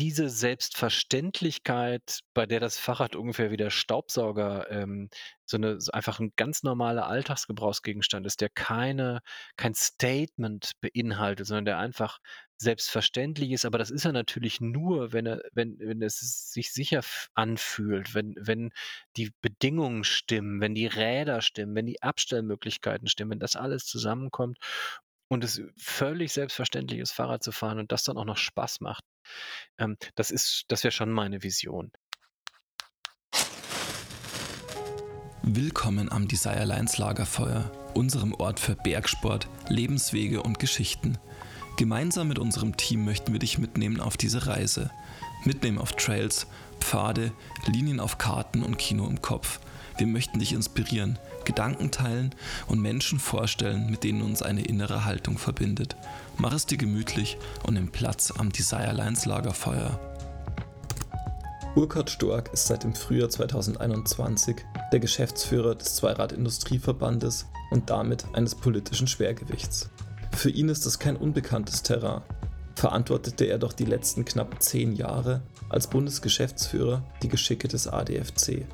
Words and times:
diese 0.00 0.30
Selbstverständlichkeit, 0.30 2.20
bei 2.32 2.46
der 2.46 2.58
das 2.58 2.78
Fahrrad 2.78 3.16
ungefähr 3.16 3.50
wie 3.50 3.58
der 3.58 3.68
Staubsauger 3.68 4.70
ähm, 4.70 5.10
so 5.44 5.58
eine 5.58 5.78
so 5.78 5.92
einfach 5.92 6.20
ein 6.20 6.32
ganz 6.36 6.62
normaler 6.62 7.06
Alltagsgebrauchsgegenstand 7.06 8.26
ist, 8.26 8.40
der 8.40 8.48
keine 8.48 9.20
kein 9.56 9.74
Statement 9.74 10.72
beinhaltet, 10.80 11.46
sondern 11.46 11.66
der 11.66 11.78
einfach 11.78 12.18
selbstverständlich 12.56 13.50
ist. 13.50 13.66
Aber 13.66 13.76
das 13.76 13.90
ist 13.90 14.06
er 14.06 14.12
natürlich 14.12 14.62
nur, 14.62 15.12
wenn 15.12 15.26
er 15.26 15.42
wenn 15.52 15.78
wenn 15.78 16.00
es 16.02 16.18
sich 16.50 16.72
sicher 16.72 17.02
anfühlt, 17.34 18.14
wenn 18.14 18.34
wenn 18.38 18.70
die 19.18 19.32
Bedingungen 19.42 20.04
stimmen, 20.04 20.62
wenn 20.62 20.74
die 20.74 20.86
Räder 20.86 21.42
stimmen, 21.42 21.74
wenn 21.74 21.86
die 21.86 22.02
Abstellmöglichkeiten 22.02 23.06
stimmen, 23.06 23.32
wenn 23.32 23.38
das 23.40 23.54
alles 23.54 23.84
zusammenkommt 23.84 24.56
und 25.30 25.44
es 25.44 25.62
völlig 25.76 26.32
selbstverständlich 26.32 27.00
ist, 27.00 27.12
Fahrrad 27.12 27.42
zu 27.42 27.52
fahren 27.52 27.78
und 27.78 27.92
das 27.92 28.02
dann 28.02 28.18
auch 28.18 28.24
noch 28.24 28.36
Spaß 28.36 28.80
macht. 28.80 29.04
Ähm, 29.78 29.96
das 30.16 30.30
ist 30.30 30.64
das 30.68 30.84
wäre 30.84 30.92
schon 30.92 31.10
meine 31.10 31.42
Vision. 31.42 31.92
Willkommen 35.42 36.12
am 36.12 36.28
Desire 36.28 36.64
Lines 36.64 36.98
Lagerfeuer, 36.98 37.70
unserem 37.94 38.34
Ort 38.34 38.60
für 38.60 38.74
Bergsport, 38.74 39.48
Lebenswege 39.68 40.42
und 40.42 40.58
Geschichten. 40.58 41.16
Gemeinsam 41.76 42.28
mit 42.28 42.38
unserem 42.38 42.76
Team 42.76 43.04
möchten 43.04 43.32
wir 43.32 43.38
dich 43.38 43.58
mitnehmen 43.58 44.00
auf 44.00 44.16
diese 44.16 44.48
Reise. 44.48 44.90
Mitnehmen 45.44 45.78
auf 45.78 45.92
Trails, 45.92 46.46
Pfade, 46.80 47.32
Linien 47.66 48.00
auf 48.00 48.18
Karten 48.18 48.62
und 48.62 48.78
Kino 48.78 49.06
im 49.06 49.22
Kopf. 49.22 49.60
Wir 49.96 50.06
möchten 50.06 50.40
dich 50.40 50.52
inspirieren, 50.52 51.18
Gedanken 51.44 51.90
teilen 51.90 52.34
und 52.66 52.80
Menschen 52.80 53.18
vorstellen, 53.18 53.90
mit 53.90 54.04
denen 54.04 54.22
uns 54.22 54.42
eine 54.42 54.64
innere 54.64 55.04
Haltung 55.04 55.38
verbindet. 55.38 55.96
Mach 56.38 56.52
es 56.52 56.66
dir 56.66 56.78
gemütlich 56.78 57.38
und 57.66 57.74
nimm 57.74 57.90
Platz 57.90 58.32
am 58.36 58.50
Desire 58.50 58.92
Lines 58.92 59.26
Lagerfeuer. 59.26 59.98
Burkhard 61.74 62.10
Stork 62.10 62.52
ist 62.52 62.66
seit 62.66 62.82
dem 62.82 62.94
Frühjahr 62.94 63.30
2021 63.30 64.56
der 64.92 64.98
Geschäftsführer 64.98 65.76
des 65.76 65.94
Zweirad-Industrieverbandes 65.94 67.46
und 67.70 67.90
damit 67.90 68.24
eines 68.32 68.56
politischen 68.56 69.06
Schwergewichts. 69.06 69.88
Für 70.32 70.50
ihn 70.50 70.68
ist 70.68 70.84
das 70.84 70.98
kein 70.98 71.16
unbekanntes 71.16 71.82
Terrain. 71.82 72.22
Verantwortete 72.74 73.44
er 73.44 73.58
doch 73.58 73.72
die 73.72 73.84
letzten 73.84 74.24
knapp 74.24 74.60
zehn 74.62 74.92
Jahre 74.92 75.42
als 75.68 75.86
Bundesgeschäftsführer 75.86 77.04
die 77.22 77.28
Geschicke 77.28 77.68
des 77.68 77.86
ADFC. 77.86 78.66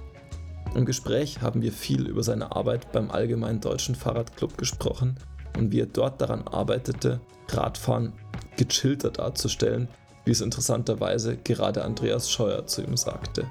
Im 0.74 0.84
Gespräch 0.84 1.40
haben 1.40 1.62
wir 1.62 1.72
viel 1.72 2.06
über 2.06 2.22
seine 2.22 2.52
Arbeit 2.54 2.92
beim 2.92 3.10
Allgemeinen 3.10 3.60
Deutschen 3.60 3.94
Fahrradclub 3.94 4.58
gesprochen 4.58 5.16
und 5.56 5.72
wie 5.72 5.80
er 5.80 5.86
dort 5.86 6.20
daran 6.20 6.46
arbeitete, 6.46 7.20
Radfahren 7.48 8.12
gechillter 8.56 9.10
darzustellen, 9.10 9.88
wie 10.24 10.32
es 10.32 10.40
interessanterweise 10.40 11.36
gerade 11.36 11.84
Andreas 11.84 12.30
Scheuer 12.30 12.66
zu 12.66 12.82
ihm 12.82 12.96
sagte. 12.96 13.46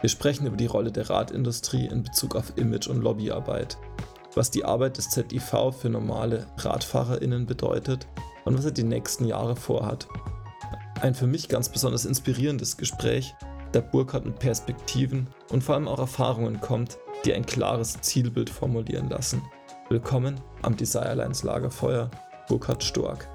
Wir 0.00 0.08
sprechen 0.08 0.46
über 0.46 0.56
die 0.56 0.66
Rolle 0.66 0.92
der 0.92 1.10
Radindustrie 1.10 1.86
in 1.86 2.02
Bezug 2.02 2.36
auf 2.36 2.56
Image- 2.56 2.88
und 2.88 3.02
Lobbyarbeit, 3.02 3.78
was 4.34 4.50
die 4.50 4.64
Arbeit 4.64 4.98
des 4.98 5.10
ZIV 5.10 5.74
für 5.78 5.88
normale 5.88 6.46
RadfahrerInnen 6.58 7.46
bedeutet 7.46 8.06
und 8.44 8.56
was 8.56 8.64
er 8.64 8.70
die 8.70 8.84
nächsten 8.84 9.24
Jahre 9.24 9.56
vorhat. 9.56 10.06
Ein 11.00 11.14
für 11.14 11.26
mich 11.26 11.48
ganz 11.48 11.68
besonders 11.68 12.04
inspirierendes 12.04 12.76
Gespräch, 12.76 13.34
da 13.74 13.80
Burkhardt 13.80 14.24
mit 14.24 14.38
Perspektiven 14.38 15.26
und 15.50 15.64
vor 15.64 15.74
allem 15.74 15.88
auch 15.88 15.98
Erfahrungen 15.98 16.60
kommt, 16.60 16.98
die 17.24 17.34
ein 17.34 17.44
klares 17.44 18.00
Zielbild 18.00 18.48
formulieren 18.48 19.08
lassen. 19.08 19.42
Willkommen 19.88 20.40
am 20.62 20.76
Desirelines 20.76 21.42
Lagerfeuer, 21.42 22.08
Burkhard 22.46 22.84
Stork. 22.84 23.28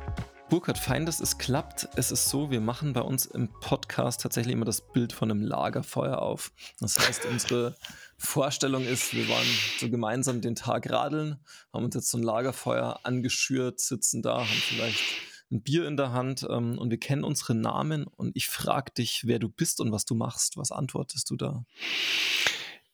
Burkhard, 0.50 0.78
fein, 0.78 1.06
dass 1.06 1.20
es 1.20 1.38
klappt. 1.38 1.90
Es 1.98 2.12
ist 2.12 2.30
so, 2.30 2.50
wir 2.50 2.62
machen 2.62 2.94
bei 2.94 3.02
uns 3.02 3.26
im 3.26 3.50
Podcast 3.60 4.22
tatsächlich 4.22 4.54
immer 4.54 4.66
das 4.66 4.82
Bild 4.82 5.12
von 5.12 5.30
einem 5.30 5.42
Lagerfeuer 5.42 6.20
auf. 6.20 6.54
Das 6.80 6.98
heißt, 6.98 7.26
unsere 7.26 7.76
Vorstellung 8.17 8.86
ist, 8.86 9.14
wir 9.14 9.28
waren 9.28 9.45
so 9.78 9.90
gemeinsam 9.90 10.40
den 10.40 10.56
Tag 10.56 10.90
radeln, 10.90 11.38
haben 11.73 11.83
uns 11.83 11.95
jetzt 11.95 12.10
so 12.10 12.17
ein 12.17 12.23
Lagerfeuer 12.23 13.02
angeschürt, 13.04 13.82
sitzen 13.82 14.22
da, 14.22 14.38
haben 14.39 14.48
vielleicht 14.48 15.04
ein 15.52 15.61
Bier 15.61 15.87
in 15.87 15.98
der 15.98 16.11
Hand 16.11 16.45
ähm, 16.49 16.77
und 16.77 16.89
wir 16.89 16.99
kennen 16.99 17.23
unsere 17.23 17.55
Namen 17.55 18.05
und 18.05 18.36
ich 18.36 18.48
frage 18.48 18.92
dich, 18.92 19.23
wer 19.26 19.39
du 19.39 19.49
bist 19.49 19.82
und 19.82 19.92
was 19.92 20.05
du 20.05 20.15
machst. 20.15 20.58
Was 20.58 20.71
antwortest 20.71 21.30
du 21.30 21.36
da? 21.36 21.65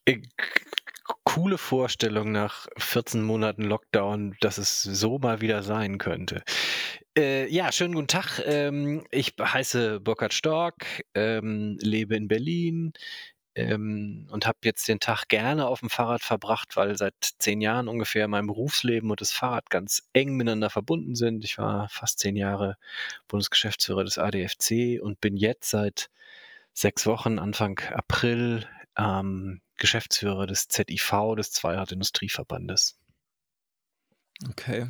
Äh, 0.05 0.21
coole 1.23 1.57
Vorstellung 1.57 2.31
nach 2.31 2.67
14 2.77 3.21
Monaten 3.21 3.63
Lockdown, 3.63 4.35
dass 4.39 4.57
es 4.57 4.81
so 4.81 5.19
mal 5.19 5.41
wieder 5.41 5.63
sein 5.63 5.97
könnte. 5.97 6.43
Äh, 7.17 7.47
ja, 7.49 7.71
schönen 7.71 7.93
guten 7.93 8.07
Tag. 8.07 8.41
Ähm, 8.45 9.05
ich 9.11 9.33
heiße 9.39 9.99
Burkhard 9.99 10.33
Stork, 10.33 11.03
ähm, 11.13 11.77
lebe 11.81 12.15
in 12.15 12.27
Berlin, 12.27 12.93
ähm, 13.55 14.27
und 14.31 14.45
habe 14.45 14.59
jetzt 14.63 14.87
den 14.87 14.99
Tag 14.99 15.27
gerne 15.27 15.67
auf 15.67 15.79
dem 15.79 15.89
Fahrrad 15.89 16.21
verbracht, 16.21 16.75
weil 16.75 16.97
seit 16.97 17.15
zehn 17.39 17.61
Jahren 17.61 17.87
ungefähr 17.87 18.27
mein 18.27 18.47
Berufsleben 18.47 19.09
und 19.09 19.21
das 19.21 19.31
Fahrrad 19.31 19.69
ganz 19.69 20.03
eng 20.13 20.35
miteinander 20.35 20.69
verbunden 20.69 21.15
sind. 21.15 21.43
Ich 21.45 21.57
war 21.57 21.87
fast 21.89 22.19
zehn 22.19 22.35
Jahre 22.35 22.77
Bundesgeschäftsführer 23.27 24.03
des 24.03 24.17
ADFC 24.17 25.01
und 25.01 25.21
bin 25.21 25.37
jetzt 25.37 25.69
seit 25.69 26.09
sechs 26.73 27.05
Wochen, 27.05 27.39
Anfang 27.39 27.79
April, 27.93 28.67
ähm, 28.97 29.61
Geschäftsführer 29.77 30.47
des 30.47 30.67
ZIV, 30.67 31.35
des 31.37 31.51
Zweirad-Industrieverbandes. 31.51 32.97
Okay. 34.49 34.87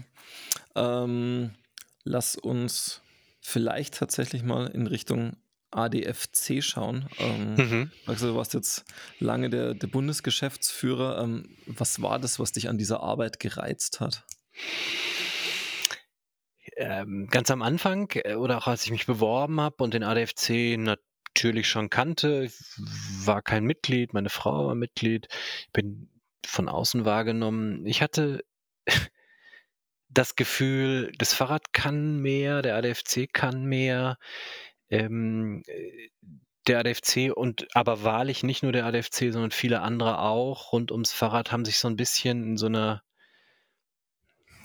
Ähm, 0.76 1.54
lass 2.04 2.36
uns 2.36 3.02
vielleicht 3.42 3.94
tatsächlich 3.96 4.42
mal 4.42 4.68
in 4.68 4.88
Richtung 4.88 5.38
ADFC 5.76 6.64
schauen. 6.64 7.08
Ähm, 7.20 7.56
mhm. 7.56 7.92
Also 8.06 8.30
du 8.30 8.36
warst 8.36 8.54
jetzt 8.54 8.86
lange 9.20 9.50
der, 9.50 9.74
der 9.74 9.88
Bundesgeschäftsführer. 9.88 11.22
Ähm, 11.22 11.58
was 11.66 12.02
war 12.02 12.20
das, 12.20 12.40
was 12.40 12.52
dich 12.52 12.70
an 12.70 12.78
dieser 12.78 13.02
Arbeit 13.02 13.40
gereizt 13.40 14.00
hat? 14.00 14.26
Ähm, 16.78 17.28
ganz 17.30 17.52
am 17.52 17.62
Anfang 17.62 18.10
äh, 18.14 18.36
oder 18.36 18.58
auch 18.58 18.68
als 18.68 18.86
ich 18.86 18.92
mich 18.92 19.06
beworben 19.06 19.62
habe 19.62 19.84
und 19.84 19.94
den 19.94 20.04
ADFC 20.04 20.78
natürlich 20.78 21.68
schon 21.68 21.90
kannte, 21.90 22.50
war 23.24 23.42
kein 23.42 23.66
Mitglied, 23.66 24.14
meine 24.14 24.30
Frau 24.30 24.68
war 24.68 24.76
Mitglied, 24.76 25.28
bin 25.74 26.10
von 26.46 26.70
außen 26.70 27.06
wahrgenommen. 27.06 27.86
Ich 27.86 28.02
hatte 28.02 28.44
das 30.10 30.36
Gefühl, 30.36 31.12
das 31.18 31.34
Fahrrad 31.34 31.74
kann 31.74 32.20
mehr, 32.20 32.62
der 32.62 32.76
ADFC 32.78 33.32
kann 33.32 33.66
mehr 33.66 34.18
ähm, 34.90 35.64
äh, 35.68 36.10
der 36.68 36.80
ADFC 36.80 37.32
und 37.34 37.68
aber 37.76 38.04
wahrlich 38.04 38.44
nicht 38.44 38.64
nur 38.64 38.72
der 38.72 38.86
ADFC, 38.86 39.32
sondern 39.32 39.52
viele 39.52 39.82
andere 39.82 40.20
auch. 40.20 40.72
Rund 40.72 40.92
ums 40.92 41.14
Fahrrad 41.14 41.52
haben 41.52 41.66
sich 41.66 41.78
so 41.80 41.88
ein 41.88 41.96
bisschen 41.96 42.44
in 42.44 42.58
so 42.58 42.66
eine 42.66 43.02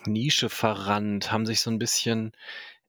Nische 0.06 0.48
verrannt, 0.48 1.30
haben 1.30 1.46
sich 1.46 1.60
so 1.60 1.70
ein 1.70 1.78
bisschen 1.78 2.32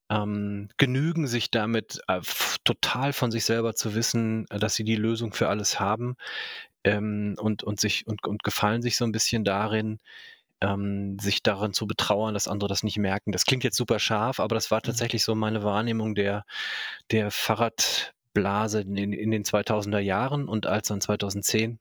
ähm, 0.09 0.69
genügen 0.77 1.25
sich 1.27 1.51
damit 1.51 2.01
äh, 2.07 2.21
total 2.65 3.13
von 3.13 3.31
sich 3.31 3.45
selber 3.45 3.75
zu 3.75 3.95
wissen, 3.95 4.45
äh, 4.49 4.59
dass 4.59 4.75
sie 4.75 4.83
die 4.83 4.95
Lösung 4.95 5.33
für 5.33 5.47
alles 5.49 5.79
haben 5.79 6.15
ähm, 6.83 7.35
und, 7.39 7.63
und 7.63 7.79
sich 7.79 8.07
und, 8.07 8.25
und 8.27 8.43
gefallen 8.43 8.81
sich 8.81 8.97
so 8.97 9.05
ein 9.05 9.13
bisschen 9.13 9.45
darin, 9.45 9.99
ähm, 10.61 11.17
sich 11.19 11.44
daran 11.44 11.73
zu 11.73 11.88
betrauern, 11.88 12.33
dass 12.33 12.47
andere 12.47 12.69
das 12.69 12.83
nicht 12.83 12.97
merken. 12.97 13.31
Das 13.31 13.45
klingt 13.45 13.63
jetzt 13.63 13.77
super 13.77 13.99
scharf, 13.99 14.39
aber 14.39 14.55
das 14.55 14.72
war 14.72 14.79
mhm. 14.79 14.88
tatsächlich 14.88 15.23
so 15.23 15.35
meine 15.35 15.63
Wahrnehmung 15.63 16.16
der, 16.16 16.45
der 17.11 17.31
Fahrradblase 17.31 18.81
in, 18.81 19.13
in 19.13 19.31
den 19.31 19.44
2000er 19.44 19.99
Jahren 19.99 20.47
und 20.47 20.67
als 20.67 20.88
dann 20.88 21.01
2010 21.01 21.79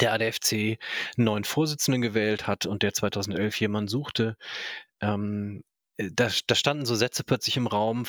der 0.00 0.12
ADFC 0.12 0.78
einen 1.16 1.24
neuen 1.24 1.44
Vorsitzenden 1.44 2.00
gewählt 2.00 2.46
hat 2.46 2.66
und 2.66 2.84
der 2.84 2.94
2011 2.94 3.60
jemanden 3.60 3.88
suchte, 3.88 4.36
ähm, 5.00 5.64
da, 5.96 6.30
da, 6.46 6.54
standen 6.54 6.86
so 6.86 6.94
Sätze 6.94 7.24
plötzlich 7.24 7.56
im 7.56 7.66
Raum, 7.66 8.04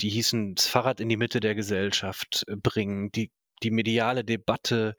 die 0.00 0.10
hießen, 0.10 0.54
das 0.54 0.66
Fahrrad 0.66 1.00
in 1.00 1.08
die 1.08 1.16
Mitte 1.16 1.40
der 1.40 1.54
Gesellschaft 1.54 2.44
bringen, 2.62 3.10
die 3.10 3.30
die 3.64 3.70
mediale 3.70 4.24
Debatte 4.24 4.96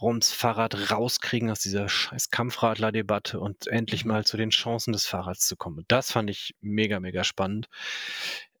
ums 0.00 0.32
Fahrrad 0.32 0.90
rauskriegen 0.90 1.50
aus 1.50 1.60
dieser 1.60 1.88
scheiß 1.88 2.30
Kampfradler-Debatte 2.30 3.38
und 3.38 3.68
endlich 3.68 4.04
mhm. 4.04 4.10
mal 4.10 4.24
zu 4.24 4.36
den 4.36 4.50
Chancen 4.50 4.92
des 4.92 5.06
Fahrrads 5.06 5.46
zu 5.46 5.56
kommen. 5.56 5.84
Das 5.88 6.10
fand 6.10 6.28
ich 6.28 6.54
mega, 6.60 6.98
mega 7.00 7.24
spannend. 7.24 7.68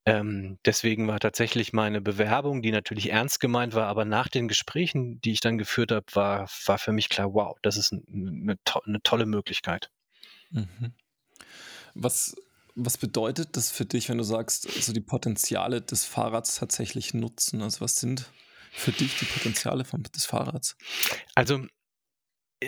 Ähm, 0.04 0.58
deswegen 0.64 1.06
war 1.06 1.20
tatsächlich 1.20 1.72
meine 1.72 2.00
Bewerbung, 2.00 2.62
die 2.62 2.72
natürlich 2.72 3.10
ernst 3.10 3.38
gemeint 3.38 3.74
war, 3.74 3.86
aber 3.86 4.04
nach 4.04 4.28
den 4.28 4.48
Gesprächen, 4.48 5.20
die 5.20 5.32
ich 5.32 5.40
dann 5.40 5.58
geführt 5.58 5.92
habe, 5.92 6.06
war, 6.12 6.48
war 6.66 6.78
für 6.78 6.92
mich 6.92 7.08
klar, 7.08 7.34
wow, 7.34 7.56
das 7.62 7.76
ist 7.76 7.92
eine, 7.92 8.56
eine 8.84 9.02
tolle 9.02 9.26
Möglichkeit. 9.26 9.90
Mhm. 10.50 10.92
Was, 11.94 12.34
was 12.74 12.98
bedeutet 12.98 13.56
das 13.56 13.70
für 13.70 13.84
dich, 13.84 14.08
wenn 14.08 14.18
du 14.18 14.24
sagst, 14.24 14.66
also 14.74 14.92
die 14.92 15.00
Potenziale 15.00 15.80
des 15.80 16.04
Fahrrads 16.04 16.56
tatsächlich 16.56 17.14
nutzen? 17.14 17.62
Also 17.62 17.80
was 17.80 17.96
sind 17.96 18.28
für 18.72 18.92
dich 18.92 19.18
die 19.18 19.26
Potenziale 19.26 19.84
vom, 19.84 20.02
des 20.02 20.24
Fahrrads? 20.24 20.76
Also 21.34 21.64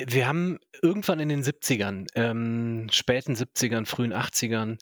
wir 0.06 0.26
haben 0.26 0.58
irgendwann 0.82 1.20
in 1.20 1.28
den 1.28 1.42
70ern, 1.42 2.06
ähm, 2.14 2.88
späten 2.90 3.34
70ern, 3.34 3.86
frühen 3.86 4.12
80ern, 4.12 4.78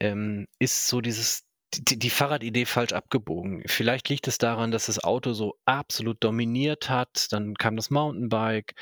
ähm, 0.00 0.46
ist 0.58 0.88
so 0.88 1.00
dieses 1.00 1.44
die, 1.78 1.98
die 1.98 2.10
Fahrradidee 2.10 2.66
falsch 2.66 2.92
abgebogen. 2.92 3.62
Vielleicht 3.66 4.08
liegt 4.08 4.28
es 4.28 4.38
daran, 4.38 4.70
dass 4.70 4.86
das 4.86 5.02
Auto 5.02 5.32
so 5.32 5.56
absolut 5.64 6.22
dominiert 6.22 6.88
hat. 6.88 7.32
Dann 7.32 7.54
kam 7.54 7.76
das 7.76 7.90
Mountainbike. 7.90 8.74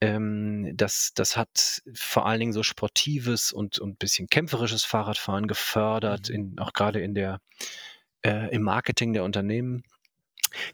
Ähm, 0.00 0.72
das, 0.74 1.12
das 1.14 1.36
hat 1.36 1.82
vor 1.94 2.26
allen 2.26 2.40
Dingen 2.40 2.52
so 2.52 2.62
sportives 2.62 3.52
und, 3.52 3.78
und 3.78 3.98
bisschen 3.98 4.28
kämpferisches 4.28 4.84
Fahrradfahren 4.84 5.46
gefördert, 5.46 6.28
mhm. 6.28 6.34
in, 6.34 6.58
auch 6.58 6.72
gerade 6.72 7.00
in 7.00 7.14
der, 7.14 7.40
äh, 8.22 8.54
im 8.54 8.62
Marketing 8.62 9.12
der 9.12 9.24
Unternehmen. 9.24 9.82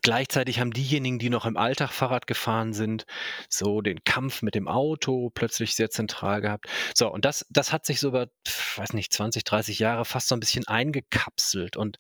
Gleichzeitig 0.02 0.60
haben 0.60 0.72
diejenigen, 0.72 1.18
die 1.18 1.30
noch 1.30 1.46
im 1.46 1.56
Alltag 1.56 1.92
Fahrrad 1.92 2.26
gefahren 2.26 2.72
sind, 2.72 3.06
so 3.48 3.80
den 3.80 4.04
Kampf 4.04 4.42
mit 4.42 4.54
dem 4.54 4.68
Auto 4.68 5.30
plötzlich 5.30 5.74
sehr 5.74 5.90
zentral 5.90 6.40
gehabt. 6.40 6.66
So, 6.94 7.12
und 7.12 7.24
das, 7.24 7.46
das 7.50 7.72
hat 7.72 7.86
sich 7.86 8.00
so 8.00 8.08
über, 8.08 8.28
weiß 8.76 8.92
nicht, 8.92 9.12
20, 9.12 9.44
30 9.44 9.78
Jahre 9.78 10.04
fast 10.04 10.28
so 10.28 10.36
ein 10.36 10.40
bisschen 10.40 10.66
eingekapselt 10.66 11.76
und 11.76 11.98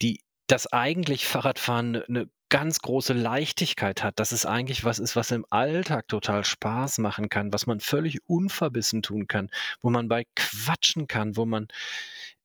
die, 0.00 0.20
das 0.46 0.72
eigentlich 0.72 1.26
Fahrradfahren 1.26 2.02
eine 2.02 2.28
ganz 2.52 2.80
große 2.80 3.14
Leichtigkeit 3.14 4.02
hat, 4.02 4.20
dass 4.20 4.30
es 4.30 4.44
eigentlich 4.44 4.84
was 4.84 4.98
ist, 4.98 5.16
was 5.16 5.30
im 5.30 5.46
Alltag 5.48 6.06
total 6.08 6.44
Spaß 6.44 6.98
machen 6.98 7.30
kann, 7.30 7.50
was 7.50 7.66
man 7.66 7.80
völlig 7.80 8.18
unverbissen 8.28 9.00
tun 9.00 9.26
kann, 9.26 9.50
wo 9.80 9.88
man 9.88 10.06
bei 10.06 10.26
quatschen 10.36 11.06
kann, 11.06 11.38
wo 11.38 11.46
man 11.46 11.68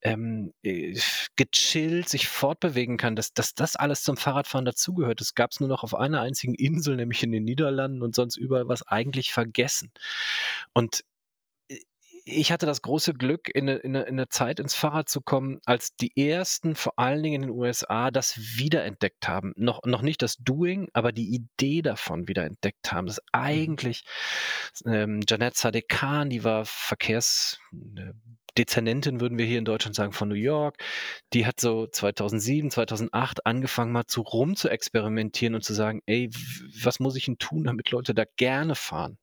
ähm, 0.02 0.54
äh, 0.64 0.98
gechillt 1.36 2.08
sich 2.08 2.30
fortbewegen 2.30 2.96
kann, 2.96 3.18
dass, 3.18 3.34
dass 3.34 3.54
das 3.54 3.76
alles 3.76 4.04
zum 4.04 4.16
Fahrradfahren 4.16 4.64
dazugehört. 4.64 5.20
Das 5.20 5.36
gab 5.36 5.52
es 5.52 5.60
nur 5.60 5.68
noch 5.68 5.84
auf 5.84 5.94
einer 5.94 6.22
einzigen 6.22 6.56
Insel, 6.56 6.96
nämlich 6.96 7.24
in 7.24 7.34
den 7.34 7.44
Niederlanden 7.44 8.02
und 8.02 8.16
sonst 8.16 8.38
überall 8.38 8.70
was 8.70 8.84
eigentlich 8.84 9.34
vergessen. 9.34 9.92
Und 10.72 11.04
ich 12.28 12.52
hatte 12.52 12.66
das 12.66 12.82
große 12.82 13.14
Glück, 13.14 13.50
in 13.54 13.70
eine, 13.70 13.78
in, 13.80 13.96
eine, 13.96 14.06
in 14.06 14.16
eine, 14.16 14.28
Zeit 14.28 14.60
ins 14.60 14.76
Fahrrad 14.76 15.08
zu 15.08 15.22
kommen, 15.22 15.60
als 15.66 15.96
die 15.96 16.12
ersten, 16.30 16.76
vor 16.76 17.00
allen 17.00 17.24
Dingen 17.24 17.44
in 17.44 17.50
den 17.50 17.58
USA, 17.58 18.12
das 18.12 18.38
wiederentdeckt 18.58 19.28
haben. 19.28 19.54
Noch, 19.56 19.82
noch 19.86 20.02
nicht 20.02 20.22
das 20.22 20.36
Doing, 20.38 20.90
aber 20.94 21.14
die 21.14 21.34
Idee 21.34 21.82
davon 21.82 22.28
wiederentdeckt 22.28 22.92
haben. 22.92 23.08
Das 23.08 23.18
mhm. 23.18 23.40
eigentlich, 23.40 24.04
ähm, 24.86 25.22
Janet 25.28 25.56
Sadekan, 25.56 26.30
die 26.30 26.44
war 26.44 26.66
Verkehrs, 26.66 27.60
äh, 27.96 28.12
Dezernentin, 28.58 29.22
würden 29.22 29.38
wir 29.38 29.46
hier 29.46 29.60
in 29.60 29.66
Deutschland 29.66 29.96
sagen, 29.96 30.12
von 30.12 30.28
New 30.28 30.36
York. 30.36 30.84
Die 31.34 31.46
hat 31.46 31.60
so 31.60 31.88
2007, 31.88 32.72
2008 32.72 33.46
angefangen 33.46 33.92
mal 33.92 34.08
zu 34.08 34.22
rum 34.22 34.56
zu 34.56 34.68
experimentieren 34.68 35.56
und 35.56 35.64
zu 35.64 35.74
sagen, 35.74 36.02
ey, 36.08 36.30
was 36.84 37.00
muss 37.00 37.16
ich 37.16 37.26
denn 37.26 37.38
tun, 37.38 37.64
damit 37.64 37.92
Leute 37.92 38.14
da 38.14 38.24
gerne 38.36 38.76
fahren? 38.76 39.18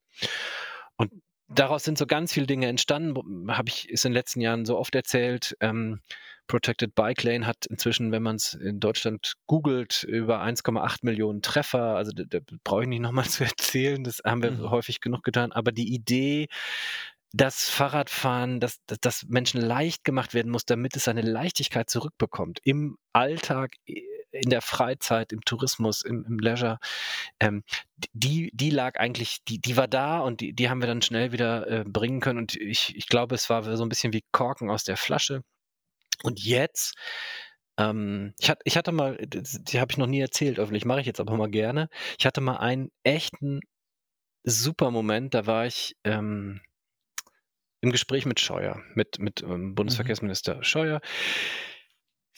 Daraus 1.49 1.85
sind 1.85 1.99
so 1.99 2.07
ganz 2.07 2.33
viele 2.33 2.47
Dinge 2.47 2.67
entstanden, 2.67 3.51
habe 3.51 3.69
ich 3.69 3.89
ist 3.89 4.05
in 4.05 4.13
den 4.13 4.17
letzten 4.17 4.41
Jahren 4.41 4.65
so 4.65 4.79
oft 4.79 4.95
erzählt. 4.95 5.57
Ähm, 5.61 6.01
Protected 6.47 6.95
Bike 6.95 7.23
Lane 7.23 7.47
hat 7.47 7.67
inzwischen, 7.67 8.13
wenn 8.13 8.23
man 8.23 8.37
es 8.37 8.55
in 8.55 8.79
Deutschland 8.81 9.35
googelt, 9.47 10.05
über 10.05 10.43
1,8 10.43 10.99
Millionen 11.03 11.41
Treffer. 11.43 11.97
Also 11.97 12.13
da, 12.13 12.25
da 12.27 12.39
brauche 12.65 12.83
ich 12.83 12.89
nicht 12.89 13.01
nochmal 13.01 13.25
zu 13.29 13.45
erzählen, 13.45 14.05
das 14.05 14.21
haben 14.25 14.43
wir 14.43 14.51
mhm. 14.53 14.71
häufig 14.71 15.01
genug 15.01 15.23
getan. 15.23 15.53
Aber 15.53 15.73
die 15.73 15.95
Idee, 15.95 16.49
dass 17.33 17.69
Fahrradfahren, 17.69 18.61
dass, 18.61 18.79
dass 18.87 19.25
Menschen 19.27 19.61
leicht 19.61 20.05
gemacht 20.05 20.35
werden 20.35 20.53
muss, 20.53 20.67
damit 20.67 20.97
es 20.97 21.05
seine 21.05 21.23
Leichtigkeit 21.23 21.91
zurückbekommt. 21.91 22.61
Im 22.63 22.97
Alltag, 23.13 23.75
in 24.35 24.51
der 24.51 24.61
Freizeit, 24.61 25.33
im 25.33 25.43
Tourismus, 25.45 26.03
im, 26.03 26.25
im 26.27 26.39
Leisure. 26.39 26.79
Ähm, 27.41 27.65
die, 28.13 28.51
die 28.55 28.71
lag 28.71 28.99
eigentlich, 28.99 29.45
die, 29.45 29.61
die 29.61 29.77
war 29.77 29.89
da 29.89 30.21
und 30.21 30.41
die, 30.41 30.53
die 30.53 30.69
haben 30.69 30.81
wir 30.81 30.87
dann 30.87 31.03
schnell 31.03 31.33
wieder 31.33 31.67
äh, 31.69 31.85
bringen 31.85 32.21
können. 32.21 32.39
Und 32.39 32.57
ich, 32.57 32.95
ich 32.97 33.09
glaube, 33.09 33.35
es 33.35 33.49
war 33.51 33.77
so 33.77 33.85
ein 33.85 33.89
bisschen 33.89 34.13
wie 34.13 34.25
Korken 34.33 34.71
aus 34.71 34.85
der 34.85 34.97
Flasche. 34.97 35.43
Und 36.23 36.41
jetzt 36.45 36.95
ähm, 37.79 38.35
ich, 38.39 38.51
hat, 38.51 38.61
ich 38.65 38.77
hatte 38.77 38.93
mal, 38.93 39.19
die 39.21 39.81
habe 39.81 39.91
ich 39.91 39.99
noch 39.99 40.07
nie 40.07 40.21
erzählt, 40.21 40.59
öffentlich 40.59 40.85
mache 40.85 41.01
ich 41.01 41.07
jetzt 41.07 41.21
aber 41.21 41.37
mal 41.37 41.51
gerne. 41.51 41.89
Ich 42.19 42.27
hatte 42.27 42.41
mal 42.41 42.57
einen 42.59 42.91
echten 43.03 43.61
super 44.45 44.91
Moment, 44.91 45.35
da 45.35 45.47
war 45.47 45.67
ich 45.67 45.97
ähm, 46.05 46.61
im 47.81 47.91
Gespräch 47.91 48.27
mit 48.27 48.41
Scheuer, 48.41 48.81
mit, 48.95 49.19
mit 49.19 49.43
ähm, 49.43 49.69
mhm. 49.69 49.75
Bundesverkehrsminister 49.75 50.57
mhm. 50.57 50.63
Scheuer. 50.63 51.01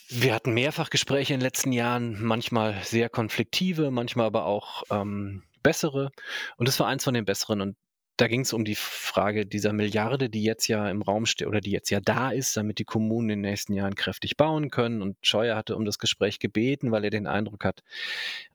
Wir 0.08 0.34
hatten 0.34 0.54
mehrfach 0.54 0.90
Gespräche 0.90 1.34
in 1.34 1.40
den 1.40 1.44
letzten 1.44 1.72
Jahren, 1.72 2.22
manchmal 2.22 2.80
sehr 2.84 3.08
konfliktive, 3.08 3.90
manchmal 3.90 4.26
aber 4.26 4.46
auch 4.46 4.84
ähm, 4.90 5.42
bessere. 5.62 6.10
Und 6.56 6.68
das 6.68 6.78
war 6.78 6.86
eins 6.86 7.04
von 7.04 7.14
den 7.14 7.24
besseren. 7.24 7.60
Und 7.60 7.76
da 8.16 8.28
ging 8.28 8.42
es 8.42 8.52
um 8.52 8.64
die 8.64 8.76
Frage 8.76 9.46
dieser 9.46 9.72
Milliarde, 9.72 10.30
die 10.30 10.42
jetzt 10.42 10.68
ja 10.68 10.88
im 10.88 11.02
Raum 11.02 11.26
steht 11.26 11.48
oder 11.48 11.60
die 11.60 11.72
jetzt 11.72 11.90
ja 11.90 12.00
da 12.00 12.30
ist, 12.30 12.56
damit 12.56 12.78
die 12.78 12.84
Kommunen 12.84 13.30
in 13.30 13.42
den 13.42 13.50
nächsten 13.50 13.74
Jahren 13.74 13.94
kräftig 13.94 14.36
bauen 14.36 14.70
können. 14.70 15.02
Und 15.02 15.16
Scheuer 15.22 15.56
hatte 15.56 15.76
um 15.76 15.84
das 15.84 15.98
Gespräch 15.98 16.38
gebeten, 16.38 16.92
weil 16.92 17.04
er 17.04 17.10
den 17.10 17.26
Eindruck 17.26 17.64
hat, 17.64 17.82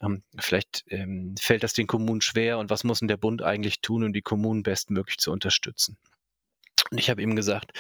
ähm, 0.02 0.24
vielleicht 0.40 0.86
ähm, 0.88 1.36
fällt 1.40 1.64
das 1.64 1.74
den 1.74 1.86
Kommunen 1.86 2.22
schwer 2.22 2.60
und 2.60 2.70
was 2.70 2.84
muss 2.84 3.00
denn 3.00 3.08
der 3.08 3.18
Bund 3.18 3.42
eigentlich 3.44 3.82
tun, 3.82 4.04
um 4.06 4.14
die 4.14 4.22
Kommunen 4.22 4.64
bestmöglich 4.64 5.18
zu 5.18 5.32
unterstützen. 5.32 5.98
Und 6.90 6.98
ich 6.98 7.10
habe 7.10 7.22
ihm 7.22 7.36
gesagt, 7.36 7.74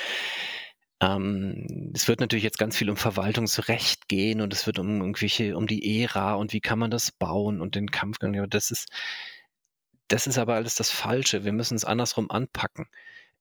ähm, 1.01 1.91
es 1.95 2.07
wird 2.07 2.19
natürlich 2.19 2.43
jetzt 2.43 2.59
ganz 2.59 2.77
viel 2.77 2.89
um 2.89 2.95
Verwaltungsrecht 2.95 4.07
gehen 4.07 4.39
und 4.39 4.53
es 4.53 4.67
wird 4.67 4.77
um 4.77 5.01
irgendwelche, 5.01 5.57
um 5.57 5.65
die 5.65 6.01
Ära 6.03 6.35
und 6.35 6.53
wie 6.53 6.61
kann 6.61 6.77
man 6.79 6.91
das 6.91 7.11
bauen 7.11 7.59
und 7.59 7.75
den 7.75 7.89
Kampfgang. 7.89 8.47
Das 8.49 8.69
ist, 8.69 8.87
das 10.07 10.27
ist 10.27 10.37
aber 10.37 10.55
alles 10.55 10.75
das 10.75 10.91
Falsche. 10.91 11.43
Wir 11.43 11.53
müssen 11.53 11.75
es 11.75 11.85
andersrum 11.85 12.29
anpacken. 12.29 12.87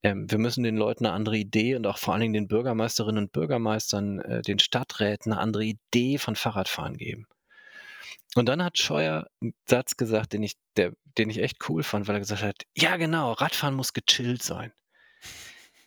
Ähm, 0.02 0.30
wir 0.30 0.38
müssen 0.38 0.62
den 0.64 0.76
Leuten 0.76 1.04
eine 1.04 1.14
andere 1.14 1.36
Idee 1.36 1.76
und 1.76 1.86
auch 1.86 1.98
vor 1.98 2.14
allen 2.14 2.22
Dingen 2.22 2.32
den 2.32 2.48
Bürgermeisterinnen 2.48 3.24
und 3.24 3.32
Bürgermeistern, 3.32 4.20
äh, 4.20 4.42
den 4.42 4.58
Stadträten 4.58 5.32
eine 5.32 5.40
andere 5.40 5.64
Idee 5.64 6.16
von 6.16 6.36
Fahrradfahren 6.36 6.96
geben. 6.96 7.26
Und 8.36 8.48
dann 8.48 8.64
hat 8.64 8.78
Scheuer 8.78 9.26
einen 9.42 9.54
Satz 9.66 9.96
gesagt, 9.96 10.32
den 10.32 10.42
ich, 10.42 10.54
der, 10.76 10.92
den 11.18 11.28
ich 11.28 11.38
echt 11.42 11.68
cool 11.68 11.82
fand, 11.82 12.08
weil 12.08 12.16
er 12.16 12.20
gesagt 12.20 12.42
hat, 12.42 12.62
ja 12.74 12.96
genau, 12.96 13.32
Radfahren 13.32 13.74
muss 13.74 13.92
gechillt 13.92 14.42
sein. 14.42 14.72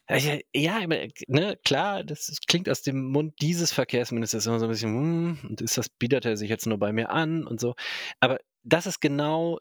Ja, 0.10 0.86
ne, 1.28 1.58
klar, 1.64 2.04
das 2.04 2.38
klingt 2.48 2.70
aus 2.70 2.82
dem 2.82 3.10
Mund 3.12 3.36
dieses 3.42 3.72
Verkehrsministers 3.72 4.46
immer 4.46 4.60
so 4.60 4.66
ein 4.66 4.70
bisschen, 4.70 4.92
hm, 4.94 5.40
und 5.50 5.62
ist 5.62 5.78
das, 5.78 5.88
bietet 5.90 6.26
er 6.26 6.36
sich 6.36 6.50
jetzt 6.50 6.68
nur 6.68 6.78
bei 6.78 6.92
mir 6.92 7.10
an 7.10 7.48
und 7.48 7.60
so. 7.62 7.76
Aber 8.20 8.40
das 8.64 8.86
ist 8.86 9.00
genau, 9.00 9.60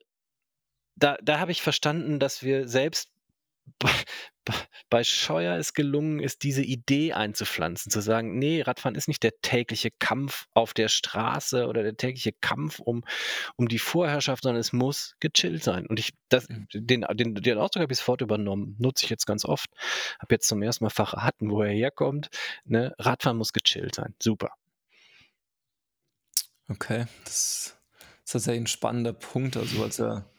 da, 0.96 1.16
da 1.22 1.38
habe 1.38 1.52
ich 1.52 1.62
verstanden, 1.62 2.18
dass 2.18 2.42
wir 2.42 2.68
selbst 2.68 3.10
bei 4.90 5.04
Scheuer 5.04 5.56
es 5.56 5.72
gelungen 5.72 6.20
ist, 6.20 6.42
diese 6.42 6.62
Idee 6.62 7.12
einzupflanzen, 7.12 7.90
zu 7.90 8.00
sagen, 8.00 8.38
nee, 8.38 8.62
Radfahren 8.62 8.94
ist 8.94 9.08
nicht 9.08 9.22
der 9.22 9.40
tägliche 9.40 9.90
Kampf 9.98 10.46
auf 10.52 10.74
der 10.74 10.88
Straße 10.88 11.66
oder 11.66 11.82
der 11.82 11.96
tägliche 11.96 12.32
Kampf 12.32 12.78
um, 12.78 13.04
um 13.56 13.68
die 13.68 13.78
Vorherrschaft, 13.78 14.42
sondern 14.42 14.60
es 14.60 14.72
muss 14.72 15.14
gechillt 15.20 15.62
sein. 15.62 15.86
Und 15.86 15.98
ich, 15.98 16.12
das, 16.28 16.48
mhm. 16.48 16.66
den, 16.74 17.06
den, 17.14 17.34
den 17.34 17.58
Ausdruck 17.58 17.82
habe 17.82 17.92
ich 17.92 17.98
sofort 17.98 18.20
übernommen, 18.20 18.76
nutze 18.78 19.04
ich 19.04 19.10
jetzt 19.10 19.26
ganz 19.26 19.44
oft, 19.44 19.70
habe 20.20 20.34
jetzt 20.34 20.48
zum 20.48 20.62
ersten 20.62 20.84
Mal 20.84 20.90
verraten, 20.90 21.50
wo 21.50 21.62
er 21.62 21.72
herkommt. 21.72 22.28
Ne? 22.64 22.94
Radfahren 22.98 23.38
muss 23.38 23.52
gechillt 23.52 23.94
sein. 23.94 24.14
Super. 24.20 24.50
Okay, 26.68 27.06
das 27.24 27.76
ist 28.24 28.32
tatsächlich 28.32 28.62
ein 28.62 28.66
spannender 28.66 29.12
Punkt, 29.12 29.56
also 29.56 29.82
als 29.82 29.98
er 30.00 30.31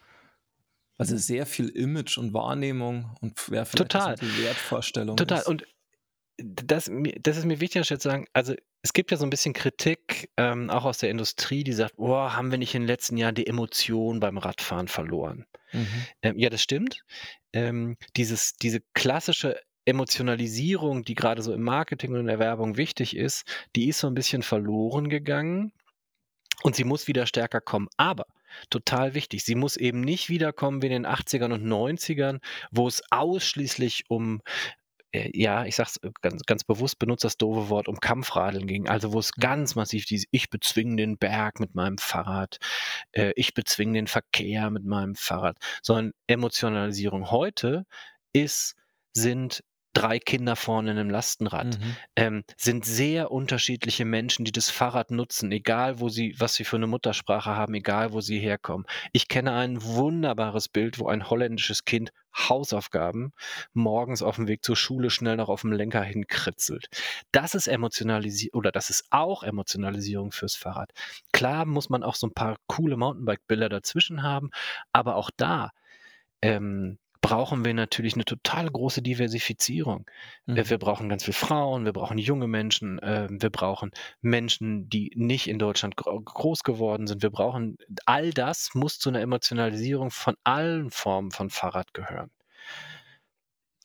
also 0.97 1.17
sehr 1.17 1.45
viel 1.45 1.69
Image 1.69 2.17
und 2.17 2.33
Wahrnehmung 2.33 3.15
und 3.21 3.33
ja, 3.51 3.65
Total. 3.65 4.15
Wertvorstellung. 4.19 5.17
Total. 5.17 5.39
Ist. 5.39 5.47
Und 5.47 5.65
das, 6.37 6.91
das 7.21 7.37
ist 7.37 7.45
mir 7.45 7.59
wichtig, 7.59 7.85
zu 7.85 7.97
sagen, 7.97 8.25
also 8.33 8.55
es 8.81 8.93
gibt 8.93 9.11
ja 9.11 9.17
so 9.17 9.25
ein 9.25 9.29
bisschen 9.29 9.53
Kritik, 9.53 10.29
ähm, 10.37 10.69
auch 10.69 10.85
aus 10.85 10.97
der 10.97 11.09
Industrie, 11.09 11.63
die 11.63 11.73
sagt, 11.73 11.95
oh, 11.97 12.15
haben 12.15 12.51
wir 12.51 12.57
nicht 12.57 12.75
in 12.75 12.81
den 12.81 12.87
letzten 12.87 13.17
Jahren 13.17 13.35
die 13.35 13.47
Emotion 13.47 14.19
beim 14.19 14.37
Radfahren 14.37 14.87
verloren? 14.87 15.45
Mhm. 15.71 16.05
Ähm, 16.21 16.37
ja, 16.37 16.49
das 16.49 16.61
stimmt. 16.61 17.03
Ähm, 17.53 17.97
dieses, 18.17 18.53
diese 18.53 18.81
klassische 18.93 19.59
Emotionalisierung, 19.85 21.03
die 21.03 21.15
gerade 21.15 21.41
so 21.41 21.53
im 21.53 21.61
Marketing 21.61 22.13
und 22.13 22.21
in 22.21 22.27
der 22.27 22.39
Werbung 22.39 22.77
wichtig 22.77 23.15
ist, 23.15 23.45
die 23.75 23.89
ist 23.89 23.99
so 23.99 24.07
ein 24.07 24.13
bisschen 24.15 24.43
verloren 24.43 25.09
gegangen 25.09 25.71
und 26.63 26.75
sie 26.75 26.83
muss 26.83 27.07
wieder 27.07 27.25
stärker 27.25 27.61
kommen. 27.61 27.89
Aber 27.97 28.25
total 28.69 29.13
wichtig. 29.13 29.43
Sie 29.43 29.55
muss 29.55 29.77
eben 29.77 30.01
nicht 30.01 30.29
wiederkommen 30.29 30.81
wie 30.81 30.87
in 30.87 31.03
den 31.03 31.07
80ern 31.07 31.53
und 31.53 31.65
90ern, 31.65 32.39
wo 32.71 32.87
es 32.87 33.01
ausschließlich 33.11 34.05
um 34.09 34.41
äh, 35.13 35.29
ja, 35.33 35.65
ich 35.65 35.75
sag's 35.75 35.97
äh, 35.97 36.11
ganz, 36.21 36.43
ganz 36.43 36.63
bewusst, 36.63 36.99
benutze 36.99 37.27
das 37.27 37.37
doofe 37.37 37.69
Wort, 37.69 37.87
um 37.87 37.99
Kampfradeln 37.99 38.67
ging. 38.67 38.89
Also 38.89 39.13
wo 39.13 39.19
es 39.19 39.31
mhm. 39.37 39.41
ganz 39.41 39.75
massiv 39.75 40.05
dieses, 40.05 40.27
ich 40.31 40.49
bezwinge 40.49 40.97
den 40.97 41.17
Berg 41.17 41.59
mit 41.59 41.75
meinem 41.75 41.97
Fahrrad, 41.97 42.57
äh, 43.13 43.31
ich 43.35 43.53
bezwinge 43.53 43.93
den 43.93 44.07
Verkehr 44.07 44.69
mit 44.71 44.85
meinem 44.85 45.15
Fahrrad, 45.15 45.57
sondern 45.81 46.13
Emotionalisierung 46.27 47.31
heute 47.31 47.85
ist, 48.33 48.75
sind 49.13 49.63
drei 49.93 50.19
Kinder 50.19 50.55
vorne 50.55 50.91
in 50.91 50.97
einem 50.97 51.09
Lastenrad, 51.09 51.79
Mhm. 51.79 51.95
ähm, 52.15 52.43
sind 52.57 52.85
sehr 52.85 53.31
unterschiedliche 53.31 54.05
Menschen, 54.05 54.45
die 54.45 54.51
das 54.51 54.69
Fahrrad 54.69 55.11
nutzen, 55.11 55.51
egal 55.51 55.99
wo 55.99 56.09
sie 56.09 56.35
was 56.39 56.55
sie 56.55 56.63
für 56.63 56.77
eine 56.77 56.87
Muttersprache 56.87 57.55
haben, 57.55 57.73
egal 57.75 58.11
wo 58.13 58.21
sie 58.21 58.39
herkommen. 58.39 58.85
Ich 59.11 59.27
kenne 59.27 59.53
ein 59.53 59.83
wunderbares 59.83 60.67
Bild, 60.69 60.99
wo 60.99 61.07
ein 61.07 61.29
holländisches 61.29 61.85
Kind 61.85 62.11
Hausaufgaben 62.35 63.31
morgens 63.73 64.23
auf 64.23 64.37
dem 64.37 64.47
Weg 64.47 64.63
zur 64.63 64.75
Schule 64.75 65.11
schnell 65.11 65.35
noch 65.37 65.49
auf 65.49 65.61
dem 65.61 65.71
Lenker 65.71 66.01
hinkritzelt. 66.03 66.87
Das 67.31 67.53
ist 67.53 67.67
emotionalisi 67.67 68.49
oder 68.53 68.71
das 68.71 68.89
ist 68.89 69.05
auch 69.11 69.43
Emotionalisierung 69.43 70.31
fürs 70.31 70.55
Fahrrad. 70.55 70.91
Klar 71.31 71.65
muss 71.65 71.89
man 71.89 72.01
auch 72.03 72.15
so 72.15 72.25
ein 72.27 72.33
paar 72.33 72.57
coole 72.67 72.97
Mountainbike-Bilder 72.97 73.69
dazwischen 73.69 74.23
haben, 74.23 74.49
aber 74.91 75.15
auch 75.15 75.29
da, 75.37 75.69
ähm, 76.41 76.97
brauchen 77.23 77.63
wir 77.65 77.73
natürlich 77.73 78.15
eine 78.15 78.25
total 78.25 78.69
große 78.69 79.01
Diversifizierung. 79.01 80.05
Mhm. 80.45 80.57
Äh, 80.57 80.69
wir 80.69 80.77
brauchen 80.77 81.09
ganz 81.09 81.23
viele 81.23 81.33
Frauen, 81.33 81.85
wir 81.85 81.93
brauchen 81.93 82.17
junge 82.19 82.47
Menschen, 82.47 82.99
ähm, 83.01 83.41
wir 83.41 83.49
brauchen 83.49 83.91
Menschen, 84.21 84.89
die 84.89 85.11
nicht 85.15 85.47
in 85.47 85.57
Deutschland 85.57 85.95
gro 85.95 86.19
groß 86.21 86.63
geworden 86.63 87.07
sind. 87.07 87.23
Wir 87.23 87.31
brauchen 87.31 87.77
all 88.05 88.31
das 88.31 88.75
muss 88.75 88.99
zu 88.99 89.09
einer 89.09 89.21
Emotionalisierung 89.21 90.11
von 90.11 90.35
allen 90.43 90.91
Formen 90.91 91.31
von 91.31 91.49
Fahrrad 91.49 91.93
gehören. 91.93 92.29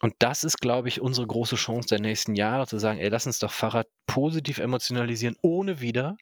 Und 0.01 0.15
das 0.19 0.45
ist, 0.45 0.59
glaube 0.61 0.89
ich, 0.89 1.01
unsere 1.01 1.27
große 1.27 1.57
Chance 1.57 1.89
der 1.89 2.01
nächsten 2.01 2.35
Jahre, 2.35 2.67
zu 2.67 2.79
sagen: 2.79 2.99
„Ey, 2.99 3.09
lass 3.09 3.27
uns 3.27 3.39
doch 3.39 3.53
Fahrrad 3.53 3.89
positiv 4.07 4.59
emotionalisieren, 4.59 5.37
ohne 5.43 5.81
wieder, 5.81 6.17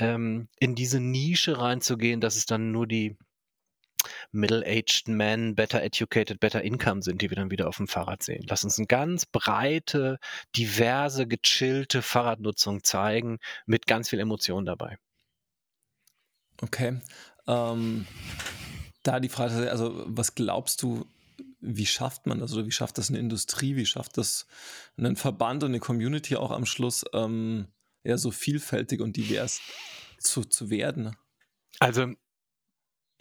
ähm, 0.00 0.48
in 0.60 0.74
diese 0.74 1.00
Nische 1.00 1.58
reinzugehen, 1.60 2.20
dass 2.20 2.36
es 2.36 2.46
dann 2.46 2.72
nur 2.72 2.86
die 2.86 3.16
middle-aged 4.34 5.08
men, 5.08 5.54
better 5.54 5.82
educated, 5.82 6.40
better 6.40 6.62
income 6.62 7.02
sind, 7.02 7.22
die 7.22 7.30
wir 7.30 7.36
dann 7.36 7.50
wieder 7.50 7.68
auf 7.68 7.76
dem 7.76 7.88
Fahrrad 7.88 8.22
sehen. 8.22 8.44
Lass 8.48 8.64
uns 8.64 8.78
eine 8.78 8.86
ganz 8.86 9.26
breite, 9.26 10.18
diverse, 10.56 11.26
gechillte 11.26 12.02
Fahrradnutzung 12.02 12.82
zeigen 12.84 13.38
mit 13.66 13.86
ganz 13.86 14.10
viel 14.10 14.20
Emotion 14.20 14.64
dabei. 14.64 14.98
Okay. 16.62 17.00
Ähm, 17.46 18.06
da 19.02 19.20
die 19.20 19.28
Frage, 19.28 19.70
also 19.70 20.04
was 20.06 20.34
glaubst 20.34 20.82
du, 20.82 21.06
wie 21.60 21.86
schafft 21.86 22.26
man 22.26 22.40
das 22.40 22.52
oder 22.52 22.66
wie 22.66 22.72
schafft 22.72 22.98
das 22.98 23.10
eine 23.10 23.18
Industrie, 23.18 23.76
wie 23.76 23.86
schafft 23.86 24.18
das 24.18 24.46
ein 24.96 25.16
Verband 25.16 25.62
und 25.62 25.70
eine 25.70 25.80
Community 25.80 26.36
auch 26.36 26.50
am 26.50 26.66
Schluss 26.66 27.04
ähm, 27.12 27.68
ja, 28.02 28.18
so 28.18 28.30
vielfältig 28.30 29.00
und 29.00 29.16
divers 29.16 29.60
zu, 30.18 30.44
zu 30.44 30.70
werden? 30.70 31.16
Also 31.80 32.14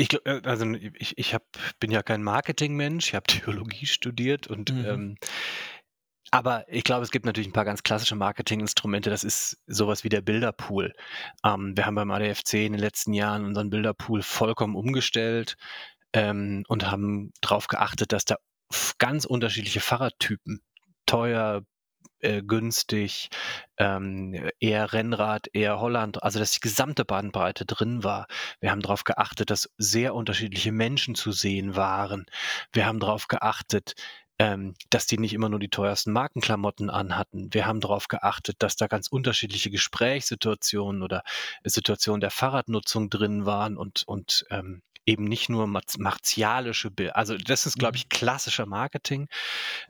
ich, 0.04 0.26
äh, 0.26 0.42
also 0.44 0.70
ich, 0.74 1.18
ich 1.18 1.34
hab, 1.34 1.44
bin 1.80 1.92
ja 1.92 2.04
kein 2.04 2.24
Marketingmensch, 2.24 3.10
ich 3.10 3.16
habe 3.16 3.26
Theologie 3.28 3.86
studiert 3.86 4.48
und 4.48 4.72
Mhm. 4.74 4.86
ähm, 4.86 5.16
aber 6.32 6.66
ich 6.68 6.84
glaube, 6.84 7.04
es 7.04 7.12
gibt 7.12 7.28
natürlich 7.28 7.48
ein 7.48 7.54
paar 7.54 7.66
ganz 7.66 7.84
klassische 7.84 8.16
Marketinginstrumente. 8.16 9.12
Das 9.12 9.24
ist 9.24 9.62
sowas 9.68 10.04
wie 10.04 10.10
der 10.10 10.22
Bilderpool. 10.22 10.94
Ähm, 11.46 11.78
wir 11.78 11.86
haben 11.86 11.94
beim 11.94 12.10
ADFC 12.10 12.66
in 12.66 12.72
den 12.72 12.82
letzten 12.82 13.14
Jahren 13.14 13.46
unseren 13.46 13.70
Bilderpool 13.70 14.24
vollkommen 14.24 14.76
umgestellt 14.76 15.58
ähm, 16.12 16.64
und 16.68 16.90
haben 16.90 17.34
darauf 17.42 17.68
geachtet, 17.68 18.14
dass 18.14 18.26
da 18.26 18.38
ganz 18.98 19.26
unterschiedliche 19.26 19.80
Fahrradtypen, 19.80 20.62
teuer, 21.06 21.64
äh, 22.24 22.42
günstig, 22.42 23.30
ähm, 23.78 24.50
eher 24.60 24.94
Rennrad, 24.94 25.48
eher 25.54 25.80
Holland, 25.80 26.24
also 26.24 26.40
dass 26.40 26.52
die 26.52 26.60
gesamte 26.60 27.06
Bandbreite 27.06 27.66
drin 27.66 28.04
war. 28.04 28.28
Wir 28.60 28.72
haben 28.72 28.82
darauf 28.82 29.04
geachtet, 29.04 29.50
dass 29.50 29.70
sehr 29.78 30.16
unterschiedliche 30.16 30.72
Menschen 30.72 31.16
zu 31.16 31.32
sehen 31.32 31.76
waren. 31.76 32.26
Wir 32.72 32.86
haben 32.86 33.00
darauf 33.00 33.28
geachtet, 33.28 33.96
ähm, 34.40 34.74
dass 34.90 35.06
die 35.06 35.18
nicht 35.18 35.34
immer 35.34 35.50
nur 35.50 35.60
die 35.60 35.70
teuersten 35.70 36.12
Markenklamotten 36.12 36.90
anhatten. 36.90 37.54
Wir 37.54 37.66
haben 37.66 37.82
darauf 37.82 38.08
geachtet, 38.08 38.58
dass 38.60 38.76
da 38.76 38.88
ganz 38.88 39.08
unterschiedliche 39.08 39.70
Gesprächssituationen 39.70 41.04
oder 41.04 41.24
Situationen 41.64 42.22
der 42.22 42.32
Fahrradnutzung 42.32 43.10
drin 43.10 43.46
waren 43.46 43.78
und, 43.78 44.04
und 44.08 44.46
ähm, 44.50 44.82
eben 45.06 45.26
nicht 45.26 45.50
nur 45.50 45.68
martialische 45.68 46.92
Bilder. 46.92 47.16
Also 47.18 47.38
das 47.38 47.66
ist, 47.66 47.78
glaube 47.80 47.94
Mhm. 47.94 47.98
ich, 47.98 48.10
klassischer 48.10 48.66
Marketing. 48.66 49.28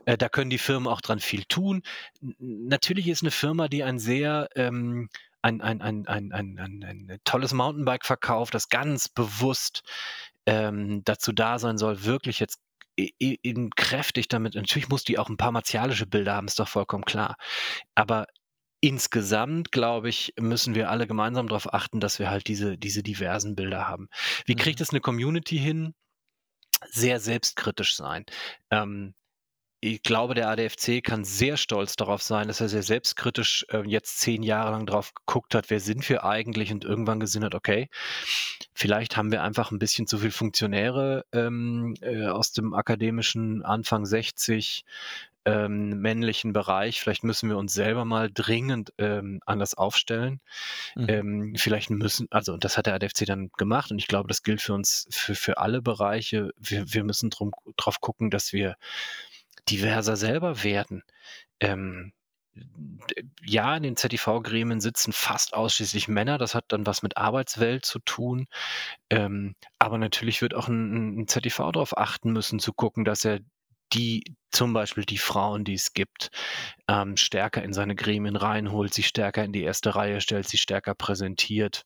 Äh, 0.06 0.18
da 0.18 0.28
können 0.28 0.50
die 0.50 0.58
Firmen 0.58 0.88
auch 0.88 1.00
dran 1.00 1.20
viel 1.20 1.44
tun. 1.44 1.82
Natürlich 2.20 3.08
ist 3.08 3.22
eine 3.22 3.30
Firma, 3.30 3.68
die 3.68 3.84
ein 3.84 3.98
sehr, 3.98 4.48
ähm 4.56 5.08
ein 5.42 5.60
ein 5.60 5.82
ein 5.82 6.06
ein 6.08 6.32
ein 6.32 6.58
ein 6.58 6.82
ein 6.84 7.18
tolles 7.24 7.52
Mountainbike 7.52 8.06
verkauft, 8.06 8.54
das 8.54 8.68
ganz 8.70 9.08
bewusst, 9.10 9.82
ähm, 10.46 11.02
dazu 11.04 11.32
da 11.32 11.58
sein 11.58 11.78
soll, 11.78 12.04
wirklich 12.04 12.40
jetzt 12.40 12.60
eben 12.96 13.70
kräftig 13.70 14.28
damit 14.28 14.54
natürlich 14.54 14.88
muss 14.88 15.04
die 15.04 15.18
auch 15.18 15.28
ein 15.28 15.36
paar 15.36 15.52
martialische 15.52 16.06
Bilder 16.06 16.34
haben, 16.36 16.46
ist 16.46 16.58
doch 16.60 16.68
vollkommen 16.68 17.04
klar. 17.04 17.36
Aber 17.94 18.26
insgesamt, 18.84 19.72
glaube 19.72 20.08
ich, 20.08 20.34
müssen 20.38 20.74
wir 20.74 20.90
alle 20.90 21.06
gemeinsam 21.06 21.48
darauf 21.48 21.72
achten, 21.72 22.00
dass 22.00 22.18
wir 22.18 22.30
halt 22.30 22.48
diese 22.48 22.76
diese 22.78 23.02
diversen 23.02 23.54
Bilder 23.56 23.88
haben. 23.88 24.08
Wie 24.46 24.56
kriegt 24.56 24.80
Mhm. 24.80 24.82
es 24.82 24.90
eine 24.90 25.00
Community 25.00 25.58
hin? 25.58 25.94
Sehr 26.90 27.20
selbstkritisch 27.20 27.96
sein. 27.96 28.24
Ähm, 28.70 29.14
ich 29.80 30.02
glaube, 30.02 30.34
der 30.34 30.48
ADFC 30.50 31.02
kann 31.02 31.24
sehr 31.24 31.56
stolz 31.58 31.96
darauf 31.96 32.22
sein, 32.22 32.48
dass 32.48 32.60
er 32.60 32.68
sehr 32.70 32.82
selbstkritisch, 32.84 33.66
äh, 33.70 33.82
jetzt 33.86 34.20
10 34.20 34.42
Jahre 34.42 34.72
lang 34.72 34.86
drauf 34.86 35.14
geguckt 35.14 35.54
hat: 35.54 35.70
„Wer 35.70 35.80
sind 35.80 36.08
wir 36.08 36.24
eigentlich?“ 36.24 36.72
und 36.72 36.84
irgendwann 36.84 37.20
gesehen 37.20 37.44
hat: 37.44 37.54
„Okay, 37.54 37.88
vielleicht 38.74 39.16
haben 39.16 39.32
wir 39.32 39.42
einfach 39.42 39.70
ein 39.72 39.78
bisschen 39.80 40.06
zu 40.06 40.18
viel 40.18 40.30
Funktionäre, 40.32 41.24
ähm, 41.32 41.94
äh, 42.02 42.26
aus 42.28 42.52
dem 42.52 42.74
akademischen 42.74 43.62
Anfang 43.64 44.06
60, 44.06 44.84
ähm, 45.44 46.00
männlichen 46.00 46.52
Bereich. 46.52 47.00
Vielleicht 47.00 47.24
müssen 47.24 47.48
wir 47.48 47.58
uns 47.58 47.74
selber 47.74 48.04
mal 48.04 48.30
dringend, 48.32 48.92
ähm, 48.98 49.40
anders 49.46 49.74
aufstellen. 49.74 50.40
Mhm. 50.96 51.06
Ähm, 51.08 51.54
vielleicht 51.56 51.90
müssen 51.90 52.28
also, 52.30 52.54
und 52.54 52.64
das 52.64 52.78
hat 52.78 52.86
der 52.86 52.94
ADFC 52.94 53.26
dann 53.26 53.50
gemacht 53.56 53.90
und 53.90 53.98
ich 53.98 54.08
glaube, 54.08 54.28
das 54.28 54.42
gilt 54.42 54.62
für 54.62 54.74
uns 54.74 55.06
für 55.10 55.34
für 55.34 55.58
alle 55.58 55.82
Bereiche. 55.82 56.50
Wir 56.56 56.92
wir 56.92 57.04
müssen 57.04 57.30
drum 57.30 57.52
drauf 57.76 58.00
gucken, 58.00 58.30
dass 58.30 58.52
wir 58.52 58.76
diverser 59.68 60.16
selber 60.16 60.62
werden. 60.64 61.02
Ähm, 61.60 62.12
ja, 63.44 63.76
in 63.76 63.82
den 63.82 63.96
ZIV-Gremien 63.96 64.80
sitzen 64.80 65.12
fast 65.12 65.54
ausschließlich 65.54 66.08
Männer. 66.08 66.38
Das 66.38 66.54
hat 66.54 66.66
dann 66.68 66.86
was 66.86 67.02
mit 67.02 67.16
Arbeitswelt 67.16 67.84
zu 67.84 67.98
tun. 68.00 68.46
Ähm, 69.10 69.54
aber 69.78 69.98
natürlich 69.98 70.40
wird 70.42 70.54
auch 70.54 70.68
ein 70.68 71.18
'n 71.22 71.28
ZIV 71.28 71.56
darauf 71.72 71.96
achten 71.98 72.32
müssen, 72.32 72.60
zu 72.60 72.72
gucken, 72.72 73.04
dass 73.04 73.24
er 73.24 73.40
die 73.94 74.36
zum 74.52 74.72
Beispiel 74.72 75.04
die 75.04 75.18
Frauen, 75.18 75.64
die 75.64 75.74
es 75.74 75.92
gibt, 75.94 76.30
ähm, 76.88 77.16
stärker 77.16 77.62
in 77.62 77.72
seine 77.72 77.96
Gremien 77.96 78.36
reinholt, 78.36 78.94
sie 78.94 79.02
stärker 79.02 79.44
in 79.44 79.52
die 79.52 79.62
erste 79.62 79.94
Reihe 79.96 80.20
stellt, 80.20 80.48
sie 80.48 80.58
stärker 80.58 80.94
präsentiert. 80.94 81.84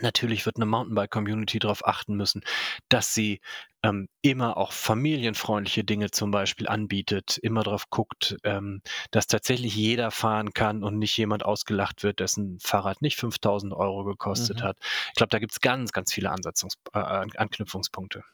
Natürlich 0.00 0.46
wird 0.46 0.56
eine 0.56 0.66
Mountainbike-Community 0.66 1.58
darauf 1.58 1.86
achten 1.86 2.14
müssen, 2.16 2.42
dass 2.88 3.14
sie, 3.14 3.40
ähm, 3.82 4.08
immer 4.22 4.56
auch 4.56 4.72
familienfreundliche 4.72 5.84
Dinge 5.84 6.10
zum 6.10 6.30
Beispiel 6.30 6.66
anbietet, 6.68 7.38
immer 7.42 7.62
darauf 7.62 7.90
guckt, 7.90 8.36
ähm, 8.44 8.80
dass 9.10 9.26
tatsächlich 9.26 9.74
jeder 9.76 10.10
fahren 10.10 10.52
kann 10.54 10.82
und 10.82 10.98
nicht 10.98 11.16
jemand 11.18 11.44
ausgelacht 11.44 12.02
wird, 12.04 12.20
dessen 12.20 12.58
Fahrrad 12.60 13.02
nicht 13.02 13.16
5.000 13.18 13.74
Euro 13.74 14.04
gekostet 14.04 14.62
Mhm. 14.62 14.62
hat. 14.62 14.78
Ich 15.08 15.14
glaube, 15.16 15.30
da 15.30 15.38
gibt's 15.38 15.60
ganz, 15.60 15.92
ganz 15.92 16.12
viele 16.12 16.30
Ansatzungs 16.30 16.74
äh, 16.94 16.98
An 16.98 17.30
Anknüpfungspunkte. 17.36 18.24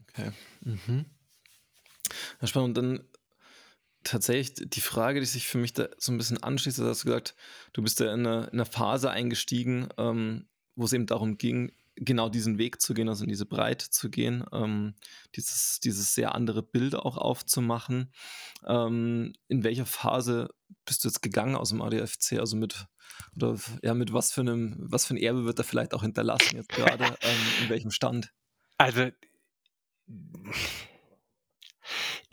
Okay. 0.00 0.32
Mhm. 0.64 1.15
Ja, 2.40 2.46
spannend. 2.46 2.78
Und 2.78 2.84
dann 2.84 3.04
tatsächlich 4.04 4.68
die 4.70 4.80
Frage, 4.80 5.20
die 5.20 5.26
sich 5.26 5.46
für 5.48 5.58
mich 5.58 5.72
da 5.72 5.88
so 5.98 6.12
ein 6.12 6.18
bisschen 6.18 6.42
anschließt, 6.42 6.78
da 6.78 6.84
hast 6.84 7.02
du 7.02 7.06
gesagt, 7.06 7.34
du 7.72 7.82
bist 7.82 8.00
da 8.00 8.12
in 8.14 8.22
'ne 8.22 8.48
in 8.52 8.58
'ne 8.58 8.64
Phase 8.66 9.10
eingestiegen, 9.10 9.88
ähm, 9.98 10.48
wo 10.76 10.84
es 10.84 10.92
eben 10.92 11.06
darum 11.06 11.38
ging, 11.38 11.72
genau 11.96 12.28
diesen 12.28 12.58
Weg 12.58 12.80
zu 12.80 12.94
gehen, 12.94 13.08
also 13.08 13.24
in 13.24 13.30
diese 13.30 13.46
Breite 13.46 13.90
zu 13.90 14.10
gehen, 14.10 14.44
ähm, 14.52 14.94
dieses 15.34 15.80
dieses 15.80 16.14
sehr 16.14 16.34
andere 16.34 16.62
Bild 16.62 16.94
auch 16.94 17.16
aufzumachen. 17.16 18.12
Ähm, 18.66 19.32
in 19.48 19.64
welcher 19.64 19.86
Phase 19.86 20.50
bist 20.84 21.04
du 21.04 21.08
jetzt 21.08 21.22
gegangen 21.22 21.56
aus 21.56 21.70
dem 21.70 21.82
ADFC? 21.82 22.38
Also 22.38 22.56
mit 22.56 22.86
oder 23.34 23.58
ja, 23.82 23.94
mit 23.94 24.12
was 24.12 24.32
für 24.32 24.42
einem 24.42 24.76
was 24.78 25.06
für 25.06 25.14
ein 25.14 25.18
Erbe 25.18 25.44
wird 25.46 25.58
da 25.58 25.62
vielleicht 25.62 25.94
auch 25.94 26.02
hinterlassen 26.02 26.56
jetzt 26.56 26.74
gerade? 26.74 27.16
ähm, 27.22 27.54
in 27.58 27.68
welchem 27.68 27.90
Stand? 27.90 28.32
Also 28.78 29.10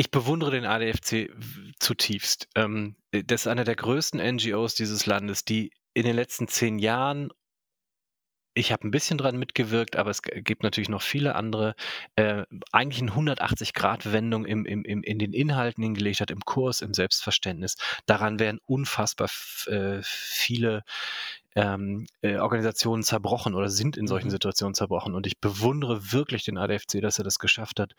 ich 0.03 0.12
bewundere 0.12 0.51
den 0.51 0.65
ADFC 0.65 1.29
zutiefst. 1.79 2.50
Ähm, 2.55 2.98
äh, 3.12 3.24
das 3.24 3.41
ist 3.41 3.48
einer 3.48 3.63
der 3.63 3.77
größten 3.77 4.19
NGOs 4.19 4.75
dieses 4.75 5.05
Landes, 5.05 5.45
die 5.45 5.72
in 5.93 6.03
den 6.03 6.15
letzten 6.15 6.50
10 6.50 6.77
Jahren 6.77 7.29
ich 8.55 8.72
habe 8.72 8.88
ein 8.88 8.91
bisschen 8.91 9.17
dran 9.17 9.38
mitgewirkt, 9.38 9.95
aber 9.95 10.10
es 10.12 10.22
g 10.22 10.41
gibt 10.41 10.63
natürlich 10.63 10.89
noch 10.89 11.01
viele 11.01 11.36
andere, 11.36 11.75
äh, 12.15 12.43
eigentlich 12.72 13.01
'n 13.01 13.15
180-Grad-Wendung 13.15 14.45
im 14.45 14.65
im 14.65 14.83
im 14.86 15.03
in 15.03 15.19
den 15.19 15.33
Inhalten 15.33 15.83
hingelegt 15.83 16.22
hat, 16.22 16.31
im 16.31 16.41
Kurs, 16.41 16.81
im 16.81 16.93
Selbstverständnis. 16.93 17.77
Daran 18.05 18.39
werden 18.39 18.60
unfassbar 18.65 19.29
äh, 19.67 20.00
viele, 20.03 20.83
ähm, 21.55 22.05
äh, 22.22 22.38
Organisationen 22.38 23.03
zerbrochen 23.03 23.53
oder 23.55 23.69
sind 23.69 23.98
in 23.98 24.07
solchen 24.07 24.29
Mhm. 24.29 24.31
Situationen 24.31 24.74
zerbrochen. 24.75 25.15
Und 25.15 25.27
ich 25.27 25.39
bewundere 25.39 26.12
wirklich 26.13 26.45
den 26.45 26.57
ADFC, 26.57 27.01
dass 27.01 27.17
er 27.19 27.24
das 27.25 27.39
geschafft 27.39 27.79
hat, 27.79 27.93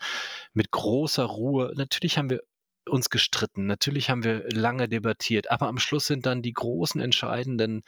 mit 0.55 0.71
großer 0.73 1.25
Ruhe 1.25 1.73
natürlich 1.77 2.19
haben 2.19 2.31
wir 2.31 2.41
uns 2.89 3.11
gestritten, 3.11 3.67
natürlich 3.67 4.11
haben 4.11 4.25
wir 4.25 4.49
lange 4.51 4.89
debattiert, 4.89 5.51
aber 5.51 5.69
am 5.69 5.79
Schluss 5.79 6.07
sind 6.07 6.27
dann 6.27 6.43
die 6.43 6.53
großen 6.53 7.01
entscheidenden 7.01 7.83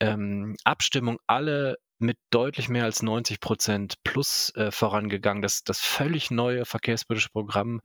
ähm, 0.00 0.56
Abstimmungen 0.64 1.18
alle 1.26 1.78
mit 2.02 2.18
deutlich 2.30 2.68
mehr 2.68 2.84
als 2.84 3.02
90 3.02 3.40
Prozent 3.40 3.94
plus 4.02 4.52
äh, 4.56 4.70
vorangegangen. 4.70 5.40
Das, 5.40 5.64
das 5.64 5.80
völlig 5.80 6.30
neue 6.30 6.64
verkehrspolitische 6.64 7.30
Programm 7.30 7.80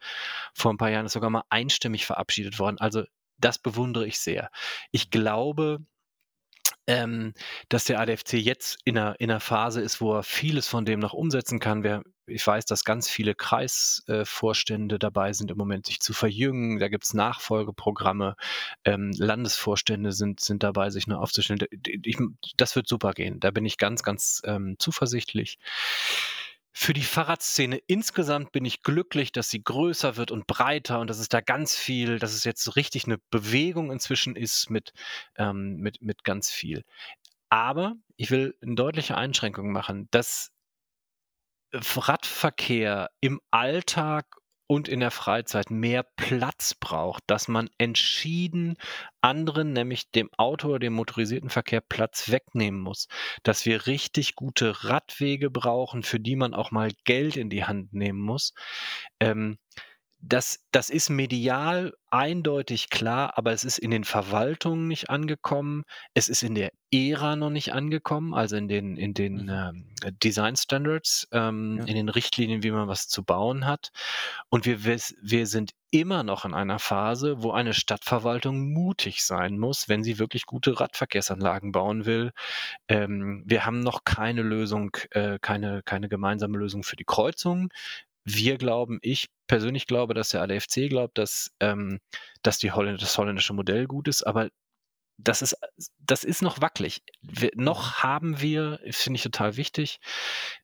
vor 0.53 0.73
ein 0.73 0.77
paar 0.77 0.89
Jahren 0.89 1.05
ist 1.05 1.13
sogar 1.13 1.29
mal 1.29 1.43
einstimmig 1.49 2.05
verabschiedet 2.05 2.59
worden. 2.59 2.77
Also 2.79 3.03
das 3.37 3.59
bewundere 3.59 4.07
ich 4.07 4.17
sehr. 4.19 4.49
Ich 4.91 5.11
glaube, 5.11 5.79
ähm, 6.87 7.33
dass 7.69 7.83
der 7.83 7.99
ADFC 7.99 8.33
jetzt 8.33 8.79
in 8.83 8.97
einer, 8.97 9.15
in 9.19 9.29
einer 9.29 9.39
Phase 9.39 9.81
ist, 9.81 10.01
wo 10.01 10.15
er 10.15 10.23
vieles 10.23 10.67
von 10.67 10.85
dem 10.85 10.99
noch 10.99 11.13
umsetzen 11.13 11.59
kann. 11.59 11.83
Wir, 11.83 12.03
ich 12.27 12.45
weiß, 12.45 12.65
dass 12.65 12.83
ganz 12.83 13.09
viele 13.09 13.35
Kreisvorstände 13.35 14.99
dabei 14.99 15.33
sind, 15.33 15.51
im 15.51 15.57
Moment 15.57 15.87
sich 15.87 15.99
zu 15.99 16.13
verjüngen. 16.13 16.79
Da 16.79 16.89
gibt 16.89 17.05
es 17.05 17.13
Nachfolgeprogramme. 17.13 18.35
Ähm, 18.83 19.11
Landesvorstände 19.17 20.11
sind, 20.11 20.39
sind 20.39 20.63
dabei, 20.63 20.89
sich 20.89 21.07
nur 21.07 21.19
aufzustellen. 21.19 21.59
Ich, 22.03 22.17
das 22.57 22.75
wird 22.75 22.87
super 22.87 23.13
gehen. 23.13 23.39
Da 23.39 23.51
bin 23.51 23.65
ich 23.65 23.77
ganz, 23.77 24.03
ganz 24.03 24.41
ähm, 24.45 24.75
zuversichtlich. 24.77 25.57
Für 26.79 26.93
die 26.93 27.01
Fahrradszene 27.01 27.79
insgesamt 27.87 28.51
bin 28.51 28.63
ich 28.63 28.83
glücklich, 28.83 29.31
dass 29.31 29.49
sie 29.49 29.63
größer 29.63 30.15
wird 30.15 30.29
und 30.29 30.45
breiter 30.45 30.99
und 30.99 31.09
dass 31.09 31.17
es 31.17 31.27
da 31.27 31.41
ganz 31.41 31.75
viel, 31.75 32.19
dass 32.19 32.35
es 32.35 32.43
jetzt 32.43 32.75
richtig 32.75 33.05
eine 33.05 33.17
Bewegung 33.31 33.91
inzwischen 33.91 34.35
ist 34.35 34.69
mit, 34.69 34.93
ähm, 35.37 35.77
mit, 35.77 36.03
mit 36.03 36.23
ganz 36.23 36.51
viel. 36.51 36.83
Aber 37.49 37.95
ich 38.15 38.29
will 38.29 38.55
eine 38.61 38.75
deutliche 38.75 39.17
Einschränkung 39.17 39.71
machen, 39.71 40.07
dass 40.11 40.51
Radverkehr 41.73 43.09
im 43.19 43.41
Alltag 43.51 44.25
und 44.67 44.89
in 44.89 44.99
der 44.99 45.11
Freizeit 45.11 45.71
mehr 45.71 46.03
Platz 46.17 46.73
braucht, 46.73 47.23
dass 47.27 47.47
man 47.47 47.69
entschieden 47.77 48.75
anderen, 49.21 49.71
nämlich 49.71 50.11
dem 50.11 50.29
Auto 50.37 50.69
oder 50.69 50.79
dem 50.79 50.93
motorisierten 50.93 51.49
Verkehr 51.49 51.81
Platz 51.81 52.29
wegnehmen 52.29 52.81
muss, 52.81 53.07
dass 53.43 53.65
wir 53.65 53.87
richtig 53.87 54.35
gute 54.35 54.83
Radwege 54.83 55.49
brauchen, 55.49 56.03
für 56.03 56.19
die 56.19 56.35
man 56.35 56.53
auch 56.53 56.71
mal 56.71 56.91
Geld 57.05 57.37
in 57.37 57.49
die 57.49 57.63
Hand 57.63 57.93
nehmen 57.93 58.19
muss. 58.19 58.53
Ähm, 59.21 59.57
das, 60.19 60.59
das 60.71 60.89
ist 60.89 61.09
medial 61.09 61.93
eindeutig 62.09 62.89
klar, 62.89 63.37
aber 63.37 63.51
es 63.51 63.63
ist 63.63 63.77
in 63.77 63.91
den 63.91 64.03
Verwaltungen 64.03 64.87
nicht 64.87 65.09
angekommen. 65.09 65.83
Es 66.13 66.29
ist 66.29 66.41
in 66.41 66.55
der 66.55 66.71
Ära 66.91 67.35
noch 67.35 67.49
nicht 67.49 67.73
angekommen, 67.73 68.33
also 68.33 68.55
in 68.55 68.67
den, 68.67 68.95
in 68.95 69.13
den 69.13 69.43
mhm. 69.43 69.49
ähm, 69.49 70.15
Design 70.23 70.55
Standards, 70.55 71.27
ähm, 71.33 71.77
ja. 71.79 71.85
in 71.85 71.95
den 71.95 72.09
Richtlinien, 72.09 72.63
wie 72.63 72.71
man 72.71 72.87
was 72.87 73.07
zu 73.07 73.23
bauen 73.23 73.65
hat. 73.65 73.91
Und 74.49 74.65
wir, 74.65 74.83
wir 74.85 75.47
sind 75.47 75.71
immer 75.91 76.23
noch 76.23 76.45
in 76.45 76.53
einer 76.53 76.79
Phase, 76.79 77.43
wo 77.43 77.51
eine 77.51 77.73
Stadtverwaltung 77.73 78.73
mutig 78.73 79.23
sein 79.23 79.57
muss, 79.57 79.89
wenn 79.89 80.03
sie 80.03 80.19
wirklich 80.19 80.45
gute 80.45 80.79
Radverkehrsanlagen 80.79 81.71
bauen 81.71 82.05
will. 82.05 82.31
Ähm, 82.87 83.43
wir 83.45 83.65
haben 83.65 83.81
noch 83.81 84.03
keine 84.05 84.41
Lösung, 84.41 84.95
äh, 85.11 85.39
keine, 85.41 85.83
keine 85.83 86.09
gemeinsame 86.09 86.57
Lösung 86.57 86.83
für 86.83 86.95
die 86.95 87.05
Kreuzungen 87.05 87.69
wir 88.29 88.57
glauben, 88.57 88.99
ich 89.01 89.29
persönlich 89.47 89.87
glaube, 89.87 90.13
dass 90.13 90.29
der 90.29 90.41
ADFC 90.41 90.89
glaubt, 90.89 91.17
dass, 91.17 91.51
ähm, 91.61 91.99
dass 92.43 92.59
die 92.59 92.71
Holländ 92.71 93.01
das 93.01 93.17
holländische 93.17 93.53
Modell 93.53 93.87
gut 93.87 94.07
ist, 94.07 94.23
aber 94.23 94.49
das 95.17 95.41
ist, 95.41 95.57
das 95.97 96.23
ist 96.23 96.41
noch 96.41 96.61
wackelig. 96.61 97.01
Wir, 97.21 97.51
noch 97.55 98.03
haben 98.03 98.41
wir, 98.41 98.79
finde 98.91 99.17
ich 99.17 99.23
total 99.23 99.55
wichtig, 99.55 99.99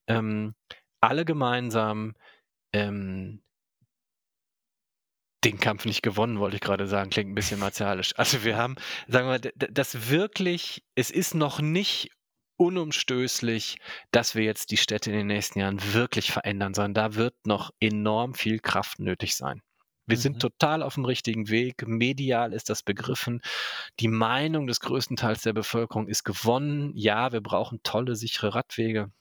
ähm, 0.08 0.56
alle 1.02 1.26
gemeinsam 1.26 2.16
ähm, 2.74 3.42
den 5.44 5.60
Kampf 5.60 5.86
nicht 5.86 6.02
gewonnen, 6.02 6.40
wollte 6.40 6.58
ich 6.58 6.62
gerade 6.62 6.88
sagen, 6.88 7.10
klingt 7.10 7.32
ein 7.32 7.36
bisschen 7.36 7.60
martialisch. 7.60 8.14
Also 8.18 8.44
wir 8.44 8.58
haben, 8.58 8.76
sagen 9.08 9.28
wir 9.28 9.40
mal, 9.40 9.52
das 9.72 10.10
wirklich, 10.10 10.84
es 10.96 11.12
ist 11.12 11.34
noch 11.34 11.60
nicht 11.60 12.12
unumstößlich, 12.64 13.78
dass 14.12 14.36
wir 14.36 14.44
jetzt 14.44 14.72
die 14.72 14.78
Städte 14.78 15.12
in 15.12 15.18
den 15.18 15.28
nächsten 15.28 15.60
Jahren 15.60 15.80
wirklich 15.94 16.32
verändern, 16.32 16.74
sondern 16.74 16.94
da 16.94 17.16
wird 17.16 17.36
noch 17.46 17.72
enorm 17.80 18.34
viel 18.34 18.60
Kraft 18.60 19.00
nötig 19.00 19.36
sein. 19.36 19.62
Wir 20.06 20.18
mhm. 20.18 20.22
sind 20.22 20.42
total 20.42 20.82
auf 20.82 20.96
dem 20.96 21.06
richtigen 21.06 21.50
Weg. 21.50 21.88
Medial 21.88 22.54
ist 22.54 22.70
das 22.70 22.84
begriffen. 22.84 23.42
Die 24.00 24.08
Meinung 24.08 24.68
des 24.68 24.80
größten 24.80 25.18
Teils 25.18 25.42
der 25.42 25.54
Bevölkerung 25.54 26.08
ist 26.08 26.24
gewonnen. 26.24 26.92
Ja, 26.96 27.32
wir 27.34 27.42
brauchen 27.42 27.82
tolle, 27.84 28.16
sichere 28.16 28.56
Radwege. 28.56 29.12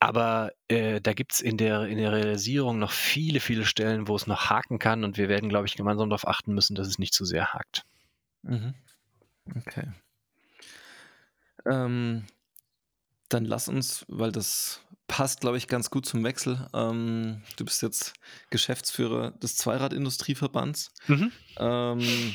Aber 0.00 0.52
äh, 0.68 1.00
da 1.00 1.12
gibt 1.12 1.32
es 1.34 1.40
in 1.40 1.56
der, 1.56 1.86
in 1.86 1.98
der 1.98 2.12
Realisierung 2.12 2.78
noch 2.78 2.92
viele, 2.92 3.40
viele 3.40 3.64
Stellen, 3.64 4.06
wo 4.06 4.14
es 4.14 4.28
noch 4.28 4.50
haken 4.50 4.78
kann. 4.78 5.02
Und 5.02 5.16
wir 5.16 5.28
werden, 5.28 5.48
glaube 5.48 5.66
ich, 5.66 5.74
gemeinsam 5.74 6.10
darauf 6.10 6.28
achten 6.28 6.54
müssen, 6.54 6.76
dass 6.76 6.86
es 6.86 7.00
nicht 7.00 7.14
zu 7.14 7.24
sehr 7.24 7.52
hakt. 7.52 7.84
Mhm. 8.42 8.74
Okay. 9.56 9.88
Ähm, 11.68 12.24
dann 13.28 13.44
lass 13.44 13.68
uns, 13.68 14.04
weil 14.08 14.32
das 14.32 14.80
passt, 15.06 15.40
glaube 15.40 15.56
ich, 15.56 15.68
ganz 15.68 15.90
gut 15.90 16.06
zum 16.06 16.24
Wechsel. 16.24 16.66
Ähm, 16.74 17.42
du 17.56 17.64
bist 17.64 17.82
jetzt 17.82 18.14
Geschäftsführer 18.50 19.32
des 19.32 19.56
Zweiradindustrieverbands. 19.56 20.92
Mhm. 21.06 21.32
Ähm, 21.58 22.34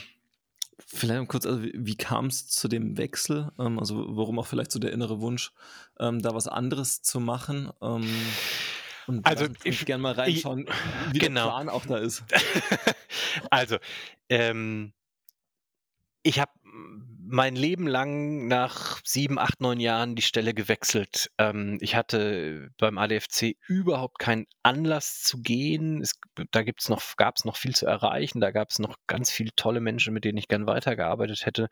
vielleicht 0.85 1.27
kurz, 1.29 1.45
also 1.45 1.63
wie, 1.63 1.73
wie 1.75 1.95
kam 1.95 2.25
es 2.25 2.47
zu 2.47 2.67
dem 2.67 2.97
Wechsel? 2.97 3.51
Ähm, 3.59 3.79
also 3.79 4.05
warum 4.15 4.39
auch 4.39 4.47
vielleicht 4.47 4.71
so 4.71 4.79
der 4.79 4.91
innere 4.91 5.21
Wunsch, 5.21 5.51
ähm, 5.99 6.21
da 6.21 6.33
was 6.33 6.47
anderes 6.47 7.01
zu 7.01 7.19
machen? 7.19 7.71
Ähm, 7.81 8.09
und 9.05 9.25
also 9.25 9.47
ich 9.63 9.85
gerne 9.85 10.01
mal 10.01 10.13
reinschauen, 10.13 10.67
wie 11.11 11.19
genau. 11.19 11.45
der 11.45 11.49
Plan 11.49 11.69
auch 11.69 11.85
da 11.85 11.97
ist. 11.97 12.23
also 13.49 13.77
ähm, 14.29 14.93
ich 16.23 16.39
habe 16.39 16.51
mein 17.33 17.55
Leben 17.55 17.87
lang 17.87 18.47
nach 18.47 19.01
sieben, 19.03 19.39
acht, 19.39 19.59
neun 19.59 19.79
Jahren 19.79 20.13
die 20.15 20.21
Stelle 20.21 20.53
gewechselt. 20.53 21.31
Ähm, 21.39 21.79
ich 21.81 21.95
hatte 21.95 22.69
beim 22.77 22.99
ADFC 22.99 23.57
überhaupt 23.67 24.19
keinen 24.19 24.45
Anlass 24.61 25.23
zu 25.23 25.41
gehen. 25.41 25.99
Es, 25.99 26.13
da 26.51 26.61
gibt's 26.61 26.89
noch, 26.89 27.01
gab 27.17 27.37
es 27.37 27.43
noch 27.43 27.57
viel 27.57 27.73
zu 27.73 27.87
erreichen. 27.87 28.39
Da 28.39 28.51
gab 28.51 28.69
es 28.69 28.77
noch 28.77 28.97
ganz 29.07 29.31
viele 29.31 29.49
tolle 29.55 29.79
Menschen, 29.79 30.13
mit 30.13 30.25
denen 30.25 30.37
ich 30.37 30.47
gern 30.47 30.67
weitergearbeitet 30.67 31.47
hätte. 31.47 31.69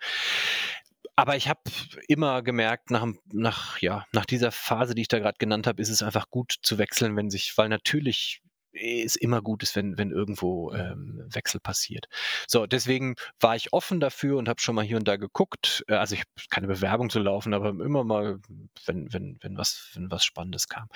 Aber 1.16 1.36
ich 1.36 1.48
habe 1.48 1.62
immer 2.08 2.42
gemerkt, 2.42 2.90
nach, 2.90 3.06
nach, 3.32 3.80
ja, 3.82 4.08
nach 4.14 4.26
dieser 4.26 4.52
Phase, 4.52 4.96
die 4.96 5.04
ich 5.04 5.10
da 5.10 5.20
gerade 5.20 5.38
genannt 5.38 5.68
habe, 5.68 5.80
ist 5.80 5.90
es 5.90 6.02
einfach 6.02 6.32
gut 6.32 6.56
zu 6.64 6.80
wechseln, 6.80 7.16
wenn 7.16 7.30
sich, 7.30 7.56
weil 7.56 7.70
natürlich 7.70 8.42
es 8.74 9.16
immer 9.16 9.42
gut 9.42 9.64
ist, 9.64 9.76
wenn, 9.76 9.98
wenn 9.98 10.12
irgendwo 10.12 10.74
ähm, 10.74 11.26
Wechsel 11.30 11.60
passiert. 11.60 12.08
So, 12.48 12.66
deswegen 12.66 13.16
war 13.40 13.56
ich 13.56 13.74
offen 13.74 14.00
dafür 14.00 14.38
und 14.38 14.48
habe 14.48 14.62
schon 14.62 14.76
mal 14.76 14.86
hier 14.86 14.98
und 14.98 15.08
da 15.08 15.18
geguckt. 15.18 15.84
Äh, 15.88 15.96
also 15.96 16.16
ich 16.16 16.22
habe 16.22 16.30
keine 16.50 16.68
Bewerbung 16.68 17.10
zu 17.10 17.20
laufen, 17.20 17.54
aber 17.54 17.70
immer 17.70 18.04
mal, 18.04 18.40
wenn, 18.86 19.12
wenn, 19.14 19.38
wenn, 19.42 19.58
was, 19.58 19.92
wenn 19.94 20.10
was 20.10 20.24
Spannendes 20.24 20.68
kam. 20.68 20.88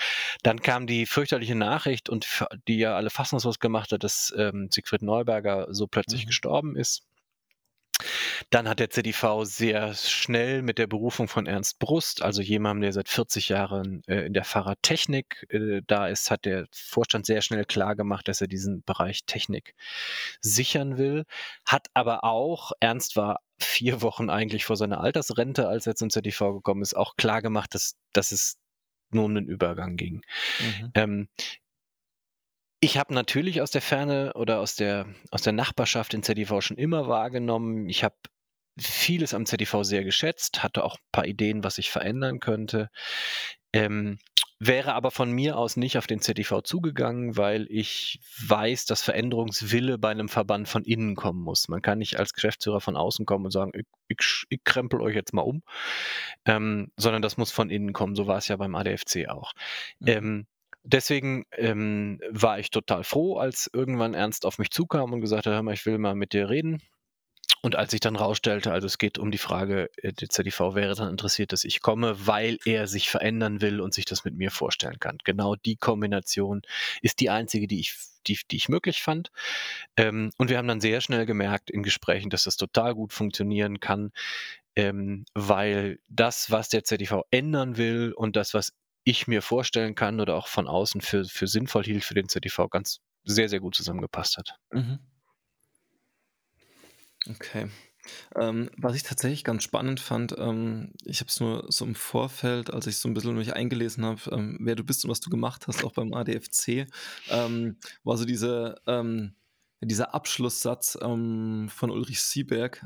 Dann 0.44 0.62
kam 0.62 0.88
die 0.88 1.06
fürchterliche 1.06 1.56
Nachricht 1.56 2.10
und 2.10 2.28
die 2.68 2.78
ja 2.78 2.96
alle 2.96 3.10
fassungslos 3.10 3.60
gemacht 3.60 3.92
hat, 3.92 4.04
dass 4.04 4.34
ähm, 4.38 4.70
Siegfried 4.72 5.02
Neuberger 5.02 5.68
so 5.72 5.88
plötzlich 5.88 6.24
mhm. 6.24 6.28
gestorben 6.28 6.76
ist. 6.76 7.04
Dann 8.50 8.68
hat 8.68 8.80
der 8.80 8.90
ZDV 8.90 9.44
sehr 9.44 9.94
schnell 9.94 10.62
mit 10.62 10.78
der 10.78 10.88
Berufung 10.88 11.28
von 11.28 11.46
Ernst 11.46 11.80
Brust, 11.80 12.22
also 12.22 12.42
jemandem, 12.42 12.82
der 12.82 12.94
seit 12.94 13.10
40 13.10 13.50
Jahren 13.50 14.04
äh, 14.08 14.26
in 14.26 14.34
der 14.34 14.44
Fahrradtechnik 14.44 15.46
äh, 15.50 15.82
da 15.88 16.08
ist, 16.08 16.32
hat 16.32 16.46
der 16.46 16.68
Vorstand 16.72 17.26
sehr 17.26 17.42
schnell 17.42 17.66
klar 17.66 17.96
gemacht, 17.96 18.28
dass 18.28 18.42
er 18.42 18.48
diesen 18.48 18.84
Bereich 18.84 19.26
Technik 19.26 19.76
sichern 20.42 20.98
will. 20.98 21.26
Hat 21.66 21.88
aber 21.94 22.24
auch, 22.24 22.72
Ernst 22.80 23.16
war 23.16 23.40
vier 23.60 24.02
Wochen 24.02 24.30
eigentlich 24.30 24.66
vor 24.66 24.76
seiner 24.76 25.00
Altersrente, 25.02 25.68
als 25.68 25.88
er 25.88 25.96
zum 25.96 26.10
ZDV 26.10 26.54
gekommen 26.54 26.82
ist, 26.82 26.96
auch 26.96 27.16
klar 27.16 27.42
gemacht, 27.42 27.74
dass, 27.74 27.96
dass 28.14 28.32
es 28.32 28.58
nur 29.12 29.26
um 29.26 29.36
den 29.36 29.48
Übergang 29.48 29.96
ging. 29.96 30.22
Mhm. 30.60 30.92
Ähm, 30.94 31.28
ich 32.80 32.98
habe 32.98 33.14
natürlich 33.14 33.62
aus 33.62 33.72
der 33.72 33.82
Ferne 33.82 34.34
oder 34.36 34.60
aus 34.60 34.76
der, 34.76 35.08
aus 35.32 35.42
der 35.42 35.54
Nachbarschaft 35.54 36.14
den 36.14 36.24
ZDV 36.24 36.62
schon 36.62 36.78
immer 36.78 37.08
wahrgenommen. 37.08 37.90
Ich 37.90 38.04
habe 38.04 38.16
vieles 38.78 39.34
am 39.34 39.46
ZDV 39.46 39.84
sehr 39.84 40.04
geschätzt, 40.04 40.64
hatte 40.64 40.84
auch 40.84 40.96
ein 40.96 41.12
paar 41.12 41.26
Ideen, 41.26 41.64
was 41.64 41.78
ich 41.78 41.90
verändern 41.90 42.40
könnte. 42.40 42.90
Ähm, 43.74 44.20
wäre 44.60 44.94
aber 44.94 45.12
von 45.12 45.32
mir 45.32 45.58
aus 45.58 45.76
nicht 45.78 45.98
auf 45.98 46.08
den 46.08 46.22
ZDV 46.22 46.62
zugegangen, 46.64 47.38
weil 47.38 47.68
ich 47.70 48.20
weiß, 48.48 48.86
dass 48.86 49.02
Veränderungswille 49.02 49.98
bei 49.98 50.12
einem 50.12 50.30
Verband 50.30 50.68
von 50.68 50.84
innen 50.84 51.16
kommen 51.16 51.42
muss. 51.42 51.68
Man 51.68 51.82
kann 51.82 51.98
nicht 51.98 52.18
als 52.20 52.34
Geschäftsführer 52.34 52.82
von 52.82 52.96
außen 52.96 53.26
kommen 53.26 53.46
und 53.46 53.52
sagen, 53.52 53.72
ich, 53.74 53.86
ich, 54.08 54.44
ich 54.50 54.64
krempel 54.64 55.02
euch 55.02 55.16
jetzt 55.16 55.34
mal 55.34 55.42
um, 55.42 55.62
ähm, 56.46 56.92
sondern 56.98 57.22
das 57.22 57.38
muss 57.38 57.52
von 57.52 57.70
innen 57.70 57.94
kommen. 57.94 58.16
So 58.16 58.28
war 58.28 58.38
es 58.38 58.48
ja 58.48 58.56
beim 58.58 58.76
ADFC 58.76 59.28
auch. 59.28 59.54
Mhm. 60.00 60.08
Ähm, 60.08 60.48
deswegen 60.86 61.46
ähm, 61.52 62.20
war 62.30 62.60
ich 62.60 62.70
total 62.70 63.04
froh, 63.04 63.38
als 63.38 63.70
irgendwann 63.74 64.14
Ernst 64.14 64.46
auf 64.46 64.58
mich 64.58 64.72
zukam 64.72 65.12
und 65.14 65.22
gesagt 65.22 65.46
hat, 65.46 65.54
hör 65.54 65.64
mal, 65.64 65.74
ich 65.74 65.86
will 65.86 65.98
mal 65.98 66.16
mit 66.16 66.34
dir 66.34 66.50
reden. 66.50 66.82
Und 67.62 67.76
als 67.76 67.94
ich 67.94 68.00
dann 68.00 68.16
rausstellte, 68.16 68.72
also 68.72 68.86
es 68.86 69.00
geht 69.00 69.18
um 69.18 69.32
die 69.32 69.40
Frage, 69.40 69.90
äh, 69.98 70.14
der 70.14 70.30
ZDV 70.30 70.76
wäre 70.76 70.94
dann 70.94 71.10
interessiert, 71.10 71.52
dass 71.52 71.64
ich 71.64 71.82
komme, 71.82 72.16
weil 72.28 72.60
er 72.64 72.86
sich 72.86 73.10
verändern 73.10 73.60
will 73.60 73.82
und 73.82 73.94
sich 73.94 74.06
das 74.06 74.24
mit 74.24 74.36
mir 74.36 74.52
vorstellen 74.52 75.00
kann. 75.00 75.18
Genau 75.24 75.56
die 75.56 75.76
Kombination 75.76 76.62
ist 77.02 77.20
die 77.20 77.32
einzige, 77.32 77.66
die 77.68 77.80
ich, 77.80 77.96
die, 78.28 78.38
die 78.52 78.58
ich 78.58 78.70
möglich 78.70 79.02
fand. 79.02 79.32
Ähm, 79.98 80.30
und 80.38 80.52
wir 80.52 80.60
haben 80.60 80.68
dann 80.68 80.80
sehr 80.80 81.02
schnell 81.02 81.26
gemerkt 81.26 81.72
in 81.72 81.82
Gesprächen, 81.82 82.30
dass 82.30 82.44
das 82.44 82.56
total 82.56 82.94
gut 82.94 83.14
funktionieren 83.14 83.80
kann, 83.80 84.12
ähm, 84.76 85.26
weil 85.34 85.98
das, 86.08 86.52
was 86.52 86.70
der 86.70 86.84
ZDV 86.84 87.24
ändern 87.32 87.78
will 87.78 88.14
und 88.16 88.36
das, 88.36 88.54
was 88.54 88.74
ich 89.06 89.28
mir 89.28 89.42
vorstellen 89.42 89.96
kann 89.96 90.20
oder 90.20 90.36
auch 90.36 90.48
von 90.48 90.68
außen 90.68 91.00
für, 91.00 91.24
für 91.26 91.48
sinnvoll 91.48 91.86
hielt 91.86 92.04
für 92.04 92.16
den 92.16 92.28
ZDV, 92.28 92.70
ganz 92.70 93.00
sehr, 93.24 93.48
sehr 93.48 93.60
gut 93.60 93.76
zusammengepasst 93.76 94.38
hat. 94.38 94.56
Mhm. 94.72 95.00
Okay. 97.30 97.70
Ähm, 98.36 98.70
was 98.78 98.96
ich 98.96 99.04
tatsächlich 99.04 99.44
ganz 99.44 99.64
spannend 99.64 100.00
fand, 100.00 100.36
ähm, 100.38 100.92
ich 101.04 101.22
habe 101.22 101.30
es 101.30 101.40
nur 101.40 101.66
so 101.70 101.86
im 101.86 101.96
Vorfeld, 101.96 102.72
als 102.72 102.88
ich 102.88 102.98
so 102.98 103.10
ein 103.10 103.14
bisschen 103.14 103.36
mich 103.36 103.54
eingelesen 103.54 104.06
habe, 104.06 104.22
ähm, 104.32 104.58
wer 104.62 104.76
du 104.76 104.84
bist 104.84 105.04
und 105.04 105.12
was 105.12 105.22
du 105.22 105.30
gemacht 105.30 105.68
hast, 105.68 105.84
auch 105.84 105.94
beim 105.94 106.14
ADFC, 106.14 106.88
ähm, 107.30 107.78
war 108.04 108.18
so 108.18 108.26
diese, 108.26 108.76
ähm, 108.86 109.34
dieser 109.82 110.14
Abschlusssatz 110.14 110.98
ähm, 111.02 111.68
von 111.70 111.90
Ulrich 111.90 112.22
Sieberg, 112.22 112.86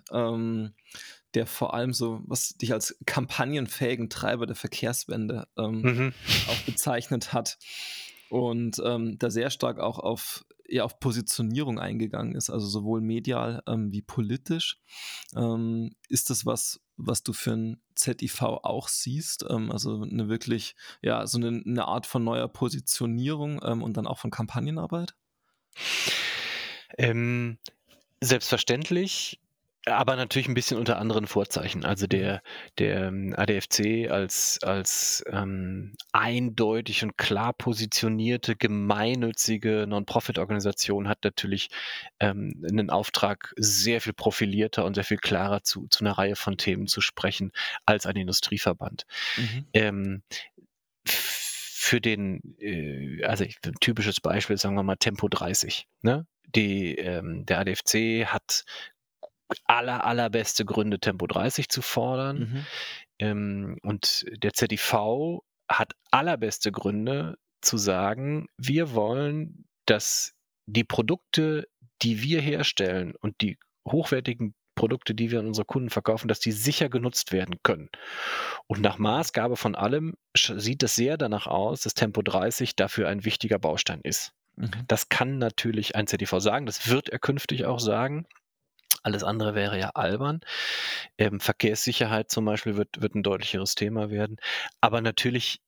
der 1.35 1.45
vor 1.45 1.73
allem 1.73 1.93
so, 1.93 2.21
was 2.25 2.49
dich 2.49 2.73
als 2.73 2.97
kampagnenfähigen 3.05 4.09
Treiber 4.09 4.45
der 4.45 4.55
Verkehrswende 4.55 5.47
mhm. 5.57 6.13
auch 6.47 6.59
bezeichnet 6.65 7.33
hat 7.33 7.57
und 8.29 8.77
da 8.77 9.29
sehr 9.29 9.49
stark 9.49 9.79
auch 9.79 9.99
auf 9.99 10.45
eher 10.69 10.85
auf 10.85 10.99
Positionierung 10.99 11.79
eingegangen 11.79 12.35
ist, 12.35 12.49
also 12.49 12.67
sowohl 12.67 13.01
medial 13.01 13.61
ähm, 13.67 13.91
wie 13.91 14.01
politisch. 14.01 14.79
Ähm, 15.35 15.95
ist 16.07 16.29
das 16.29 16.45
was, 16.45 16.79
was 16.97 17.23
du 17.23 17.33
für 17.33 17.53
ein 17.53 17.81
ZIV 17.95 18.41
auch 18.41 18.87
siehst? 18.87 19.45
Ähm, 19.49 19.71
also 19.71 20.01
eine 20.01 20.29
wirklich, 20.29 20.75
ja, 21.01 21.25
so 21.27 21.37
eine, 21.37 21.61
eine 21.65 21.85
Art 21.85 22.05
von 22.05 22.23
neuer 22.23 22.47
Positionierung 22.47 23.61
ähm, 23.63 23.83
und 23.83 23.97
dann 23.97 24.07
auch 24.07 24.19
von 24.19 24.31
Kampagnenarbeit? 24.31 25.15
Ähm, 26.97 27.57
selbstverständlich 28.21 29.39
aber 29.85 30.15
natürlich 30.15 30.47
ein 30.47 30.53
bisschen 30.53 30.77
unter 30.77 30.97
anderen 30.99 31.25
Vorzeichen. 31.27 31.85
Also 31.85 32.05
mhm. 32.05 32.09
der, 32.09 32.41
der 32.77 33.07
ähm, 33.07 33.33
ADFC 33.35 34.09
als, 34.09 34.59
als 34.61 35.23
ähm, 35.31 35.93
eindeutig 36.11 37.03
und 37.03 37.17
klar 37.17 37.53
positionierte, 37.53 38.55
gemeinnützige 38.55 39.85
Non-Profit-Organisation 39.87 41.07
hat 41.07 41.23
natürlich 41.23 41.69
ähm, 42.19 42.65
einen 42.69 42.89
Auftrag, 42.89 43.53
sehr 43.57 44.01
viel 44.01 44.13
profilierter 44.13 44.85
und 44.85 44.95
sehr 44.95 45.03
viel 45.05 45.17
klarer 45.17 45.63
zu, 45.63 45.87
zu 45.87 46.03
einer 46.03 46.17
Reihe 46.17 46.35
von 46.35 46.57
Themen 46.57 46.87
zu 46.87 47.01
sprechen 47.01 47.51
als 47.85 48.05
ein 48.05 48.15
Industrieverband. 48.15 49.05
Mhm. 49.37 49.65
Ähm, 49.73 50.23
für 51.05 52.01
den, 52.01 52.55
äh, 52.59 53.23
also 53.23 53.45
ich, 53.45 53.57
ein 53.65 53.75
typisches 53.79 54.19
Beispiel, 54.19 54.57
sagen 54.57 54.75
wir 54.75 54.83
mal 54.83 54.97
Tempo 54.97 55.29
30. 55.29 55.87
Ne? 56.01 56.27
Die, 56.55 56.95
ähm, 56.95 57.45
der 57.45 57.59
ADFC 57.59 58.25
hat 58.25 58.65
aller, 59.65 60.03
allerbeste 60.03 60.65
Gründe, 60.65 60.99
Tempo 60.99 61.27
30 61.27 61.69
zu 61.69 61.81
fordern. 61.81 62.39
Mhm. 62.39 62.65
Ähm, 63.19 63.77
und 63.83 64.25
der 64.43 64.53
ZDV 64.53 65.41
hat 65.69 65.93
allerbeste 66.11 66.71
Gründe 66.71 67.37
zu 67.61 67.77
sagen, 67.77 68.47
wir 68.57 68.93
wollen, 68.93 69.65
dass 69.85 70.33
die 70.65 70.83
Produkte, 70.83 71.67
die 72.01 72.21
wir 72.21 72.41
herstellen 72.41 73.15
und 73.19 73.41
die 73.41 73.57
hochwertigen 73.87 74.53
Produkte, 74.75 75.13
die 75.13 75.29
wir 75.29 75.39
an 75.39 75.47
unsere 75.47 75.65
Kunden 75.65 75.89
verkaufen, 75.89 76.29
dass 76.29 76.39
die 76.39 76.53
sicher 76.53 76.87
genutzt 76.87 77.33
werden 77.33 77.55
können. 77.63 77.89
Und 78.67 78.79
nach 78.79 78.97
Maßgabe 78.97 79.57
von 79.57 79.75
allem 79.75 80.15
sieht 80.33 80.83
es 80.83 80.95
sehr 80.95 81.17
danach 81.17 81.47
aus, 81.47 81.81
dass 81.81 81.95
Tempo 81.95 82.21
30 82.21 82.77
dafür 82.77 83.09
ein 83.09 83.25
wichtiger 83.25 83.59
Baustein 83.59 83.99
ist. 84.03 84.31
Mhm. 84.55 84.71
Das 84.87 85.09
kann 85.09 85.37
natürlich 85.37 85.95
ein 85.95 86.07
ZDV 86.07 86.39
sagen, 86.39 86.65
das 86.65 86.87
wird 86.87 87.09
er 87.09 87.19
künftig 87.19 87.65
auch 87.65 87.79
sagen. 87.79 88.25
Alles 89.03 89.23
andere 89.23 89.55
wäre 89.55 89.79
ja 89.79 89.89
albern. 89.93 90.41
Ähm, 91.17 91.39
Verkehrssicherheit 91.39 92.29
zum 92.29 92.45
Beispiel 92.45 92.77
wird, 92.77 93.01
wird 93.01 93.15
ein 93.15 93.23
deutlicheres 93.23 93.75
Thema 93.75 94.09
werden. 94.09 94.37
Aber 94.81 95.01
natürlich 95.01 95.61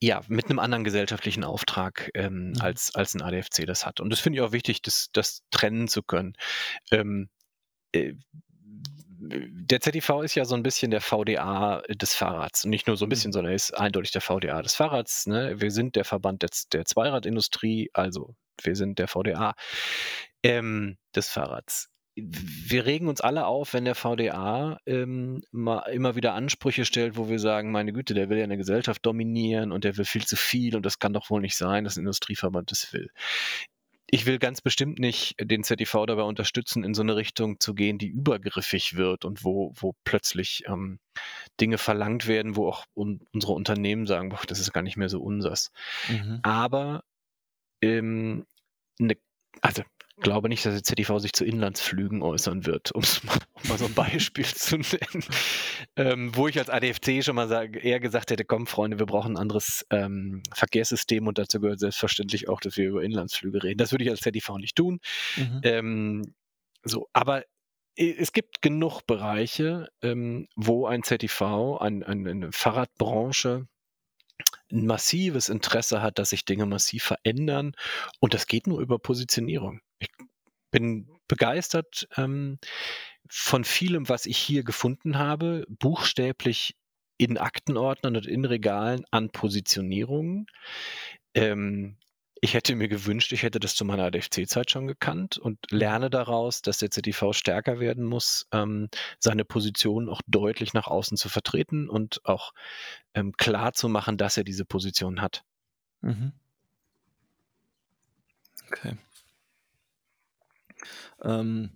ja, 0.00 0.22
mit 0.28 0.46
einem 0.46 0.58
anderen 0.58 0.84
gesellschaftlichen 0.84 1.44
Auftrag, 1.44 2.10
ähm, 2.14 2.50
mhm. 2.50 2.60
als, 2.60 2.94
als 2.94 3.14
ein 3.14 3.22
ADFC 3.22 3.66
das 3.66 3.86
hat. 3.86 4.00
Und 4.00 4.10
das 4.10 4.20
finde 4.20 4.38
ich 4.38 4.44
auch 4.44 4.52
wichtig, 4.52 4.82
das, 4.82 5.08
das 5.12 5.42
trennen 5.50 5.88
zu 5.88 6.02
können. 6.02 6.34
Ähm, 6.90 7.28
äh, 7.92 8.14
der 9.18 9.80
ZDV 9.80 10.22
ist 10.22 10.34
ja 10.34 10.44
so 10.44 10.54
ein 10.54 10.62
bisschen 10.62 10.90
der 10.90 11.00
VDA 11.00 11.82
des 11.88 12.14
Fahrrads. 12.14 12.64
Und 12.64 12.70
nicht 12.70 12.86
nur 12.86 12.96
so 12.96 13.06
ein 13.06 13.08
bisschen, 13.08 13.30
mhm. 13.30 13.32
sondern 13.32 13.52
er 13.52 13.56
ist 13.56 13.72
eindeutig 13.72 14.12
der 14.12 14.20
VDA 14.20 14.60
des 14.62 14.74
Fahrrads. 14.74 15.26
Ne? 15.26 15.60
Wir 15.60 15.70
sind 15.70 15.96
der 15.96 16.04
Verband 16.04 16.42
der, 16.42 16.50
der 16.72 16.84
Zweiradindustrie, 16.84 17.90
also 17.94 18.34
wir 18.62 18.76
sind 18.76 18.98
der 18.98 19.08
VDA 19.08 19.54
ähm, 20.42 20.98
des 21.14 21.28
Fahrrads 21.28 21.88
wir 22.16 22.86
regen 22.86 23.08
uns 23.08 23.20
alle 23.20 23.46
auf, 23.46 23.74
wenn 23.74 23.84
der 23.84 23.94
VDA 23.94 24.78
ähm, 24.86 25.42
mal, 25.52 25.80
immer 25.92 26.16
wieder 26.16 26.32
Ansprüche 26.32 26.86
stellt, 26.86 27.16
wo 27.16 27.28
wir 27.28 27.38
sagen, 27.38 27.70
meine 27.70 27.92
Güte, 27.92 28.14
der 28.14 28.30
will 28.30 28.38
ja 28.38 28.44
eine 28.44 28.56
Gesellschaft 28.56 29.04
dominieren 29.04 29.70
und 29.70 29.84
der 29.84 29.96
will 29.98 30.06
viel 30.06 30.24
zu 30.24 30.36
viel 30.36 30.76
und 30.76 30.86
das 30.86 30.98
kann 30.98 31.12
doch 31.12 31.28
wohl 31.28 31.42
nicht 31.42 31.56
sein, 31.56 31.84
dass 31.84 31.96
ein 31.96 32.00
Industrieverband 32.00 32.70
das 32.70 32.92
will. 32.94 33.10
Ich 34.08 34.24
will 34.24 34.38
ganz 34.38 34.60
bestimmt 34.60 34.98
nicht 34.98 35.34
den 35.40 35.62
ZDV 35.62 36.06
dabei 36.06 36.22
unterstützen, 36.22 36.84
in 36.84 36.94
so 36.94 37.02
eine 37.02 37.16
Richtung 37.16 37.60
zu 37.60 37.74
gehen, 37.74 37.98
die 37.98 38.06
übergriffig 38.06 38.96
wird 38.96 39.24
und 39.24 39.44
wo, 39.44 39.72
wo 39.74 39.94
plötzlich 40.04 40.62
ähm, 40.68 41.00
Dinge 41.60 41.76
verlangt 41.76 42.28
werden, 42.28 42.56
wo 42.56 42.68
auch 42.68 42.86
un 42.94 43.20
unsere 43.32 43.52
Unternehmen 43.52 44.06
sagen, 44.06 44.30
boah, 44.30 44.40
das 44.46 44.60
ist 44.60 44.72
gar 44.72 44.82
nicht 44.82 44.96
mehr 44.96 45.08
so 45.08 45.20
unsers. 45.20 45.70
Mhm. 46.08 46.38
Aber 46.44 47.02
ähm, 47.82 48.46
eine, 49.00 49.16
also 49.60 49.82
glaube 50.16 50.48
nicht, 50.48 50.64
dass 50.64 50.74
der 50.74 50.82
ZDV 50.82 51.18
sich 51.18 51.32
zu 51.32 51.44
Inlandsflügen 51.44 52.22
äußern 52.22 52.66
wird, 52.66 52.92
um 52.94 53.02
mal, 53.68 53.78
so 53.78 53.86
ein 53.86 53.94
Beispiel 53.94 54.44
zu 54.44 54.78
nennen. 54.78 55.24
Ähm, 55.96 56.34
wo 56.34 56.48
ich 56.48 56.58
als 56.58 56.70
ADFC 56.70 57.22
schon 57.22 57.36
mal 57.36 57.48
sag, 57.48 57.82
eher 57.84 58.00
gesagt 58.00 58.30
hätte, 58.30 58.44
komm 58.44 58.66
Freunde, 58.66 58.98
wir 58.98 59.06
brauchen 59.06 59.32
ein 59.32 59.40
anderes 59.40 59.86
ähm, 59.90 60.42
Verkehrssystem 60.52 61.26
und 61.26 61.38
dazu 61.38 61.60
gehört 61.60 61.80
selbstverständlich 61.80 62.48
auch, 62.48 62.60
dass 62.60 62.76
wir 62.76 62.88
über 62.88 63.02
Inlandsflüge 63.02 63.62
reden. 63.62 63.78
Das 63.78 63.92
würde 63.92 64.04
ich 64.04 64.10
als 64.10 64.20
ZDV 64.20 64.58
nicht 64.58 64.76
tun. 64.76 65.00
Mhm. 65.36 65.60
Ähm, 65.62 66.34
so, 66.82 67.08
aber 67.12 67.44
es 67.96 68.32
gibt 68.32 68.60
genug 68.60 69.02
Bereiche, 69.06 69.88
ähm, 70.02 70.48
wo 70.54 70.86
ein 70.86 71.02
ZDV, 71.02 71.78
ein, 71.80 72.02
ein, 72.02 72.28
eine 72.28 72.52
Fahrradbranche, 72.52 73.66
ein 74.70 74.86
massives 74.86 75.48
Interesse 75.48 76.02
hat, 76.02 76.18
dass 76.18 76.30
sich 76.30 76.44
Dinge 76.44 76.66
massiv 76.66 77.04
verändern. 77.04 77.72
Und 78.20 78.34
das 78.34 78.46
geht 78.46 78.66
nur 78.66 78.80
über 78.80 78.98
Positionierung. 78.98 79.80
Ich 79.98 80.08
bin 80.70 81.08
begeistert 81.28 82.08
ähm, 82.16 82.58
von 83.28 83.64
vielem, 83.64 84.08
was 84.08 84.26
ich 84.26 84.38
hier 84.38 84.62
gefunden 84.64 85.18
habe, 85.18 85.64
buchstäblich 85.68 86.76
in 87.18 87.38
Aktenordnern 87.38 88.16
und 88.16 88.26
in 88.26 88.44
Regalen 88.44 89.04
an 89.10 89.30
Positionierungen. 89.30 90.46
Ähm, 91.34 91.96
ich 92.42 92.52
hätte 92.54 92.76
mir 92.76 92.88
gewünscht, 92.88 93.32
ich 93.32 93.42
hätte 93.42 93.58
das 93.58 93.74
zu 93.74 93.84
meiner 93.84 94.04
ADFC-Zeit 94.04 94.70
schon 94.70 94.86
gekannt 94.86 95.38
und 95.38 95.58
lerne 95.70 96.10
daraus, 96.10 96.60
dass 96.60 96.78
der 96.78 96.90
ZDV 96.90 97.32
stärker 97.32 97.80
werden 97.80 98.04
muss, 98.04 98.46
ähm, 98.52 98.88
seine 99.18 99.44
Position 99.44 100.08
auch 100.08 100.20
deutlich 100.26 100.74
nach 100.74 100.86
außen 100.86 101.16
zu 101.16 101.30
vertreten 101.30 101.88
und 101.88 102.20
auch 102.24 102.52
ähm, 103.14 103.32
klar 103.32 103.72
zu 103.72 103.88
machen, 103.88 104.18
dass 104.18 104.36
er 104.36 104.44
diese 104.44 104.66
Position 104.66 105.22
hat. 105.22 105.44
Mhm. 106.02 106.32
Okay. 108.66 108.96
Ähm, 111.22 111.70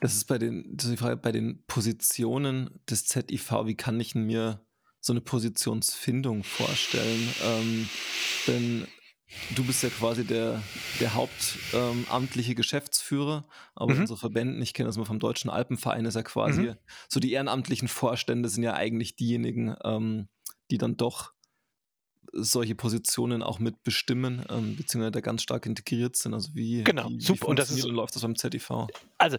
das 0.00 0.14
ist 0.14 0.24
bei 0.26 0.38
den, 0.38 0.76
das 0.76 0.86
ist 0.86 0.92
die 0.92 0.96
Frage, 0.96 1.16
bei 1.16 1.32
den 1.32 1.64
Positionen 1.66 2.70
des 2.88 3.06
ZIV, 3.06 3.52
wie 3.64 3.74
kann 3.74 3.98
ich 3.98 4.14
mir 4.14 4.64
so 5.00 5.12
eine 5.12 5.20
Positionsfindung 5.20 6.44
vorstellen? 6.44 7.28
Ähm, 7.44 7.88
denn 8.46 8.88
Du 9.54 9.62
bist 9.62 9.82
ja 9.82 9.90
quasi 9.90 10.24
der, 10.24 10.62
der 11.00 11.14
hauptamtliche 11.14 12.52
ähm, 12.52 12.56
Geschäftsführer, 12.56 13.46
aber 13.74 13.94
mhm. 13.94 14.00
unsere 14.00 14.18
Verbände, 14.18 14.62
ich 14.62 14.72
kenne 14.72 14.88
das 14.88 14.96
mal 14.96 15.04
vom 15.04 15.18
Deutschen 15.18 15.50
Alpenverein, 15.50 16.06
ist 16.06 16.14
ja 16.14 16.22
quasi 16.22 16.62
mhm. 16.62 16.76
so 17.08 17.20
die 17.20 17.32
ehrenamtlichen 17.32 17.88
Vorstände 17.88 18.48
sind 18.48 18.62
ja 18.62 18.72
eigentlich 18.72 19.16
diejenigen, 19.16 19.76
ähm, 19.84 20.28
die 20.70 20.78
dann 20.78 20.96
doch 20.96 21.32
solche 22.32 22.74
Positionen 22.74 23.42
auch 23.42 23.58
mitbestimmen, 23.58 24.44
ähm, 24.50 24.76
beziehungsweise 24.76 25.12
da 25.12 25.20
ganz 25.20 25.42
stark 25.42 25.66
integriert 25.66 26.16
sind. 26.16 26.34
Also 26.34 26.54
wie, 26.54 26.84
genau, 26.84 27.08
wie, 27.08 27.20
super. 27.20 27.46
Wie 27.46 27.50
und 27.50 27.58
das 27.58 27.70
ist, 27.70 27.84
läuft 27.84 28.14
das 28.14 28.22
beim 28.22 28.36
ZDV? 28.36 28.88
Also 29.18 29.38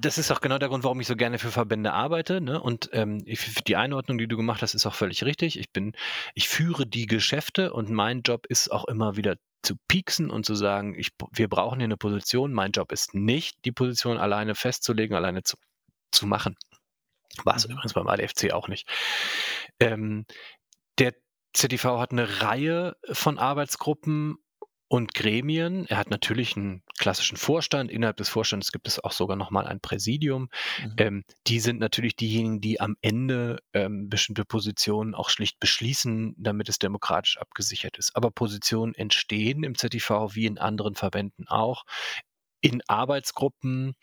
das 0.00 0.18
ist 0.18 0.30
auch 0.30 0.40
genau 0.40 0.58
der 0.58 0.68
Grund, 0.68 0.84
warum 0.84 1.00
ich 1.00 1.06
so 1.06 1.16
gerne 1.16 1.38
für 1.38 1.50
Verbände 1.50 1.92
arbeite. 1.92 2.40
Ne? 2.40 2.60
Und 2.60 2.90
ähm, 2.92 3.24
die 3.66 3.76
Einordnung, 3.76 4.18
die 4.18 4.28
du 4.28 4.36
gemacht 4.36 4.62
hast, 4.62 4.74
ist 4.74 4.86
auch 4.86 4.94
völlig 4.94 5.24
richtig. 5.24 5.58
Ich 5.58 5.70
bin, 5.70 5.92
ich 6.34 6.48
führe 6.48 6.86
die 6.86 7.06
Geschäfte 7.06 7.72
und 7.72 7.90
mein 7.90 8.22
Job 8.22 8.46
ist 8.46 8.70
auch 8.70 8.86
immer 8.86 9.16
wieder 9.16 9.36
zu 9.62 9.76
pieksen 9.88 10.30
und 10.30 10.46
zu 10.46 10.54
sagen, 10.54 10.94
ich, 10.98 11.10
wir 11.32 11.48
brauchen 11.48 11.78
hier 11.78 11.84
eine 11.84 11.96
Position. 11.96 12.52
Mein 12.52 12.72
Job 12.72 12.92
ist 12.92 13.14
nicht, 13.14 13.56
die 13.64 13.72
Position 13.72 14.16
alleine 14.16 14.54
festzulegen, 14.54 15.16
alleine 15.16 15.42
zu, 15.42 15.56
zu 16.12 16.26
machen. 16.26 16.56
War 17.44 17.56
es 17.56 17.66
mhm. 17.66 17.74
übrigens 17.74 17.92
beim 17.92 18.08
ADFC 18.08 18.52
auch 18.52 18.68
nicht. 18.68 18.88
Ähm, 19.78 20.24
ZTV 21.52 21.98
hat 21.98 22.12
eine 22.12 22.42
Reihe 22.42 22.96
von 23.12 23.38
Arbeitsgruppen 23.38 24.36
und 24.90 25.14
Gremien. 25.14 25.86
Er 25.86 25.98
hat 25.98 26.10
natürlich 26.10 26.56
einen 26.56 26.82
klassischen 26.98 27.36
Vorstand. 27.36 27.92
Innerhalb 27.92 28.16
des 28.16 28.28
Vorstands 28.28 28.72
gibt 28.72 28.88
es 28.88 29.02
auch 29.02 29.12
sogar 29.12 29.36
nochmal 29.36 29.68
ein 29.68 29.78
Präsidium. 29.80 30.48
Mhm. 30.82 30.94
Ähm, 30.98 31.24
die 31.46 31.60
sind 31.60 31.78
natürlich 31.78 32.16
diejenigen, 32.16 32.60
die 32.60 32.80
am 32.80 32.96
Ende 33.00 33.60
ähm, 33.72 34.08
bestimmte 34.08 34.44
Positionen 34.44 35.14
auch 35.14 35.30
schlicht 35.30 35.60
beschließen, 35.60 36.34
damit 36.36 36.68
es 36.68 36.80
demokratisch 36.80 37.38
abgesichert 37.38 37.98
ist. 37.98 38.16
Aber 38.16 38.32
Positionen 38.32 38.94
entstehen 38.96 39.62
im 39.62 39.76
ZTV 39.76 40.34
wie 40.34 40.46
in 40.46 40.58
anderen 40.58 40.96
Verbänden 40.96 41.46
auch 41.46 41.84
in 42.60 42.82
Arbeitsgruppen, 42.86 43.94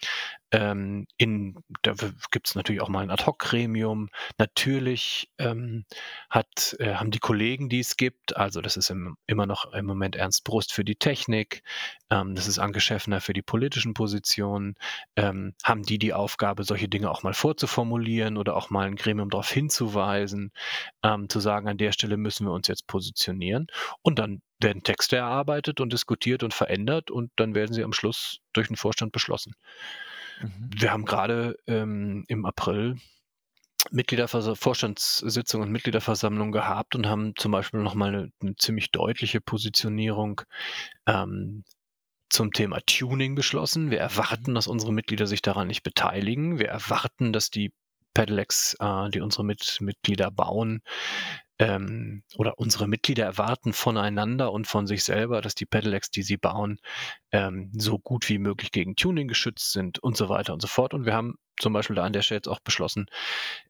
ähm, 0.52 1.08
in, 1.17 1.56
da 1.82 1.93
gibt 2.32 2.48
es 2.48 2.56
natürlich 2.56 2.82
auch 2.82 2.88
mal 2.89 3.04
ein 3.04 3.12
Ad-Hoc-Gremium. 3.12 4.10
Natürlich 4.38 5.30
ähm, 5.38 5.86
hat, 6.30 6.76
äh, 6.80 6.96
haben 6.96 7.12
die 7.12 7.20
Kollegen, 7.20 7.70
die 7.70 7.82
es 7.82 7.98
gibt, 7.98 8.38
also 8.38 8.62
das 8.62 8.78
ist 8.78 8.89
im, 8.89 9.17
immer 9.28 9.46
noch 9.46 9.74
im 9.74 9.86
Moment 9.86 10.15
Ernst 10.15 10.46
Brust 10.46 10.72
für 10.72 10.86
die 10.86 10.96
Technik, 10.96 11.63
ähm, 12.10 12.36
das 12.36 12.48
ist 12.48 12.60
Anke 12.60 12.80
Schäffner 12.80 13.20
für 13.20 13.34
die 13.34 13.41
politischen 13.41 13.93
Positionen, 13.93 14.76
ähm, 15.15 15.54
haben 15.63 15.84
die 15.84 16.00
die 16.00 16.13
Aufgabe, 16.13 16.63
solche 16.63 16.88
Dinge 16.88 17.12
auch 17.12 17.24
mal 17.24 17.34
vorzuformulieren 17.34 18.38
oder 18.38 18.56
auch 18.56 18.70
mal 18.70 18.88
ein 18.88 18.96
Gremium 18.96 19.30
darauf 19.30 19.50
hinzuweisen, 19.50 20.52
ähm, 21.04 21.30
zu 21.30 21.39
sagen, 21.39 21.67
an 21.67 21.78
der 21.78 21.91
Stelle 21.91 22.17
müssen 22.17 22.48
wir 22.48 22.54
uns 22.54 22.67
jetzt 22.67 22.88
positionieren. 22.88 23.67
Und 24.02 24.20
dann 24.20 24.41
werden 24.60 24.84
Texte 24.84 25.17
erarbeitet 25.17 25.80
und 25.80 25.93
diskutiert 25.93 26.43
und 26.43 26.54
verändert 26.54 27.12
und 27.12 27.32
dann 27.36 27.56
werden 27.56 27.74
sie 27.74 27.84
am 27.84 27.93
Schluss 27.93 28.39
durch 28.54 28.67
den 28.67 28.76
Vorstand 28.76 29.12
beschlossen. 29.12 29.54
Mhm. 30.41 30.70
Wir 30.76 30.91
haben 30.91 31.06
gerade 31.06 31.58
ähm, 31.67 32.26
im 32.28 32.46
April 32.46 32.98
Vorstandssitzung 34.56 35.62
und 35.62 35.72
Mitgliederversammlung 35.72 36.52
gehabt 36.52 36.96
und 36.96 37.08
haben 37.08 37.34
zum 37.38 37.52
Beispiel 37.52 37.82
nochmal 37.82 38.10
eine, 38.10 38.32
eine 38.41 38.56
ziemlich 38.56 38.91
deutliche 38.91 39.39
Positionierung 39.39 40.41
ähm, 41.06 41.63
zum 42.30 42.52
Thema 42.52 42.80
Tuning 42.86 43.36
beschlossen. 43.36 43.91
Wir 43.91 44.00
erwarten, 44.00 44.56
dass 44.56 44.67
unsere 44.67 44.91
Mitglieder 44.91 45.28
sich 45.28 45.41
daran 45.41 45.67
nicht 45.67 45.84
beteiligen. 45.84 46.60
Wir 46.60 46.67
erwarten, 46.67 47.32
dass 47.32 47.50
die 47.50 47.72
Pedelecs, 48.13 48.76
äh, 48.80 49.10
die 49.10 49.22
unsere 49.22 49.46
Mit 49.46 49.78
Mitglieder 49.80 50.32
bauen, 50.32 50.82
ähm, 51.60 52.24
oder 52.36 52.60
unsere 52.60 52.88
Mitglieder 52.88 53.26
erwarten 53.26 53.74
voneinander 53.74 54.52
und 54.52 54.67
von 54.67 54.88
sich 54.88 55.04
selber, 55.04 55.41
dass 55.41 55.56
die 55.56 55.65
Pedelecs, 55.65 56.12
die 56.12 56.24
sie 56.24 56.38
bauen, 56.38 56.80
ähm, 57.32 57.72
so 57.74 57.98
gut 58.00 58.30
wie 58.30 58.38
möglich 58.38 58.72
gegen 58.72 58.96
Tuning 58.96 59.28
geschützt 59.28 59.72
sind 59.72 60.00
und 60.00 60.15
so 60.15 60.30
weiter 60.30 60.54
und 60.54 60.62
so 60.62 60.67
fort. 60.67 60.93
Und 60.93 61.06
wir 61.06 61.13
haben 61.13 61.36
zum 61.60 61.74
Beispiel 61.74 61.96
da 61.96 62.04
an 62.04 62.13
der 62.13 62.22
Stelle 62.22 62.38
jetzt 62.38 62.48
auch 62.48 62.60
beschlossen, 62.60 63.08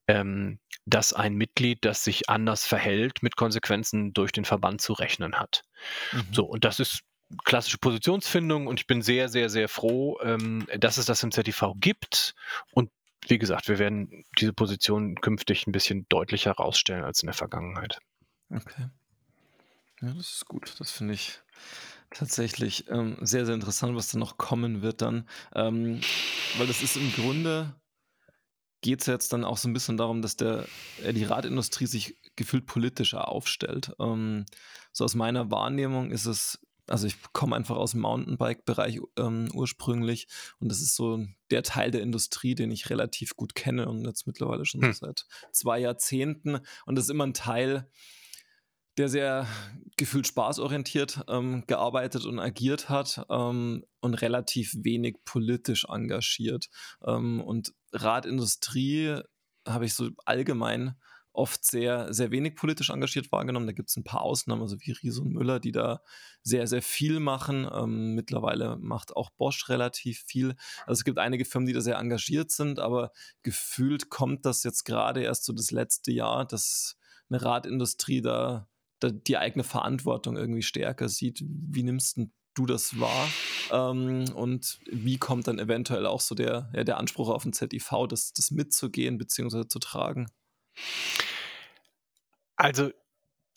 ähm, 0.07 0.59
dass 0.85 1.13
ein 1.13 1.35
Mitglied, 1.35 1.79
das 1.85 2.03
sich 2.03 2.29
anders 2.29 2.65
verhält, 2.65 3.23
mit 3.23 3.35
Konsequenzen 3.35 4.13
durch 4.13 4.31
den 4.31 4.45
Verband 4.45 4.81
zu 4.81 4.93
rechnen 4.93 5.35
hat. 5.35 5.63
Mhm. 6.11 6.27
So, 6.31 6.45
und 6.45 6.65
das 6.65 6.79
ist 6.79 7.01
klassische 7.43 7.77
Positionsfindung 7.77 8.67
und 8.67 8.79
ich 8.79 8.87
bin 8.87 9.01
sehr, 9.01 9.27
sehr, 9.27 9.49
sehr 9.49 9.67
froh, 9.67 10.17
ähm, 10.21 10.65
dass 10.77 10.97
es 10.97 11.05
das 11.05 11.23
im 11.23 11.31
ZTV 11.31 11.73
gibt 11.77 12.35
und 12.71 12.89
wie 13.29 13.37
gesagt, 13.37 13.67
wir 13.67 13.79
werden 13.79 14.23
diese 14.39 14.53
Position 14.53 15.15
künftig 15.15 15.67
ein 15.67 15.71
bisschen 15.71 16.05
deutlicher 16.09 16.51
herausstellen 16.51 17.03
als 17.03 17.21
in 17.21 17.27
der 17.27 17.33
Vergangenheit. 17.33 17.99
Okay. 18.49 18.89
Ja, 20.01 20.13
das 20.13 20.33
ist 20.33 20.45
gut. 20.45 20.75
Das 20.79 20.91
finde 20.91 21.15
ich 21.15 21.41
tatsächlich 22.11 22.89
ähm, 22.89 23.17
sehr, 23.21 23.45
sehr 23.45 23.55
interessant, 23.55 23.95
was 23.95 24.09
da 24.11 24.17
noch 24.17 24.37
kommen 24.37 24.81
wird 24.81 25.01
dann. 25.01 25.27
Ähm, 25.55 26.01
weil 26.57 26.67
das 26.67 26.83
ist 26.83 26.95
im 26.95 27.11
Grunde, 27.13 27.75
geht 28.81 29.01
es 29.01 29.07
jetzt 29.07 29.33
dann 29.33 29.43
auch 29.43 29.57
so 29.57 29.67
ein 29.67 29.73
bisschen 29.73 29.97
darum, 29.97 30.21
dass 30.21 30.35
der, 30.35 30.65
äh, 31.03 31.13
die 31.13 31.23
Radindustrie 31.23 31.87
sich 31.87 32.17
gefühlt 32.35 32.65
politischer 32.65 33.27
aufstellt. 33.27 33.93
Ähm, 33.99 34.45
so 34.91 35.03
aus 35.03 35.15
meiner 35.15 35.51
Wahrnehmung 35.51 36.11
ist 36.11 36.25
es 36.25 36.59
also 36.87 37.07
ich 37.07 37.15
komme 37.33 37.55
einfach 37.55 37.75
aus 37.75 37.91
dem 37.91 38.01
Mountainbike-Bereich 38.01 38.99
ähm, 39.17 39.49
ursprünglich 39.53 40.27
und 40.59 40.69
das 40.69 40.81
ist 40.81 40.95
so 40.95 41.25
der 41.51 41.63
Teil 41.63 41.91
der 41.91 42.01
Industrie, 42.01 42.55
den 42.55 42.71
ich 42.71 42.89
relativ 42.89 43.35
gut 43.35 43.55
kenne 43.55 43.87
und 43.87 44.05
jetzt 44.05 44.27
mittlerweile 44.27 44.65
schon 44.65 44.81
hm. 44.81 44.93
seit 44.93 45.25
zwei 45.51 45.79
Jahrzehnten. 45.79 46.59
Und 46.85 46.95
das 46.95 47.05
ist 47.05 47.11
immer 47.11 47.25
ein 47.25 47.33
Teil, 47.33 47.89
der 48.97 49.09
sehr 49.09 49.47
gefühlt 49.95 50.27
spaßorientiert 50.27 51.25
ähm, 51.27 51.63
gearbeitet 51.67 52.25
und 52.25 52.39
agiert 52.39 52.89
hat 52.89 53.25
ähm, 53.29 53.83
und 54.01 54.15
relativ 54.15 54.73
wenig 54.79 55.17
politisch 55.23 55.85
engagiert. 55.87 56.69
Ähm, 57.05 57.41
und 57.41 57.73
Radindustrie 57.93 59.21
habe 59.67 59.85
ich 59.85 59.93
so 59.93 60.09
allgemein 60.25 60.95
oft 61.37 61.63
sehr, 61.63 62.11
sehr 62.13 62.31
wenig 62.31 62.55
politisch 62.55 62.89
engagiert 62.89 63.31
wahrgenommen. 63.31 63.67
Da 63.67 63.73
gibt 63.73 63.89
es 63.89 63.95
ein 63.95 64.03
paar 64.03 64.21
Ausnahmen, 64.21 64.63
also 64.63 64.77
wie 64.79 64.91
Riese 64.91 65.21
und 65.21 65.33
Müller, 65.33 65.59
die 65.59 65.71
da 65.71 66.01
sehr, 66.41 66.65
sehr 66.67 66.81
viel 66.81 67.19
machen. 67.19 67.67
Ähm, 67.71 68.15
mittlerweile 68.15 68.77
macht 68.77 69.15
auch 69.15 69.29
Bosch 69.29 69.69
relativ 69.69 70.23
viel. 70.25 70.55
Also 70.85 70.99
es 70.99 71.03
gibt 71.03 71.19
einige 71.19 71.45
Firmen, 71.45 71.67
die 71.67 71.73
da 71.73 71.81
sehr 71.81 71.97
engagiert 71.97 72.51
sind, 72.51 72.79
aber 72.79 73.11
gefühlt 73.43 74.09
kommt 74.09 74.45
das 74.45 74.63
jetzt 74.63 74.83
gerade 74.83 75.21
erst 75.21 75.45
so 75.45 75.53
das 75.53 75.71
letzte 75.71 76.11
Jahr, 76.11 76.45
dass 76.45 76.97
eine 77.29 77.41
Radindustrie 77.41 78.21
da, 78.21 78.67
da 78.99 79.11
die 79.11 79.37
eigene 79.37 79.63
Verantwortung 79.63 80.37
irgendwie 80.37 80.63
stärker 80.63 81.07
sieht. 81.07 81.43
Wie 81.45 81.83
nimmst 81.83 82.19
du 82.55 82.65
das 82.65 82.99
wahr? 82.99 83.29
Ähm, 83.71 84.25
und 84.33 84.79
wie 84.89 85.19
kommt 85.19 85.47
dann 85.47 85.59
eventuell 85.59 86.07
auch 86.07 86.21
so 86.21 86.33
der, 86.33 86.71
ja, 86.73 86.83
der 86.83 86.97
Anspruch 86.97 87.29
auf 87.29 87.45
ein 87.45 87.53
ZIV, 87.53 88.07
das, 88.09 88.33
das 88.33 88.49
mitzugehen 88.49 89.19
bzw. 89.19 89.67
zu 89.67 89.77
tragen? 89.77 90.27
Also, 92.57 92.91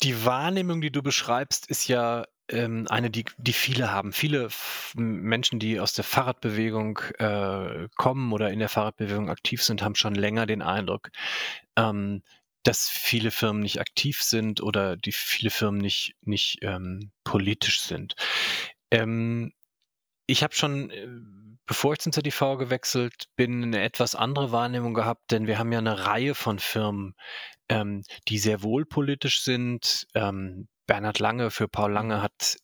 die 0.03 0.25
Wahrnehmung, 0.25 0.81
die 0.83 0.93
du 0.93 1.03
beschreibst, 1.03 1.69
ist 1.71 1.89
ja, 1.89 2.27
ähm, 2.51 2.87
eine, 2.91 3.11
die 3.11 3.25
die 3.39 3.53
viele 3.55 3.93
haben. 3.93 4.13
Viele 4.13 4.49
Menschen, 4.97 5.59
die 5.61 5.81
aus 5.81 5.93
der 5.95 6.05
Fahrradbewegung, 6.05 6.99
äh, 7.19 7.89
kommen 7.97 8.33
oder 8.33 8.51
in 8.53 8.59
der 8.61 8.69
Fahrradbewegung 8.69 9.31
aktiv 9.31 9.63
sind, 9.65 9.83
haben 9.83 9.95
schon 9.97 10.15
länger 10.15 10.47
den 10.47 10.63
Eindruck, 10.63 11.11
ähm, 11.77 12.23
dass 12.65 12.89
viele 12.91 13.31
Firmen 13.31 13.63
nicht 13.63 13.81
aktiv 13.81 14.23
sind 14.23 14.63
oder 14.63 14.97
die 14.97 15.13
viele 15.13 15.51
Firmen 15.51 15.81
nicht 15.81 16.17
nicht, 16.23 16.59
ähm, 16.63 17.13
politisch 17.25 17.81
sind. 17.83 18.15
Ähm, 18.91 19.53
ich 20.27 20.43
habe 20.45 20.55
schon, 20.55 20.91
äh, 20.91 21.09
bevor 21.71 21.93
ich 21.93 22.01
zum 22.01 22.11
ZDV 22.11 22.57
gewechselt 22.59 23.27
bin, 23.37 23.63
eine 23.63 23.85
etwas 23.85 24.17
andere 24.17 24.51
Wahrnehmung 24.51 24.93
gehabt, 24.93 25.31
denn 25.31 25.47
wir 25.47 25.57
haben 25.57 25.71
ja 25.71 25.79
eine 25.79 26.05
Reihe 26.05 26.35
von 26.35 26.59
Firmen, 26.59 27.15
ähm, 27.69 28.03
die 28.27 28.39
sehr 28.39 28.65
wohl 28.65 28.85
politisch 28.85 29.45
sind. 29.45 30.09
Ähm, 30.15 30.67
Bernhard 30.89 31.21
Lange 31.21 31.53
für 31.53 31.69
Paul 31.69 31.93
Lange 31.93 32.23
hat 32.23 32.57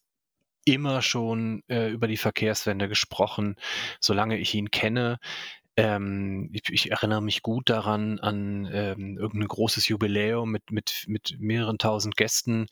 immer 0.65 1.03
schon 1.03 1.63
äh, 1.69 1.89
über 1.89 2.09
die 2.09 2.17
Verkehrswende 2.17 2.89
gesprochen, 2.89 3.55
solange 4.01 4.39
ich 4.39 4.53
ihn 4.57 4.73
kenne. 4.73 5.19
Ähm, 5.77 6.49
ich, 6.53 6.63
ich, 6.71 6.91
erinnere 6.91 7.21
mich 7.23 7.43
gut 7.43 7.69
daran 7.69 8.19
an 8.19 8.67
ähm, 8.73 9.19
irgendein 9.19 9.49
großes 9.49 9.89
Jubiläum 9.89 10.51
mit, 10.51 10.71
mit, 10.71 11.05
mit 11.07 11.37
mehreren 11.39 11.77
tausend 11.77 12.17
Gästen 12.17 12.67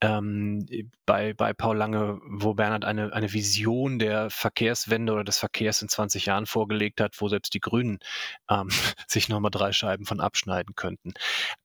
ähm, 0.00 0.66
bei, 1.06 1.32
bei 1.32 1.52
Paul 1.52 1.76
Lange, 1.76 2.20
wo 2.24 2.54
Bernhard 2.54 2.84
eine, 2.84 3.12
eine 3.12 3.32
Vision 3.32 3.98
der 3.98 4.30
Verkehrswende 4.30 5.12
oder 5.12 5.22
des 5.22 5.38
Verkehrs 5.38 5.80
in 5.82 5.88
20 5.88 6.26
Jahren 6.26 6.46
vorgelegt 6.46 7.00
hat, 7.00 7.20
wo 7.20 7.28
selbst 7.28 7.54
die 7.54 7.60
Grünen 7.60 8.00
ähm, 8.48 8.68
sich 9.06 9.28
nochmal 9.28 9.50
drei 9.50 9.72
Scheiben 9.72 10.04
von 10.04 10.20
abschneiden 10.20 10.74
könnten. 10.74 11.14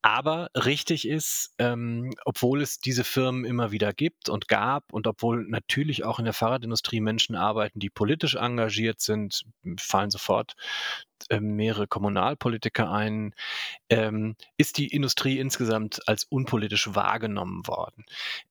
Aber 0.03 0.49
richtig 0.55 1.07
ist, 1.07 1.53
ähm, 1.57 2.13
obwohl 2.25 2.61
es 2.61 2.79
diese 2.79 3.03
Firmen 3.03 3.45
immer 3.45 3.71
wieder 3.71 3.91
gibt 3.93 4.29
und 4.29 4.47
gab 4.47 4.93
und 4.93 5.07
obwohl 5.07 5.45
natürlich 5.47 6.03
auch 6.03 6.19
in 6.19 6.25
der 6.25 6.33
Fahrradindustrie 6.33 7.01
Menschen 7.01 7.35
arbeiten, 7.35 7.79
die 7.79 7.89
politisch 7.89 8.35
engagiert 8.35 9.01
sind, 9.01 9.45
fallen 9.79 10.11
sofort 10.11 10.53
mehrere 11.39 11.87
Kommunalpolitiker 11.87 12.91
ein, 12.91 13.33
ähm, 13.89 14.35
ist 14.57 14.77
die 14.77 14.87
Industrie 14.87 15.39
insgesamt 15.39 16.07
als 16.07 16.25
unpolitisch 16.25 16.93
wahrgenommen 16.93 17.67
worden. 17.67 18.05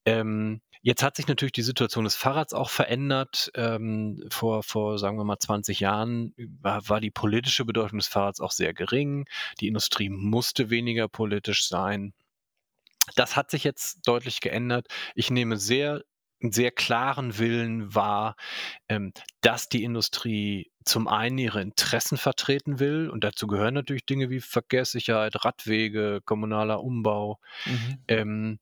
Ähm, 0.04 0.60
Jetzt 0.86 1.02
hat 1.02 1.16
sich 1.16 1.26
natürlich 1.26 1.52
die 1.52 1.62
Situation 1.62 2.04
des 2.04 2.14
Fahrrads 2.14 2.52
auch 2.52 2.68
verändert. 2.68 3.50
Ähm, 3.54 4.22
vor, 4.30 4.62
vor, 4.62 4.98
sagen 4.98 5.16
wir 5.16 5.24
mal, 5.24 5.38
20 5.38 5.80
Jahren 5.80 6.34
war, 6.60 6.86
war, 6.86 7.00
die 7.00 7.10
politische 7.10 7.64
Bedeutung 7.64 8.00
des 8.00 8.06
Fahrrads 8.06 8.38
auch 8.42 8.50
sehr 8.50 8.74
gering. 8.74 9.26
Die 9.60 9.66
Industrie 9.66 10.10
musste 10.10 10.68
weniger 10.68 11.08
politisch 11.08 11.66
sein. 11.66 12.12
Das 13.16 13.34
hat 13.34 13.50
sich 13.50 13.64
jetzt 13.64 14.06
deutlich 14.06 14.42
geändert. 14.42 14.88
Ich 15.14 15.30
nehme 15.30 15.56
sehr 15.56 16.02
einen 16.44 16.52
sehr 16.52 16.70
klaren 16.70 17.38
Willen 17.38 17.94
wahr, 17.94 18.36
ähm, 18.88 19.12
dass 19.40 19.68
die 19.68 19.82
Industrie 19.82 20.70
zum 20.84 21.08
einen 21.08 21.38
ihre 21.38 21.62
Interessen 21.62 22.18
vertreten 22.18 22.78
will 22.78 23.08
und 23.10 23.24
dazu 23.24 23.46
gehören 23.46 23.74
natürlich 23.74 24.06
Dinge 24.06 24.30
wie 24.30 24.40
Verkehrssicherheit, 24.40 25.44
Radwege, 25.44 26.20
kommunaler 26.24 26.82
Umbau. 26.82 27.40
Mhm. 27.64 27.98
Ähm, 28.06 28.58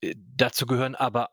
äh, 0.00 0.14
dazu 0.16 0.66
gehören 0.66 0.94
aber 0.94 1.30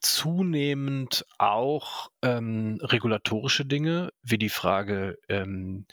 zunehmend 0.00 1.26
auch 1.38 2.10
ähm, 2.22 2.78
regulatorische 2.80 3.66
Dinge, 3.66 4.10
wie 4.22 4.38
die 4.38 4.48
Frage 4.48 5.18
ähm, 5.28 5.86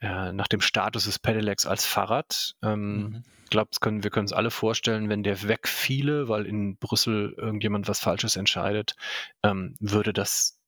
äh, 0.00 0.32
nach 0.32 0.48
dem 0.48 0.60
Status 0.60 1.04
des 1.04 1.18
Pedelecs 1.18 1.66
als 1.66 1.84
Fahrrad. 1.84 2.54
Ähm, 2.62 3.02
mhm. 3.02 3.22
Ich 3.44 3.50
glaube, 3.50 3.70
können, 3.80 4.02
wir 4.02 4.10
können 4.10 4.24
uns 4.24 4.32
alle 4.32 4.50
vorstellen, 4.50 5.08
wenn 5.08 5.22
der 5.22 5.46
wegfiele, 5.46 6.28
weil 6.28 6.46
in 6.46 6.76
Brüssel 6.76 7.34
irgendjemand 7.36 7.88
was 7.88 8.00
Falsches 8.00 8.36
entscheidet, 8.36 8.94
ähm, 9.42 9.76
würde 9.80 10.12
das 10.12 10.60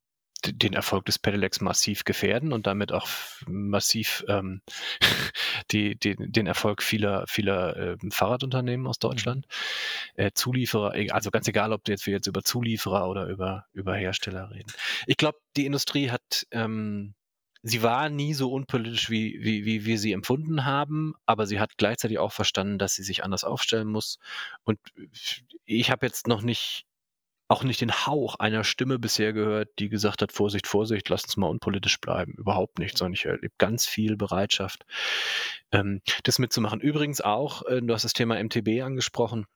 den 0.45 0.73
Erfolg 0.73 1.05
des 1.05 1.18
Pedelecs 1.18 1.61
massiv 1.61 2.05
gefährden 2.05 2.53
und 2.53 2.66
damit 2.66 2.92
auch 2.92 3.09
massiv 3.47 4.25
ähm, 4.29 4.61
die, 5.71 5.97
die, 5.97 6.16
den 6.18 6.47
Erfolg 6.47 6.83
vieler, 6.83 7.25
vieler 7.29 7.77
äh, 7.77 7.97
Fahrradunternehmen 8.11 8.87
aus 8.87 8.99
Deutschland. 8.99 9.47
Mhm. 10.16 10.25
Äh, 10.25 10.31
Zulieferer, 10.35 10.95
e, 10.97 11.11
also 11.11 11.31
ganz 11.31 11.47
egal, 11.49 11.73
ob 11.73 11.88
jetzt 11.88 12.07
wir 12.07 12.14
jetzt 12.14 12.27
über 12.27 12.42
Zulieferer 12.42 13.09
oder 13.09 13.27
über, 13.29 13.66
über 13.73 13.95
Hersteller 13.95 14.51
reden. 14.51 14.73
Ich 15.07 15.16
glaube, 15.16 15.38
die 15.57 15.66
Industrie 15.66 16.11
hat 16.11 16.47
ähm, 16.51 17.14
sie 17.62 17.83
war 17.83 18.09
nie 18.09 18.35
so 18.35 18.53
unpolitisch, 18.53 19.09
wie, 19.09 19.38
wie, 19.40 19.64
wie 19.64 19.85
wir 19.85 19.98
sie 19.98 20.12
empfunden 20.12 20.64
haben, 20.64 21.14
aber 21.27 21.46
sie 21.46 21.61
hat 21.61 21.79
gleichzeitig 21.79 22.18
auch 22.18 22.33
verstanden, 22.33 22.79
dass 22.79 22.94
sie 22.94 23.05
sich 23.05 23.25
anders 23.25 23.44
aufstellen 23.44 23.88
muss. 23.88 24.18
Und 24.64 24.79
ich 25.64 25.90
habe 25.90 26.05
jetzt 26.05 26.27
noch 26.27 26.42
nicht, 26.42 26.85
auch 27.48 27.62
nicht 27.62 27.81
den 27.81 27.92
Hauch 27.92 28.37
einer 28.37 28.64
Stimme 28.64 28.98
bisher 28.98 29.33
gehört, 29.33 29.68
die 29.79 29.88
gesagt 29.88 30.22
hat, 30.22 30.33
Vorsicht, 30.33 30.66
Vorsicht, 30.66 31.09
lass 31.09 31.25
uns 31.25 31.37
mal 31.37 31.48
unpolitisch 31.48 32.01
bleiben. 32.01 32.35
Überhaupt 32.37 32.79
nicht, 32.79 32.98
sondern 32.98 33.14
ich 33.14 33.27
erlebe 33.27 33.55
ganz 33.59 33.87
viel 33.87 34.16
Bereitschaft, 34.16 34.85
ähm, 35.70 36.01
das 36.25 36.38
mitzumachen. 36.38 36.81
Übrigens 36.81 37.20
auch, 37.20 37.62
äh, 37.66 37.81
du 37.81 37.94
hast 37.94 38.05
das 38.05 38.14
Thema 38.14 38.42
MTB 38.42 38.83
angesprochen. 38.83 39.46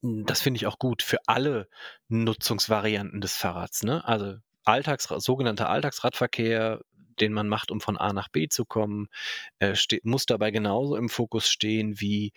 Das 0.00 0.40
finde 0.40 0.56
ich 0.56 0.66
auch 0.66 0.78
gut 0.78 1.02
für 1.02 1.18
alle 1.26 1.68
Nutzungsvarianten 2.08 3.20
des 3.20 3.36
Fahrrads. 3.36 3.82
Ne? 3.82 4.02
Also 4.06 4.36
Alltags, 4.64 5.08
sogenannter 5.08 5.68
Alltagsradverkehr, 5.68 6.80
den 7.22 7.32
man 7.32 7.48
macht, 7.48 7.70
um 7.70 7.80
von 7.80 7.96
A 7.96 8.12
nach 8.12 8.28
B 8.28 8.48
zu 8.48 8.64
kommen, 8.64 9.08
äh, 9.60 9.74
muss 10.02 10.26
dabei 10.26 10.50
genauso 10.50 10.96
im 10.96 11.08
Fokus 11.08 11.48
stehen 11.48 12.00
wie 12.00 12.32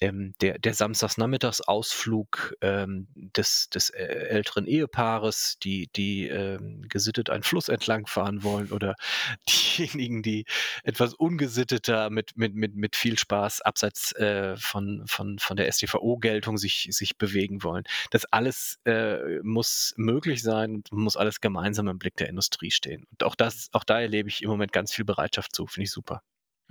ähm, 0.00 0.34
der, 0.40 0.58
der 0.58 0.74
Samstagsnachmittagsausflug 0.74 2.54
ähm, 2.60 3.08
des, 3.14 3.68
des 3.70 3.90
äh, 3.90 4.04
älteren 4.04 4.66
Ehepaares, 4.66 5.58
die, 5.62 5.88
die 5.94 6.28
ähm, 6.28 6.82
gesittet 6.88 7.30
einen 7.30 7.42
Fluss 7.42 7.68
entlang 7.68 8.06
fahren 8.06 8.42
wollen 8.42 8.70
oder 8.72 8.94
diejenigen, 9.48 10.22
die 10.22 10.44
etwas 10.84 11.14
ungesitteter 11.14 12.10
mit, 12.10 12.36
mit, 12.36 12.54
mit, 12.54 12.76
mit 12.76 12.96
viel 12.96 13.18
Spaß 13.18 13.62
abseits 13.62 14.12
äh, 14.12 14.56
von, 14.56 15.04
von, 15.06 15.38
von 15.38 15.56
der 15.56 15.70
STVO-Geltung 15.70 16.58
sich, 16.58 16.88
sich 16.90 17.16
bewegen 17.18 17.62
wollen. 17.62 17.84
Das 18.10 18.24
alles 18.26 18.78
äh, 18.84 19.40
muss 19.42 19.94
möglich 19.96 20.42
sein 20.42 20.76
und 20.76 20.92
muss 20.92 21.16
alles 21.16 21.40
gemeinsam 21.40 21.88
im 21.88 21.98
Blick 21.98 22.16
der 22.16 22.28
Industrie 22.28 22.70
stehen. 22.70 23.06
Und 23.10 23.24
auch 23.24 23.34
das, 23.34 23.68
auch 23.72 23.84
da 23.84 24.00
erlebe 24.00 24.28
ich 24.28 24.42
im 24.42 24.50
Moment 24.50 24.72
ganz 24.72 24.92
viel 24.92 25.04
Bereitschaft 25.04 25.54
zu, 25.54 25.66
finde 25.66 25.84
ich 25.84 25.90
super. 25.90 26.22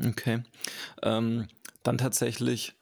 Okay. 0.03 0.43
Ähm, 1.01 1.47
dann 1.83 1.97
tatsächlich 1.97 2.75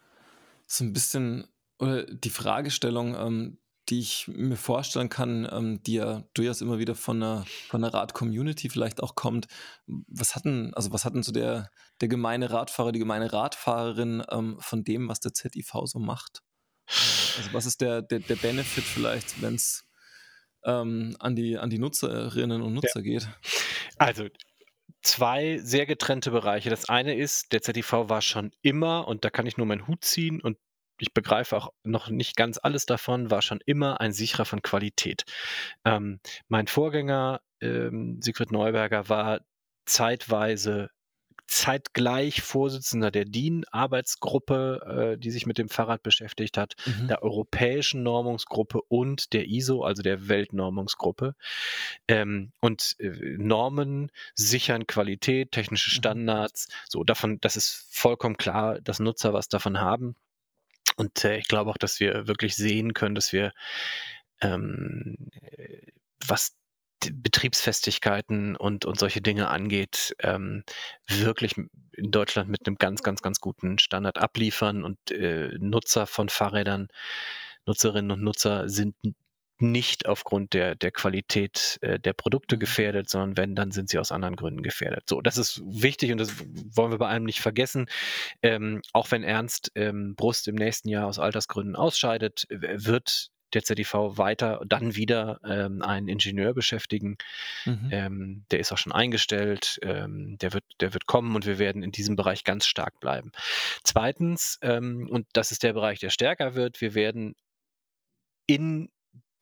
so 0.68 0.84
ein 0.84 0.94
bisschen 0.94 1.48
oder 1.80 2.04
die 2.06 2.30
Fragestellung, 2.30 3.16
ähm, 3.16 3.58
die 3.90 4.00
ich 4.00 4.28
mir 4.28 4.58
vorstellen 4.58 5.10
kann, 5.10 5.48
ähm, 5.52 5.84
die 5.84 5.96
ja 5.96 6.24
durchaus 6.34 6.62
immer 6.62 6.80
wieder 6.80 6.96
von 6.96 7.22
einer, 7.22 7.46
von 7.68 7.84
einer 7.84 7.94
Rad-Community 7.94 8.70
vielleicht 8.70 9.04
auch 9.04 9.16
kommt. 9.16 9.48
Was 9.86 10.36
hatten, 10.36 10.74
also 10.74 10.92
was 10.92 11.06
hatten 11.06 11.22
so 11.22 11.32
der, 11.32 11.70
der 12.02 12.08
gemeine 12.08 12.50
Radfahrer, 12.50 12.92
die 12.92 13.00
gemeine 13.00 13.32
Radfahrerin 13.32 14.24
ähm, 14.30 14.58
von 14.60 14.84
dem, 14.84 15.08
was 15.08 15.20
der 15.20 15.34
ZIV 15.34 15.72
so 15.86 16.00
macht? 16.00 16.42
Also 16.88 17.54
was 17.54 17.66
ist 17.66 17.82
der, 17.82 18.02
der, 18.02 18.20
der 18.20 18.36
Benefit 18.36 18.84
vielleicht, 18.84 19.42
wenn 19.42 19.56
es 19.56 19.88
ähm, 20.64 21.16
an, 21.20 21.36
die, 21.36 21.58
an 21.58 21.70
die 21.70 21.80
Nutzerinnen 21.80 22.62
und 22.62 22.74
Nutzer 22.74 23.02
ja. 23.02 23.02
geht? 23.02 23.30
Also 23.98 24.28
zwei 25.02 25.60
sehr 25.60 25.86
getrennte 25.86 26.32
Bereiche. 26.32 26.70
Das 26.70 26.90
eine 26.90 27.16
ist, 27.16 27.52
der 27.52 27.62
ZTV 27.62 28.10
war 28.10 28.22
schon 28.22 28.52
immer, 28.62 29.08
und 29.08 29.24
da 29.24 29.30
kann 29.30 29.46
ich 29.46 29.58
nur 29.58 29.66
meinen 29.66 29.88
Hut 29.88 30.04
ziehen 30.04 30.42
und 30.42 30.58
ich 30.98 31.14
begreife 31.14 31.58
auch 31.58 31.74
noch 31.84 32.10
nicht 32.10 32.38
ganz 32.38 32.58
alles 32.58 32.86
davon, 32.86 33.30
war 33.30 33.42
schon 33.42 33.60
immer 33.66 34.00
ein 34.00 34.14
Sicherer 34.14 34.46
von 34.46 34.62
Qualität. 34.62 35.26
Ähm, 35.84 36.20
mein 36.48 36.68
Vorgänger, 36.68 37.42
ähm, 37.62 38.22
Sigrid 38.22 38.52
Neuberger, 38.52 39.10
war 39.10 39.42
zeitweise 39.86 40.90
zeitgleich 41.48 42.42
Vorsitzender 42.42 43.12
der 43.12 43.26
DIN-Arbeitsgruppe, 43.26 45.16
äh, 45.16 45.18
die 45.18 45.32
sich 45.32 45.46
mit 45.46 45.58
dem 45.58 45.70
Fahrrad 45.70 46.04
beschäftigt 46.04 46.58
hat, 46.58 46.76
mhm. 46.86 47.08
der 47.08 47.24
Europäischen 47.24 48.04
Normungsgruppe 48.04 48.82
und 48.88 49.34
der 49.34 49.48
ISO, 49.48 49.84
also 49.84 50.02
der 50.02 50.28
Weltnormungsgruppe. 50.28 51.36
Ähm, 52.08 52.52
und 52.62 52.96
äh, 53.00 53.10
Normen 53.38 54.12
sichern 54.34 54.88
Qualität, 54.88 55.52
technische 55.52 55.92
mhm. 55.92 55.96
Standards. 55.96 56.68
So, 56.88 57.04
davon, 57.04 57.40
das 57.42 57.56
ist 57.56 57.88
vollkommen 57.90 58.38
klar, 58.38 58.82
dass 58.82 59.00
Nutzer 59.00 59.34
was 59.34 59.48
davon 59.48 59.80
haben. 59.80 60.16
Und 60.98 61.24
äh, 61.26 61.38
ich 61.38 61.48
glaube 61.48 61.70
auch, 61.70 61.78
dass 61.78 62.00
wir 62.00 62.28
wirklich 62.28 62.56
sehen 62.56 62.94
können, 62.94 63.16
dass 63.16 63.34
wir 63.34 63.52
ähm, 64.42 65.18
äh, 65.42 65.92
was 66.26 66.56
Betriebsfestigkeiten 67.14 68.56
und, 68.56 68.86
und 68.86 69.00
solche 69.00 69.22
Dinge 69.22 69.50
angeht, 69.50 70.16
ähm, 70.20 70.64
wirklich 71.08 71.56
in 71.58 72.12
Deutschland 72.12 72.50
mit 72.50 72.66
einem 72.66 72.78
ganz, 72.78 73.04
ganz, 73.04 73.22
ganz 73.22 73.40
guten 73.40 73.80
Standard 73.80 74.18
abliefern 74.18 74.84
und 74.84 75.12
äh, 75.12 75.50
Nutzer 75.60 76.08
von 76.08 76.30
Fahrrädern, 76.30 76.88
Nutzerinnen 77.66 78.12
und 78.12 78.24
Nutzer 78.24 78.70
sind 78.70 78.96
nicht 79.60 80.06
aufgrund 80.06 80.54
der, 80.54 80.76
der 80.76 80.92
Qualität 80.92 81.78
äh, 81.82 82.00
der 82.00 82.14
Produkte 82.14 82.56
mhm. 82.56 82.60
gefährdet, 82.60 83.10
sondern 83.10 83.38
wenn, 83.38 83.56
dann 83.56 83.72
sind 83.72 83.90
sie 83.90 84.00
aus 84.00 84.12
anderen 84.12 84.36
Gründen 84.36 84.64
gefährdet. 84.64 85.04
So, 85.10 85.22
das 85.22 85.38
ist 85.38 85.62
wichtig 85.66 86.12
und 86.12 86.18
das 86.18 86.34
wollen 86.76 86.92
wir 86.92 86.98
bei 86.98 87.08
allem 87.08 87.24
nicht 87.24 87.40
vergessen. 87.40 87.88
Ähm, 88.42 88.82
auch 88.94 89.12
wenn 89.12 89.24
Ernst 89.24 89.72
ähm, 89.76 90.16
Brust 90.16 90.48
im 90.48 90.56
nächsten 90.56 90.90
Jahr 90.90 91.08
aus 91.08 91.20
Altersgründen 91.20 91.76
ausscheidet, 91.76 92.46
wird 92.50 93.30
der 93.56 93.64
ZDV 93.64 94.18
weiter 94.18 94.62
dann 94.68 94.96
wieder 94.96 95.40
ähm, 95.44 95.82
einen 95.82 96.08
Ingenieur 96.08 96.54
beschäftigen. 96.54 97.18
Mhm. 97.66 97.90
Ähm, 97.92 98.46
der 98.52 98.60
ist 98.60 98.72
auch 98.72 98.78
schon 98.78 98.94
eingestellt, 98.94 99.80
ähm, 99.82 100.38
der, 100.40 100.54
wird, 100.54 100.66
der 100.80 100.94
wird 100.94 101.06
kommen 101.08 101.36
und 101.36 101.46
wir 101.46 101.58
werden 101.60 101.84
in 101.84 101.92
diesem 101.92 102.16
Bereich 102.16 102.44
ganz 102.44 102.68
stark 102.68 103.00
bleiben. 103.00 103.32
Zweitens, 103.84 104.60
ähm, 104.62 105.08
und 105.10 105.28
das 105.34 105.52
ist 105.52 105.64
der 105.64 105.74
Bereich, 105.74 106.00
der 106.00 106.10
stärker 106.10 106.56
wird, 106.56 106.82
wir 106.82 106.94
werden 106.94 107.36
in 108.48 108.90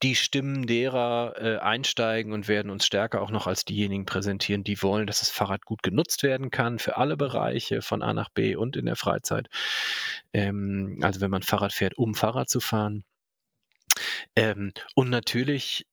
die 0.04 0.14
Stimmen 0.14 0.66
derer 0.66 1.34
äh, 1.38 1.58
einsteigen 1.58 2.32
und 2.32 2.46
werden 2.46 2.70
uns 2.70 2.84
stärker 2.84 3.22
auch 3.22 3.30
noch 3.30 3.46
als 3.46 3.64
diejenigen 3.64 4.04
präsentieren, 4.04 4.62
die 4.62 4.82
wollen, 4.82 5.06
dass 5.06 5.20
das 5.20 5.30
Fahrrad 5.30 5.64
gut 5.64 5.82
genutzt 5.82 6.22
werden 6.22 6.50
kann 6.50 6.78
für 6.78 6.98
alle 6.98 7.16
Bereiche 7.16 7.80
von 7.80 8.02
A 8.02 8.12
nach 8.12 8.28
B 8.28 8.54
und 8.54 8.76
in 8.76 8.84
der 8.84 8.96
Freizeit. 8.96 9.48
Ähm, 10.34 10.98
also 11.00 11.22
wenn 11.22 11.30
man 11.30 11.42
Fahrrad 11.42 11.72
fährt, 11.72 11.96
um 11.96 12.14
Fahrrad 12.14 12.50
zu 12.50 12.60
fahren. 12.60 13.04
Ähm, 14.36 14.72
und 14.94 15.10
natürlich 15.10 15.86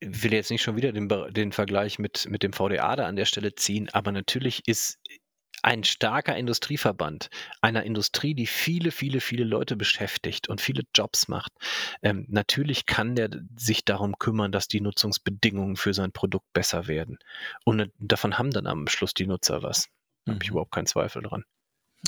will 0.00 0.32
jetzt 0.32 0.50
nicht 0.50 0.62
schon 0.62 0.76
wieder 0.76 0.92
den, 0.92 1.08
den 1.32 1.52
Vergleich 1.52 1.98
mit, 1.98 2.26
mit 2.28 2.42
dem 2.42 2.52
VDA 2.52 2.96
da 2.96 3.06
an 3.06 3.16
der 3.16 3.26
Stelle 3.26 3.54
ziehen, 3.54 3.90
aber 3.90 4.12
natürlich 4.12 4.66
ist 4.66 4.98
ein 5.62 5.84
starker 5.84 6.36
Industrieverband 6.36 7.28
einer 7.60 7.84
Industrie, 7.84 8.34
die 8.34 8.46
viele, 8.46 8.90
viele, 8.90 9.20
viele 9.20 9.44
Leute 9.44 9.76
beschäftigt 9.76 10.48
und 10.48 10.60
viele 10.60 10.84
Jobs 10.94 11.28
macht, 11.28 11.52
ähm, 12.02 12.24
natürlich 12.28 12.86
kann 12.86 13.14
der 13.14 13.30
sich 13.56 13.84
darum 13.84 14.18
kümmern, 14.18 14.52
dass 14.52 14.68
die 14.68 14.80
Nutzungsbedingungen 14.80 15.76
für 15.76 15.92
sein 15.92 16.12
Produkt 16.12 16.50
besser 16.52 16.86
werden. 16.88 17.18
Und 17.64 17.90
davon 17.98 18.38
haben 18.38 18.50
dann 18.50 18.66
am 18.66 18.88
Schluss 18.88 19.12
die 19.12 19.26
Nutzer 19.26 19.62
was. 19.62 19.88
Da 20.24 20.32
habe 20.32 20.42
ich 20.42 20.50
mhm. 20.50 20.54
überhaupt 20.54 20.72
keinen 20.72 20.86
Zweifel 20.86 21.22
dran. 21.22 21.44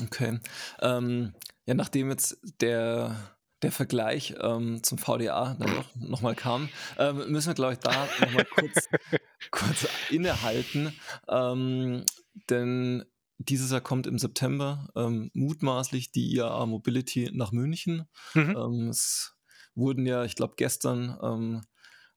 Okay. 0.03 0.41
Ähm, 0.81 1.35
ja, 1.67 1.75
nachdem 1.75 2.11
jetzt 2.11 2.39
der 2.61 3.37
der 3.63 3.73
Vergleich 3.73 4.35
ähm, 4.41 4.83
zum 4.83 4.99
VDA 4.99 5.55
dann 5.59 5.85
noch, 5.95 6.21
mal 6.21 6.35
kam, 6.35 6.69
ähm, 6.99 7.31
müssen 7.31 7.49
wir, 7.49 7.55
glaube 7.55 7.75
ich, 7.75 7.79
da 7.79 8.09
nochmal 8.21 8.45
kurz, 8.45 8.89
kurz 9.51 9.89
innehalten. 10.11 10.93
Ähm, 11.29 12.05
denn 12.51 13.05
dieses 13.39 13.71
Jahr 13.71 13.81
kommt 13.81 14.07
im 14.07 14.19
September 14.19 14.89
ähm, 14.97 15.31
mutmaßlich 15.35 16.13
die 16.13 16.35
IAA 16.35 16.67
Mobility 16.67 17.31
nach 17.33 17.53
München. 17.53 18.09
Mhm. 18.35 18.57
Ähm, 18.57 18.89
es 18.89 19.35
wurden 19.75 20.07
ja, 20.07 20.25
ich 20.25 20.35
glaube, 20.35 20.55
gestern 20.57 21.17
ähm, 21.23 21.63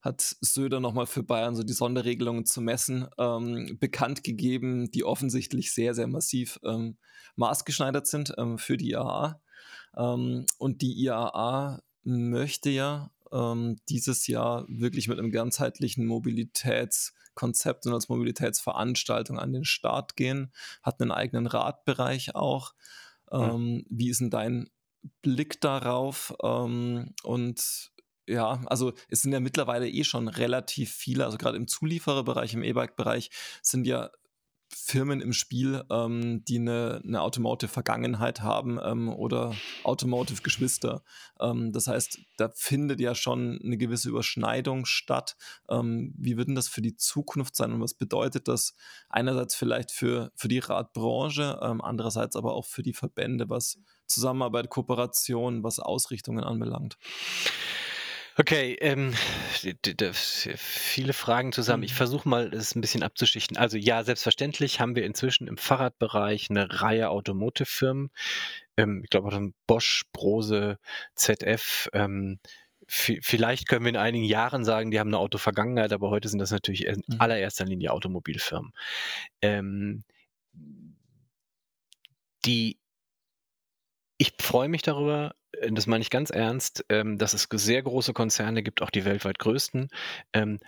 hat 0.01 0.35
Söder 0.41 0.79
nochmal 0.79 1.07
für 1.07 1.23
Bayern 1.23 1.55
so 1.55 1.63
die 1.63 1.73
Sonderregelungen 1.73 2.45
zu 2.45 2.61
messen 2.61 3.07
bekannt 3.79 4.23
gegeben, 4.23 4.91
die 4.91 5.03
offensichtlich 5.03 5.73
sehr, 5.73 5.95
sehr 5.95 6.05
massiv 6.05 6.59
maßgeschneidert 7.37 8.05
sind 8.05 8.31
für 8.57 8.77
die 8.77 8.91
IAA. 8.91 9.41
Ähm, 9.97 10.45
und 10.57 10.81
die 10.81 10.93
IAA 11.03 11.81
möchte 12.03 12.69
ja 12.69 13.11
ähm, 13.31 13.77
dieses 13.89 14.27
Jahr 14.27 14.65
wirklich 14.67 15.07
mit 15.07 15.19
einem 15.19 15.31
ganzheitlichen 15.31 16.05
Mobilitätskonzept 16.05 17.85
und 17.85 17.93
als 17.93 18.09
Mobilitätsveranstaltung 18.09 19.39
an 19.39 19.53
den 19.53 19.65
Start 19.65 20.15
gehen, 20.15 20.51
hat 20.83 21.01
einen 21.01 21.11
eigenen 21.11 21.47
Radbereich 21.47 22.35
auch. 22.35 22.73
Mhm. 23.31 23.39
Ähm, 23.39 23.85
wie 23.89 24.09
ist 24.09 24.21
denn 24.21 24.29
dein 24.29 24.69
Blick 25.21 25.61
darauf? 25.61 26.35
Ähm, 26.43 27.13
und 27.23 27.91
Ja, 28.27 28.61
also 28.65 28.93
es 29.07 29.21
sind 29.21 29.33
ja 29.33 29.39
mittlerweile 29.39 29.87
eh 29.87 30.03
schon 30.03 30.27
relativ 30.27 30.91
viele, 30.91 31.25
also 31.25 31.37
gerade 31.37 31.57
im 31.57 31.67
Zuliefererbereich, 31.67 32.55
im 32.55 32.63
E-Bike-Bereich 32.63 33.29
sind 33.61 33.85
ja 33.85 34.09
Firmen 34.77 35.21
im 35.21 35.31
Spiel, 35.31 35.85
ähm, 35.89 36.43
die 36.43 36.59
eine, 36.59 37.01
eine 37.03 37.21
Automotive-Vergangenheit 37.21 38.41
haben 38.41 38.77
ähm, 38.83 39.07
oder 39.07 39.55
Automotive-Geschwister. 39.83 41.01
Ähm, 41.39 41.71
das 41.71 41.87
heißt, 41.87 42.19
da 42.35 42.49
findet 42.53 42.99
ja 42.99 43.15
schon 43.15 43.59
eine 43.63 43.77
gewisse 43.77 44.09
Überschneidung 44.09 44.85
statt. 44.85 45.37
Ähm, 45.69 46.13
wie 46.17 46.35
wird 46.35 46.49
denn 46.49 46.55
das 46.55 46.67
für 46.67 46.81
die 46.81 46.97
Zukunft 46.97 47.55
sein 47.55 47.71
und 47.71 47.81
was 47.81 47.93
bedeutet 47.93 48.49
das 48.49 48.75
einerseits 49.09 49.55
vielleicht 49.55 49.91
für, 49.91 50.33
für 50.35 50.49
die 50.49 50.59
Radbranche, 50.59 51.57
ähm, 51.61 51.81
andererseits 51.81 52.35
aber 52.35 52.53
auch 52.53 52.65
für 52.65 52.83
die 52.83 52.93
Verbände, 52.93 53.49
was 53.49 53.79
Zusammenarbeit, 54.07 54.69
Kooperation, 54.69 55.63
was 55.63 55.79
Ausrichtungen 55.79 56.43
anbelangt? 56.43 56.97
Okay, 58.37 58.75
ähm, 58.81 59.13
viele 60.57 61.13
Fragen 61.13 61.53
zusammen. 61.53 61.83
Ich 61.83 61.93
mhm. 61.93 61.97
versuche 61.97 62.27
mal, 62.27 62.53
es 62.53 62.75
ein 62.75 62.81
bisschen 62.81 63.01
abzuschichten. 63.01 63.55
Also 63.55 63.77
ja, 63.77 64.03
selbstverständlich 64.03 64.81
haben 64.81 64.95
wir 64.95 65.05
inzwischen 65.05 65.47
im 65.47 65.57
Fahrradbereich 65.57 66.49
eine 66.49 66.81
Reihe 66.81 67.09
Automotive-Firmen. 67.09 68.11
Ähm, 68.75 69.01
ich 69.03 69.09
glaube, 69.09 69.53
Bosch, 69.67 70.03
Brose, 70.11 70.79
ZF. 71.15 71.89
Ähm, 71.93 72.39
vielleicht 72.87 73.69
können 73.69 73.85
wir 73.85 73.89
in 73.89 73.97
einigen 73.97 74.25
Jahren 74.25 74.65
sagen, 74.65 74.91
die 74.91 74.99
haben 74.99 75.09
eine 75.09 75.19
Autovergangenheit, 75.19 75.93
aber 75.93 76.09
heute 76.09 76.27
sind 76.27 76.39
das 76.39 76.51
natürlich 76.51 76.85
in 76.85 77.03
mhm. 77.07 77.21
allererster 77.21 77.63
Linie 77.63 77.93
Automobilfirmen. 77.93 78.73
Ähm, 79.41 80.03
die 82.45 82.77
ich 84.17 84.33
freue 84.39 84.69
mich 84.69 84.81
darüber, 84.81 85.35
das 85.71 85.87
meine 85.87 86.01
ich 86.01 86.09
ganz 86.09 86.29
ernst, 86.29 86.85
ähm, 86.89 87.17
dass 87.17 87.33
es 87.33 87.47
sehr 87.51 87.83
große 87.83 88.13
Konzerne 88.13 88.63
gibt, 88.63 88.81
auch 88.81 88.89
die 88.89 89.05
weltweit 89.05 89.39
größten, 89.39 89.89
ähm, 90.33 90.59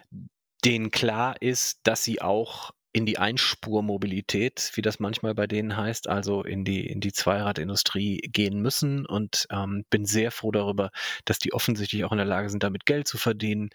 denen 0.65 0.91
klar 0.91 1.35
ist, 1.41 1.79
dass 1.83 2.03
sie 2.03 2.21
auch 2.21 2.71
in 2.97 3.05
die 3.05 3.19
Einspurmobilität, 3.19 4.71
wie 4.73 4.81
das 4.81 4.99
manchmal 4.99 5.35
bei 5.35 5.45
denen 5.45 5.77
heißt, 5.77 6.09
also 6.09 6.41
in 6.41 6.65
die, 6.65 6.88
in 6.88 6.99
die 6.99 7.11
Zweiradindustrie 7.11 8.17
gehen 8.17 8.59
müssen 8.59 9.05
und 9.05 9.45
ähm, 9.51 9.85
bin 9.91 10.05
sehr 10.05 10.31
froh 10.31 10.49
darüber, 10.49 10.89
dass 11.23 11.38
die 11.38 11.53
offensichtlich 11.53 12.05
auch 12.05 12.11
in 12.11 12.17
der 12.17 12.25
Lage 12.25 12.49
sind, 12.49 12.63
damit 12.63 12.88
Geld 12.88 13.07
zu 13.07 13.19
verdienen. 13.19 13.69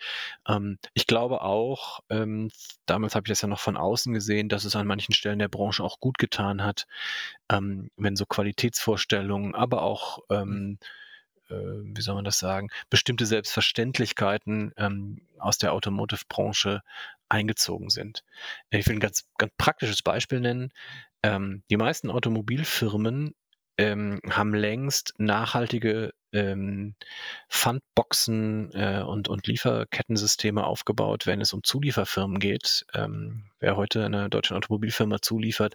Ähm, 0.48 0.78
ich 0.92 1.06
glaube 1.06 1.42
auch, 1.42 2.00
ähm, 2.10 2.50
damals 2.86 3.14
habe 3.14 3.26
ich 3.26 3.28
das 3.28 3.42
ja 3.42 3.48
noch 3.48 3.60
von 3.60 3.76
außen 3.76 4.12
gesehen, 4.12 4.48
dass 4.48 4.64
es 4.64 4.74
an 4.74 4.88
manchen 4.88 5.14
Stellen 5.14 5.38
der 5.38 5.48
Branche 5.48 5.84
auch 5.84 6.00
gut 6.00 6.18
getan 6.18 6.64
hat, 6.64 6.86
ähm, 7.48 7.90
wenn 7.96 8.16
so 8.16 8.26
Qualitätsvorstellungen, 8.26 9.54
aber 9.54 9.82
auch 9.82 10.18
äh, 10.30 10.44
wie 11.48 12.00
soll 12.00 12.14
man 12.14 12.24
das 12.24 12.38
sagen, 12.38 12.68
bestimmte 12.90 13.26
Selbstverständlichkeiten 13.26 14.72
ähm, 14.76 15.26
aus 15.38 15.58
der 15.58 15.72
Automotive-Branche 15.72 16.82
eingezogen 17.28 17.90
sind. 17.90 18.24
Ich 18.70 18.86
will 18.86 18.96
ein 18.96 19.00
ganz, 19.00 19.28
ganz 19.38 19.52
praktisches 19.56 20.02
Beispiel 20.02 20.40
nennen. 20.40 20.72
Ähm, 21.22 21.62
die 21.70 21.76
meisten 21.76 22.10
Automobilfirmen 22.10 23.34
ähm, 23.78 24.20
haben 24.28 24.54
längst 24.54 25.14
nachhaltige 25.18 26.12
ähm, 26.32 26.94
Fundboxen 27.48 28.70
äh, 28.74 29.02
und, 29.02 29.28
und 29.28 29.46
Lieferkettensysteme 29.46 30.64
aufgebaut, 30.64 31.26
wenn 31.26 31.40
es 31.40 31.52
um 31.52 31.62
Zulieferfirmen 31.62 32.38
geht. 32.38 32.86
Ähm, 32.94 33.44
wer 33.60 33.76
heute 33.76 34.04
einer 34.04 34.28
deutschen 34.28 34.56
Automobilfirma 34.56 35.20
zuliefert, 35.20 35.74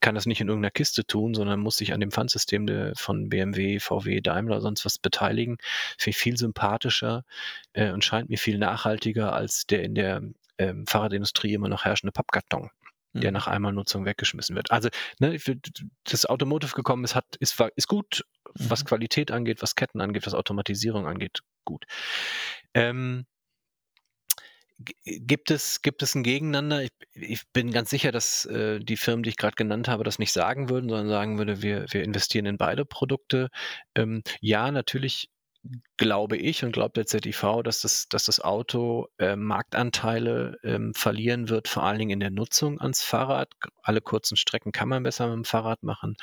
kann 0.00 0.14
das 0.14 0.26
nicht 0.26 0.40
in 0.40 0.48
irgendeiner 0.48 0.70
Kiste 0.70 1.06
tun, 1.06 1.34
sondern 1.34 1.60
muss 1.60 1.76
sich 1.76 1.92
an 1.92 2.00
dem 2.00 2.10
Pfandsystem 2.10 2.92
von 2.96 3.28
BMW, 3.28 3.80
VW, 3.80 4.20
Daimler, 4.20 4.60
sonst 4.60 4.84
was 4.84 4.98
beteiligen. 4.98 5.58
Finde 5.98 6.10
ich 6.10 6.18
viel 6.18 6.36
sympathischer 6.36 7.24
äh, 7.72 7.90
und 7.90 8.04
scheint 8.04 8.28
mir 8.28 8.38
viel 8.38 8.58
nachhaltiger 8.58 9.32
als 9.32 9.66
der 9.66 9.82
in 9.84 9.94
der 9.94 10.22
ähm, 10.58 10.86
Fahrradindustrie 10.86 11.54
immer 11.54 11.68
noch 11.68 11.84
herrschende 11.84 12.12
Pappkarton 12.12 12.70
der 13.14 13.30
mhm. 13.30 13.34
nach 13.34 13.46
einmal 13.46 13.72
Nutzung 13.72 14.04
weggeschmissen 14.04 14.56
wird. 14.56 14.70
Also 14.70 14.88
ne, 15.18 15.38
das 16.04 16.26
Automotive 16.26 16.74
gekommen 16.74 17.04
ist, 17.04 17.14
hat, 17.14 17.36
ist, 17.40 17.60
ist 17.76 17.88
gut, 17.88 18.24
was 18.54 18.82
mhm. 18.82 18.88
Qualität 18.88 19.30
angeht, 19.30 19.62
was 19.62 19.74
Ketten 19.74 20.00
angeht, 20.00 20.26
was 20.26 20.34
Automatisierung 20.34 21.06
angeht, 21.06 21.40
gut. 21.64 21.84
Ähm, 22.74 23.26
gibt 25.04 25.50
es, 25.50 25.82
gibt 25.82 26.02
es 26.02 26.14
ein 26.14 26.24
Gegeneinander? 26.24 26.82
Ich, 26.82 26.90
ich 27.12 27.42
bin 27.52 27.70
ganz 27.70 27.90
sicher, 27.90 28.12
dass 28.12 28.44
äh, 28.46 28.80
die 28.80 28.96
Firmen, 28.96 29.22
die 29.22 29.30
ich 29.30 29.36
gerade 29.36 29.54
genannt 29.54 29.88
habe, 29.88 30.04
das 30.04 30.18
nicht 30.18 30.32
sagen 30.32 30.68
würden, 30.68 30.88
sondern 30.88 31.08
sagen 31.08 31.38
würde, 31.38 31.62
wir, 31.62 31.86
wir 31.90 32.02
investieren 32.02 32.46
in 32.46 32.58
beide 32.58 32.84
Produkte. 32.84 33.50
Ähm, 33.94 34.22
ja, 34.40 34.70
natürlich 34.70 35.30
glaube 35.96 36.36
ich 36.36 36.64
und 36.64 36.72
glaubt 36.72 36.96
der 36.96 37.06
ZIV, 37.06 37.62
dass 37.64 37.80
das, 37.80 38.08
dass 38.08 38.24
das 38.24 38.40
Auto 38.40 39.08
äh, 39.18 39.36
Marktanteile 39.36 40.58
ähm, 40.62 40.92
verlieren 40.94 41.48
wird, 41.48 41.68
vor 41.68 41.84
allen 41.84 41.98
Dingen 41.98 42.10
in 42.10 42.20
der 42.20 42.30
Nutzung 42.30 42.80
ans 42.80 43.02
Fahrrad. 43.02 43.52
Alle 43.82 44.00
kurzen 44.00 44.36
Strecken 44.36 44.72
kann 44.72 44.88
man 44.88 45.02
besser 45.02 45.26
mit 45.26 45.36
dem 45.36 45.44
Fahrrad 45.44 45.82
machen. 45.82 46.16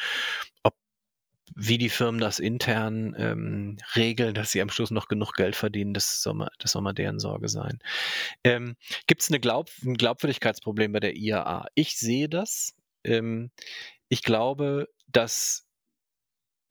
Ob 0.63 0.75
wie 1.55 1.77
die 1.77 1.89
Firmen 1.89 2.21
das 2.21 2.39
intern 2.39 3.15
ähm, 3.17 3.77
regeln, 3.95 4.33
dass 4.33 4.51
sie 4.51 4.61
am 4.61 4.69
Schluss 4.69 4.91
noch 4.91 5.07
genug 5.07 5.33
Geld 5.33 5.55
verdienen, 5.55 5.93
das 5.93 6.21
soll 6.21 6.33
mal, 6.33 6.49
das 6.59 6.71
soll 6.71 6.81
mal 6.81 6.93
deren 6.93 7.19
Sorge 7.19 7.49
sein. 7.49 7.79
Ähm, 8.43 8.75
Gibt 9.07 9.21
es 9.21 9.27
Glaub 9.41 9.69
ein 9.83 9.95
Glaubwürdigkeitsproblem 9.95 10.93
bei 10.93 10.99
der 11.01 11.15
IAA? 11.15 11.67
Ich 11.75 11.97
sehe 11.97 12.29
das. 12.29 12.73
Ähm, 13.03 13.51
ich 14.07 14.23
glaube, 14.23 14.87
dass 15.07 15.67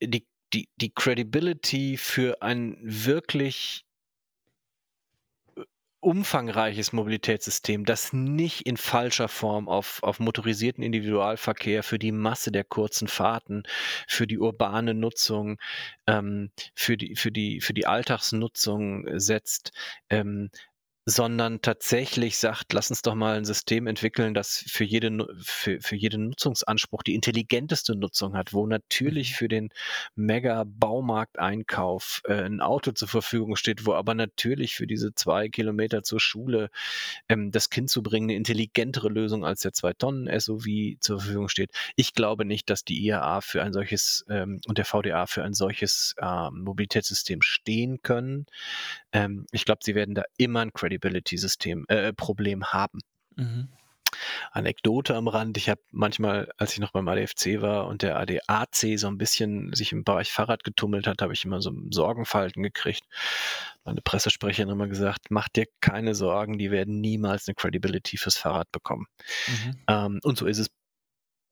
die 0.01 0.25
die, 0.53 0.69
die 0.75 0.91
Credibility 0.93 1.97
für 1.97 2.41
ein 2.41 2.77
wirklich 2.81 3.85
äh, 5.55 5.63
umfangreiches 5.99 6.93
Mobilitätssystem, 6.93 7.85
das 7.85 8.13
nicht 8.13 8.65
in 8.65 8.77
falscher 8.77 9.27
Form 9.27 9.69
auf, 9.69 10.03
auf 10.03 10.19
motorisierten 10.19 10.83
Individualverkehr 10.83 11.83
für 11.83 11.99
die 11.99 12.11
Masse 12.11 12.51
der 12.51 12.63
kurzen 12.63 13.07
Fahrten, 13.07 13.63
für 14.07 14.27
die 14.27 14.39
urbane 14.39 14.93
Nutzung, 14.93 15.57
ähm, 16.07 16.51
für, 16.75 16.97
die, 16.97 17.15
für, 17.15 17.31
die, 17.31 17.61
für 17.61 17.73
die 17.73 17.85
Alltagsnutzung 17.85 19.19
setzt, 19.19 19.71
ähm, 20.09 20.49
sondern 21.05 21.61
tatsächlich 21.61 22.37
sagt, 22.37 22.73
lass 22.73 22.89
uns 22.89 23.01
doch 23.01 23.15
mal 23.15 23.37
ein 23.37 23.45
System 23.45 23.87
entwickeln, 23.87 24.33
das 24.33 24.63
für, 24.67 24.83
jede, 24.83 25.27
für, 25.41 25.79
für 25.81 25.95
jeden 25.95 26.29
Nutzungsanspruch 26.29 27.03
die 27.03 27.15
intelligenteste 27.15 27.95
Nutzung 27.95 28.35
hat, 28.35 28.53
wo 28.53 28.67
natürlich 28.67 29.31
mhm. 29.31 29.35
für 29.35 29.47
den 29.47 29.69
Mega-Baumarkteinkauf 30.15 32.21
äh, 32.25 32.43
ein 32.43 32.61
Auto 32.61 32.91
zur 32.91 33.07
Verfügung 33.07 33.55
steht, 33.55 33.85
wo 33.85 33.93
aber 33.93 34.13
natürlich 34.13 34.75
für 34.75 34.87
diese 34.87 35.13
zwei 35.13 35.49
Kilometer 35.49 36.03
zur 36.03 36.19
Schule 36.19 36.69
ähm, 37.29 37.51
das 37.51 37.69
Kind 37.69 37.89
zu 37.89 38.03
bringen 38.03 38.31
eine 38.31 38.37
intelligentere 38.37 39.09
Lösung 39.09 39.45
als 39.45 39.61
der 39.61 39.73
Zwei-Tonnen-SUV 39.73 40.99
zur 40.99 41.19
Verfügung 41.19 41.49
steht. 41.49 41.71
Ich 41.95 42.13
glaube 42.13 42.45
nicht, 42.45 42.69
dass 42.69 42.83
die 42.83 43.05
IAA 43.05 43.41
für 43.41 43.63
ein 43.63 43.73
solches 43.73 44.25
ähm, 44.29 44.61
und 44.67 44.77
der 44.77 44.85
VDA 44.85 45.25
für 45.25 45.43
ein 45.43 45.53
solches 45.53 46.15
äh, 46.17 46.49
Mobilitätssystem 46.51 47.41
stehen 47.41 48.01
können. 48.01 48.45
Ähm, 49.13 49.45
ich 49.51 49.65
glaube, 49.65 49.79
sie 49.83 49.95
werden 49.95 50.15
da 50.15 50.23
immer 50.37 50.61
ein 50.61 50.73
Credibility-System 50.73 51.85
äh, 51.87 52.13
Problem 52.13 52.65
haben. 52.65 52.99
Mhm. 53.35 53.69
Anekdote 54.51 55.15
am 55.15 55.27
Rand. 55.27 55.57
Ich 55.57 55.69
habe 55.69 55.81
manchmal, 55.91 56.51
als 56.57 56.73
ich 56.73 56.79
noch 56.79 56.91
beim 56.91 57.07
ADFC 57.07 57.61
war 57.61 57.87
und 57.87 58.01
der 58.01 58.17
ADAC 58.17 58.97
so 58.97 59.07
ein 59.07 59.17
bisschen 59.17 59.73
sich 59.73 59.91
im 59.91 60.03
Bereich 60.03 60.31
Fahrrad 60.31 60.63
getummelt 60.63 61.07
hat, 61.07 61.21
habe 61.21 61.33
ich 61.33 61.45
immer 61.45 61.61
so 61.61 61.71
Sorgenfalten 61.89 62.63
gekriegt. 62.63 63.03
Meine 63.83 64.01
Pressesprecherin 64.01 64.69
hat 64.69 64.75
immer 64.75 64.87
gesagt, 64.87 65.27
mach 65.29 65.49
dir 65.49 65.65
keine 65.79 66.15
Sorgen, 66.15 66.57
die 66.57 66.71
werden 66.71 66.99
niemals 66.99 67.47
eine 67.47 67.55
Credibility 67.55 68.17
fürs 68.17 68.37
Fahrrad 68.37 68.71
bekommen. 68.71 69.07
Mhm. 69.47 69.83
Ähm, 69.87 70.19
und 70.23 70.37
so 70.37 70.45
ist 70.45 70.59
es 70.59 70.67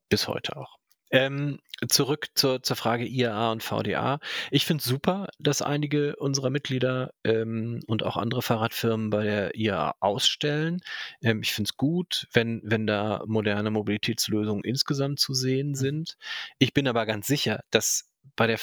bis 0.10 0.28
heute 0.28 0.58
auch. 0.58 0.79
Ähm, 1.12 1.60
zurück 1.88 2.28
zur, 2.36 2.62
zur 2.62 2.76
Frage 2.76 3.06
IAA 3.06 3.52
und 3.52 3.64
VDA. 3.64 4.20
Ich 4.52 4.66
finde 4.66 4.82
es 4.82 4.86
super, 4.86 5.30
dass 5.40 5.62
einige 5.62 6.16
unserer 6.18 6.50
Mitglieder 6.50 7.14
ähm, 7.24 7.82
und 7.88 8.04
auch 8.04 8.18
andere 8.18 8.42
Fahrradfirmen 8.42 9.10
bei 9.10 9.24
der 9.24 9.56
IAA 9.56 9.96
ausstellen. 10.00 10.82
Ähm, 11.24 11.42
ich 11.42 11.54
finde 11.54 11.70
es 11.70 11.78
gut, 11.78 12.28
wenn, 12.34 12.62
wenn 12.64 12.86
da 12.86 13.24
moderne 13.26 13.72
Mobilitätslösungen 13.72 14.64
insgesamt 14.64 15.20
zu 15.20 15.34
sehen 15.34 15.70
mhm. 15.70 15.76
sind. 15.76 16.18
Ich 16.58 16.74
bin 16.74 16.88
aber 16.88 17.06
ganz 17.06 17.28
sicher, 17.28 17.64
dass 17.72 18.10
bei 18.36 18.48
der, 18.48 18.60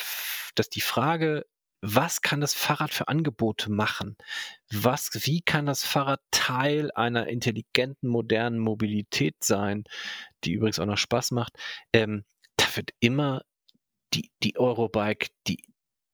dass 0.54 0.68
die 0.68 0.80
Frage, 0.80 1.46
was 1.82 2.22
kann 2.22 2.40
das 2.40 2.54
Fahrrad 2.54 2.92
für 2.92 3.08
Angebote 3.08 3.70
machen? 3.70 4.16
Was, 4.72 5.10
wie 5.26 5.42
kann 5.42 5.66
das 5.66 5.84
Fahrrad 5.84 6.20
Teil 6.30 6.90
einer 6.92 7.28
intelligenten, 7.28 8.08
modernen 8.08 8.58
Mobilität 8.58 9.36
sein, 9.40 9.84
die 10.44 10.54
übrigens 10.54 10.78
auch 10.78 10.86
noch 10.86 10.98
Spaß 10.98 11.30
macht? 11.32 11.52
Ähm, 11.92 12.24
wird 12.76 12.90
immer 13.00 13.42
die, 14.14 14.30
die 14.42 14.56
Eurobike, 14.56 15.28
die, 15.46 15.62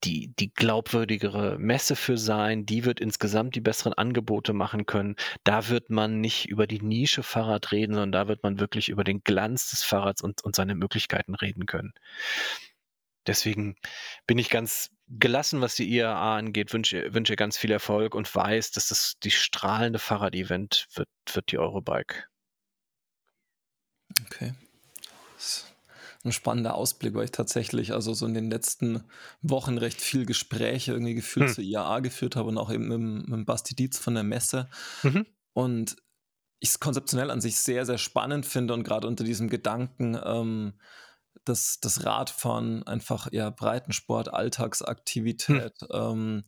die, 0.04 0.34
die 0.34 0.52
glaubwürdigere 0.52 1.58
Messe 1.58 1.94
für 1.96 2.18
sein, 2.18 2.66
die 2.66 2.84
wird 2.84 3.00
insgesamt 3.00 3.54
die 3.54 3.60
besseren 3.60 3.92
Angebote 3.94 4.52
machen 4.52 4.86
können. 4.86 5.16
Da 5.44 5.68
wird 5.68 5.90
man 5.90 6.20
nicht 6.20 6.48
über 6.48 6.66
die 6.66 6.80
Nische 6.80 7.22
Fahrrad 7.22 7.72
reden, 7.72 7.94
sondern 7.94 8.12
da 8.12 8.28
wird 8.28 8.42
man 8.42 8.58
wirklich 8.58 8.88
über 8.88 9.04
den 9.04 9.22
Glanz 9.22 9.70
des 9.70 9.82
Fahrrads 9.82 10.22
und, 10.22 10.42
und 10.42 10.56
seine 10.56 10.74
Möglichkeiten 10.74 11.34
reden 11.34 11.66
können. 11.66 11.92
Deswegen 13.26 13.76
bin 14.26 14.38
ich 14.38 14.50
ganz, 14.50 14.90
gelassen, 15.18 15.60
was 15.60 15.76
die 15.76 15.88
IAA 15.88 16.38
angeht, 16.38 16.72
wünsche 16.72 17.12
wünsche 17.14 17.36
ganz 17.36 17.56
viel 17.56 17.70
Erfolg 17.70 18.14
und 18.14 18.32
weiß, 18.34 18.72
dass 18.72 18.88
das 18.88 19.18
die 19.22 19.30
strahlende 19.30 19.98
Fahrrad-Event 19.98 20.88
wird 20.94 21.08
wird 21.32 21.52
die 21.52 21.58
Eurobike. 21.58 22.24
Okay. 24.26 24.54
Ist 26.22 26.26
'n 26.26 26.32
spannender 26.32 26.74
Ausblick, 26.74 27.14
weil 27.14 27.24
ich 27.24 27.30
tatsächlich 27.32 27.92
also 27.92 28.14
so 28.14 28.26
in 28.26 28.34
den 28.34 28.50
letzten 28.50 29.04
Wochen 29.42 29.78
recht 29.78 30.00
viel 30.00 30.26
Gespräche 30.26 30.92
irgendwie 30.92 31.14
gefühlt 31.14 31.48
Hm. 31.48 31.52
zur 31.52 31.64
IAA 31.64 32.00
geführt 32.00 32.36
habe 32.36 32.48
und 32.50 32.58
auch 32.58 32.72
eben 32.72 32.88
mit 32.88 33.28
mit 33.28 33.46
Basti 33.46 33.74
Dietz 33.74 33.98
von 33.98 34.14
der 34.14 34.24
Messe. 34.24 34.68
Mhm. 35.04 35.32
Und 35.54 35.96
ich 36.60 36.70
es 36.70 36.80
konzeptionell 36.80 37.30
an 37.30 37.40
sich 37.42 37.58
sehr, 37.58 37.86
sehr 37.86 37.98
spannend 37.98 38.46
finde 38.46 38.74
und 38.74 38.84
gerade 38.84 39.08
unter 39.08 39.24
diesem 39.24 39.48
Gedanken, 39.50 40.18
ähm, 40.24 40.74
dass 41.44 41.80
das 41.80 42.04
Radfahren 42.06 42.84
einfach 42.84 43.28
eher 43.32 43.50
Breitensport, 43.52 44.32
Hm. 45.48 45.54
Alltagsaktivität, 45.54 45.74
ähm, 45.92 46.44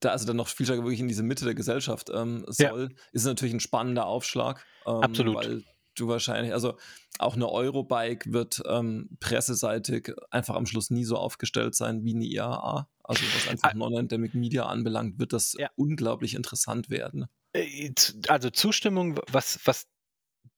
da 0.00 0.10
also 0.10 0.26
dann 0.26 0.36
noch 0.36 0.48
viel 0.48 0.66
stärker 0.66 0.84
wirklich 0.84 1.00
in 1.00 1.08
diese 1.08 1.22
Mitte 1.24 1.44
der 1.44 1.54
Gesellschaft, 1.54 2.10
ähm, 2.14 2.44
Ja. 2.58 2.72
soll, 2.72 2.94
ist 3.12 3.24
natürlich 3.26 3.54
ein 3.54 3.60
spannender 3.60 4.06
Aufschlag, 4.06 4.66
ähm, 4.86 5.32
Absolut. 5.32 5.34
weil 5.34 5.64
du 5.96 6.08
wahrscheinlich 6.08 6.52
also 6.54 6.76
auch 7.18 7.34
eine 7.36 7.48
Eurobike 7.50 8.32
wird, 8.32 8.62
ähm, 8.68 9.10
presseseitig 9.20 10.12
einfach 10.30 10.54
am 10.56 10.66
Schluss 10.66 10.90
nie 10.90 11.04
so 11.04 11.16
aufgestellt 11.18 11.74
sein 11.74 12.04
wie 12.04 12.14
eine 12.14 12.24
IAA. 12.26 12.88
Also, 13.04 13.32
was 13.34 13.46
einfach 13.48 13.72
Non-Endemic 13.72 14.34
Media 14.34 14.66
anbelangt, 14.66 15.18
wird 15.18 15.32
das 15.32 15.58
Ja. 15.58 15.68
unglaublich 15.76 16.34
interessant 16.34 16.90
werden. 16.90 17.26
Äh, 17.54 17.92
also 18.28 18.50
Zustimmung, 18.50 19.20
was 19.30 19.60
was 19.64 19.86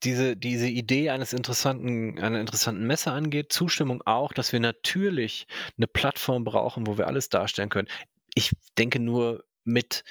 diese 0.04 0.36
diese 0.36 0.68
Idee 0.68 1.10
eines 1.10 1.32
interessanten 1.34 2.18
einer 2.20 2.40
interessanten 2.40 2.86
Messe 2.86 3.12
angeht. 3.12 3.52
Zustimmung 3.52 4.02
auch, 4.06 4.32
dass 4.34 4.52
wir 4.52 4.60
natürlich 4.60 5.46
'ne 5.78 5.86
Plattform 5.88 6.44
brauchen, 6.44 6.86
wo 6.86 6.98
wir 6.98 7.06
alles 7.08 7.30
darstellen 7.30 7.70
können. 7.70 7.88
Ich 8.34 8.52
denke 8.78 9.00
nur 9.00 9.44
mit 9.64 10.04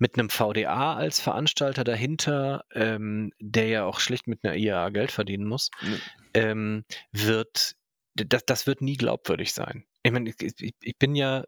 mit 0.00 0.16
'nem 0.18 0.30
VDA 0.30 0.94
als 0.96 1.20
Veranstalter 1.20 1.84
dahinter, 1.84 2.64
ähm, 2.74 3.32
der 3.40 3.68
ja 3.68 3.84
auch 3.86 4.00
schlicht 4.00 4.26
mit 4.28 4.44
'ner 4.44 4.56
IAA 4.56 4.90
Geld 4.90 5.12
verdienen 5.12 5.46
muss, 5.46 5.70
Ne. 5.82 6.00
ähm, 6.34 6.84
wird 7.12 7.74
das 8.16 8.44
das 8.46 8.66
wird 8.68 8.82
nie 8.82 8.96
glaubwürdig 8.96 9.52
sein. 9.54 9.84
Ich 10.04 10.12
meine, 10.12 10.30
ich 10.30 10.36
ich 10.60 10.74
ich 10.82 10.98
bin 10.98 11.14
ja 11.16 11.44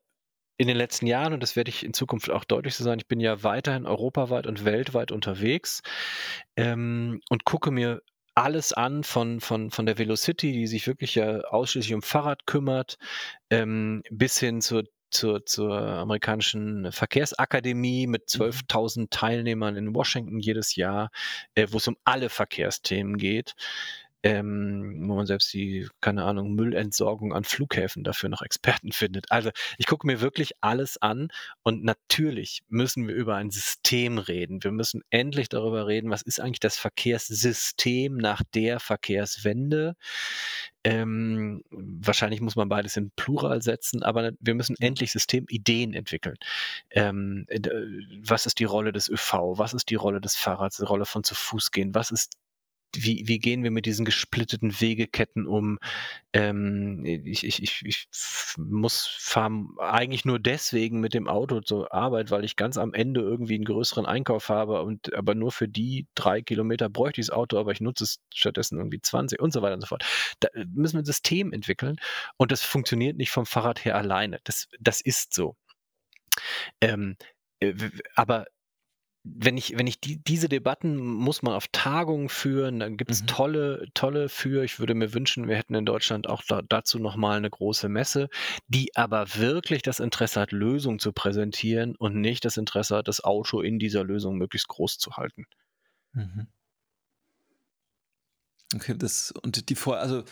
in 0.59 0.68
den 0.68 0.76
letzten 0.78 1.07
Jahren, 1.09 1.32
und 1.34 1.42
das 1.42 1.57
werde 1.57 1.70
ich 1.70 1.84
in 1.84 1.94
Zukunft 1.94 2.30
auch 2.30 2.44
deutlich 2.44 2.74
so 2.76 2.84
sein, 2.84 2.98
ich 3.00 3.09
bin 3.09 3.20
ja 3.20 3.42
weiterhin 3.44 3.86
europaweit 3.86 4.46
und 4.48 4.64
weltweit 4.66 5.12
unterwegs, 5.12 5.82
ähm, 6.57 7.20
und 7.30 7.44
gucke 7.46 7.70
mir 7.72 8.03
alles 8.36 8.72
an 8.74 9.05
von 9.05 9.40
von 9.42 9.70
von 9.72 9.86
der 9.86 9.98
Velocity, 9.98 10.53
die 10.53 10.66
sich 10.68 10.86
wirklich 10.88 11.14
ja 11.16 11.40
ausschließlich 11.42 11.94
um 11.94 12.03
Fahrrad 12.03 12.46
kümmert, 12.46 12.96
ähm, 13.50 14.03
bis 14.11 14.38
hin 14.40 14.61
zur 14.62 14.84
zur 15.12 15.46
zur 15.46 15.78
amerikanischen 15.78 16.90
Verkehrsakademie 16.92 18.06
mit 18.06 18.28
Mhm. 18.34 18.62
12.000 18.68 19.10
Teilnehmern 19.10 19.76
in 19.76 19.94
Washington 19.94 20.38
jedes 20.40 20.76
Jahr, 20.76 21.10
äh, 21.54 21.68
wo's 21.70 21.88
um 21.88 21.96
alle 22.04 22.28
Verkehrsthemen 22.28 23.16
geht, 23.18 23.54
ähm, 24.22 25.04
wo 25.08 25.16
man 25.16 25.26
selbst 25.26 25.52
die, 25.52 25.88
keine 26.00 26.24
Ahnung, 26.24 26.54
Müllentsorgung 26.54 27.32
an 27.34 27.44
Flughäfen 27.44 28.04
dafür 28.04 28.28
noch 28.28 28.42
Experten 28.42 28.92
findet. 28.92 29.30
Also, 29.30 29.50
ich 29.78 29.86
gucke 29.86 30.06
mir 30.06 30.20
wirklich 30.20 30.52
alles 30.60 31.00
an 31.02 31.28
und 31.62 31.84
natürlich 31.84 32.62
müssen 32.68 33.08
wir 33.08 33.14
über 33.14 33.36
ein 33.36 33.50
System 33.50 34.18
reden. 34.18 34.62
Wir 34.62 34.72
müssen 34.72 35.02
endlich 35.10 35.48
darüber 35.48 35.86
reden, 35.86 36.10
was 36.10 36.22
ist 36.22 36.40
eigentlich 36.40 36.60
das 36.60 36.76
Verkehrssystem 36.78 38.16
nach 38.16 38.42
der 38.54 38.80
Verkehrswende? 38.80 39.96
Ähm, 40.84 41.62
wahrscheinlich 41.70 42.40
muss 42.40 42.56
man 42.56 42.68
beides 42.68 42.96
in 42.96 43.12
Plural 43.16 43.62
setzen, 43.62 44.02
aber 44.02 44.32
wir 44.40 44.54
müssen 44.54 44.76
Ja. 44.78 44.88
endlich 44.88 45.12
Systemideen 45.12 45.94
entwickeln. 45.94 46.36
Ähm, 46.90 47.46
d 47.50 47.70
was 48.26 48.46
ist 48.46 48.58
die 48.58 48.64
Rolle 48.64 48.92
des 48.92 49.08
ÖV? 49.08 49.58
Was 49.58 49.74
ist 49.74 49.90
die 49.90 49.94
Rolle 49.96 50.20
des 50.20 50.36
Fahrrads, 50.36 50.78
die 50.78 50.84
Rolle 50.84 51.06
von 51.06 51.24
zu 51.24 51.34
Fuß 51.36 51.70
gehen? 51.72 51.94
Was 51.94 52.10
ist 52.10 52.34
wie 52.97 53.24
wie 53.26 53.38
gehen 53.38 53.62
wir 53.64 53.70
mit 53.70 53.86
diesen 53.86 54.05
gesplitteten 54.05 54.80
Wegeketten 54.80 55.47
um? 55.47 55.78
Ähm, 56.34 57.05
ich 57.07 57.45
ich 57.45 57.62
ich 57.62 57.82
ich 57.86 58.07
muss 58.59 59.07
fahre 59.18 59.53
eigentlich 59.80 60.24
nur 60.24 60.38
deswegen 60.40 61.01
mit 61.01 61.14
dem 61.14 61.28
Auto 61.28 61.61
zur 61.61 61.93
Arbeit, 61.95 62.30
weil 62.30 62.45
ich 62.45 62.57
ganz 62.57 62.78
am 62.78 62.95
Ende 62.95 63.20
irgendwie 63.22 63.57
'n 63.57 63.64
größeren 63.64 64.07
Einkauf 64.07 64.49
habe 64.51 64.82
und 64.82 65.14
aber 65.14 65.34
nur 65.34 65.53
für 65.53 65.68
die 65.68 66.07
3 66.16 66.43
Kilometer 66.43 66.88
bräuchte 66.90 67.20
ich 67.22 67.28
das 67.28 67.36
Auto, 67.36 67.59
aber 67.59 67.72
ich 67.72 67.80
nutze 67.82 68.05
es 68.05 68.20
stattdessen 68.34 68.78
irgendwie 68.78 69.01
20 69.03 69.40
und 69.40 69.53
so 69.53 69.62
weiter 69.62 69.74
und 69.74 69.82
so 69.82 69.88
fort. 69.88 70.05
Da 70.40 70.49
müssen 70.74 70.97
wir 70.99 71.03
'n 71.03 71.07
System 71.07 71.53
entwickeln 71.53 71.97
und 72.38 72.53
das 72.53 72.62
funktioniert 72.62 73.16
nicht 73.16 73.30
vom 73.30 73.47
Fahrrad 73.47 73.84
her 73.84 73.97
alleine. 73.97 74.40
Das 74.45 74.68
das 74.80 75.01
ist 75.01 75.34
so. 75.34 75.55
Ähm, 76.82 77.16
äh, 77.61 77.74
aber 78.16 78.47
wenn 79.24 79.56
ich 79.56 79.78
wenn 79.78 79.86
ich 79.86 80.00
die 80.00 80.18
diese 80.22 80.48
Debatten 80.48 80.96
muss 80.98 81.42
man 81.42 81.54
auf 81.54 81.68
Tagungen 81.70 82.28
führen, 82.28 82.80
dann 82.80 82.96
gibt's 82.96 83.22
Mhm. 83.22 83.26
tolle 83.26 83.86
tolle 83.94 84.28
für 84.28 84.64
ich 84.64 84.80
würde 84.80 84.94
mir 84.94 85.14
wünschen, 85.14 85.46
wir 85.48 85.56
hätten 85.56 85.74
in 85.76 85.86
Deutschland 85.86 86.28
auch 86.28 86.42
da 86.48 86.62
dazu 86.68 86.98
noch 86.98 87.16
mal 87.16 87.40
'ne 87.40 87.48
große 87.50 87.88
Messe, 87.88 88.28
die 88.68 88.96
aber 88.96 89.26
wirklich 89.36 89.82
das 89.82 90.00
Interesse 90.00 90.40
hat, 90.40 90.52
Lösungen 90.52 90.98
zu 90.98 91.12
präsentieren 91.12 91.94
und 91.96 92.16
nicht 92.20 92.44
das 92.44 92.56
Interesse 92.56 92.96
hat, 92.96 93.08
das 93.08 93.22
Auto 93.22 93.60
in 93.60 93.78
dieser 93.78 94.02
Lösung 94.04 94.38
möglichst 94.38 94.68
groß 94.68 94.98
zu 94.98 95.12
halten. 95.16 95.44
Mhm. 96.14 96.52
Okay, 98.74 98.94
das 98.96 99.32
und 99.42 99.68
die 99.68 99.74
Vor 99.74 99.98
also, 99.98 100.24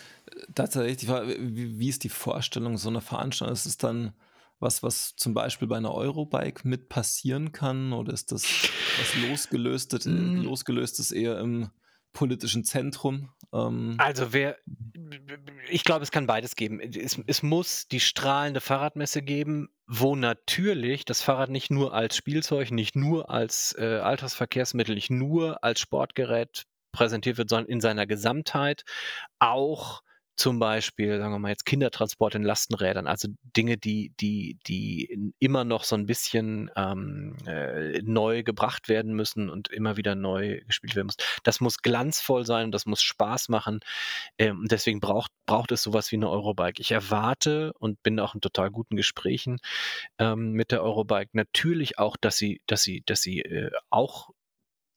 tatsächlich 0.55 0.97
die 0.97 1.05
Frage, 1.07 1.27
w 1.39 1.79
wie 1.79 1.89
ist 1.89 2.03
die 2.03 2.09
Vorstellung 2.09 2.77
so 2.77 2.89
'ner 2.89 3.01
Veranstaltung? 3.01 3.53
Ist 3.53 3.65
es 3.67 3.77
dann 3.77 4.13
was, 4.61 4.83
was 4.83 5.15
zum 5.15 5.33
Beispiel 5.33 5.67
bei 5.67 5.79
'ner 5.79 5.93
Eurobike 5.93 6.67
mit 6.67 6.89
passieren 6.89 7.51
kann 7.51 7.93
oder 7.93 8.13
ist 8.13 8.31
das 8.31 8.43
was 8.99 9.15
losgelöstet 9.29 10.05
äh, 10.05 10.09
Hm. 10.09 10.43
losgelöstes 10.43 11.11
eher 11.11 11.39
im 11.39 11.69
politischen 12.13 12.63
Zentrum? 12.65 13.29
Ähm. 13.53 13.95
Also, 13.99 14.33
wer 14.33 14.57
b 14.65 15.19
ich 15.69 15.83
glaube, 15.83 16.03
es 16.03 16.11
kann 16.11 16.27
beides 16.27 16.55
geben. 16.55 16.79
Es 16.79 17.19
es 17.27 17.43
muss 17.43 17.87
die 17.87 17.99
strahlende 17.99 18.61
Fahrradmesse 18.61 19.21
geben, 19.21 19.69
wo 19.87 20.15
natürlich 20.15 21.05
das 21.05 21.21
Fahrrad 21.21 21.49
nicht 21.49 21.71
nur 21.71 21.93
als 21.93 22.15
Spielzeug, 22.15 22.71
nicht 22.71 22.95
nur 22.95 23.29
als, 23.29 23.75
äh, 23.77 23.99
Alltagsverkehrsmittel, 23.99 24.95
nicht 24.95 25.11
nur 25.11 25.63
als 25.63 25.79
Sportgerät 25.79 26.65
präsentiert 26.91 27.37
wird, 27.37 27.49
sondern 27.49 27.69
in 27.69 27.81
seiner 27.81 28.07
Gesamtheit 28.07 28.83
auch 29.39 30.01
zum 30.37 30.59
Beispiel, 30.59 31.19
sagen 31.19 31.33
wir 31.33 31.39
mal 31.39 31.49
jetzt 31.49 31.65
Kindertransport 31.65 32.35
in 32.35 32.43
Lastenrädern, 32.43 33.07
also 33.07 33.27
Dinge, 33.57 33.77
die 33.77 34.13
die 34.19 34.57
die 34.67 35.33
immer 35.39 35.63
noch 35.65 35.83
so 35.83 35.95
'n 35.95 36.05
bisschen, 36.07 36.71
ähm, 36.75 37.35
äh, 37.47 38.01
neu 38.03 38.43
gebracht 38.43 38.89
werden 38.89 39.13
müssen 39.15 39.49
und 39.49 39.69
immer 39.69 39.97
wieder 39.97 40.15
neu 40.15 40.61
gespielt 40.67 40.95
werden 40.95 41.07
muss. 41.07 41.17
Das 41.43 41.59
muss 41.61 41.79
glanzvoll 41.83 42.45
sein, 42.45 42.71
das 42.71 42.85
muss 42.85 43.01
Spaß 43.01 43.49
machen, 43.49 43.79
ähm, 44.39 44.67
deswegen 44.71 44.99
braucht 45.01 45.31
braucht 45.47 45.71
es 45.73 45.83
so 45.83 45.93
was 45.93 46.11
wie 46.11 46.17
'ne 46.17 46.29
Eurobike. 46.29 46.81
Ich 46.81 46.91
erwarte 46.91 47.73
und 47.79 48.01
bin 48.03 48.19
auch 48.19 48.35
in 48.35 48.41
total 48.41 48.71
guten 48.71 48.95
Gesprächen, 48.97 49.59
ähm, 50.19 50.53
mit 50.53 50.71
der 50.71 50.83
Eurobike 50.83 51.31
natürlich 51.33 51.99
auch, 51.99 52.17
dass 52.17 52.37
sie 52.37 52.61
dass 52.67 52.83
sie 52.83 53.03
dass 53.07 53.21
sie, 53.23 53.41
äh, 53.41 53.71
auch 53.91 54.29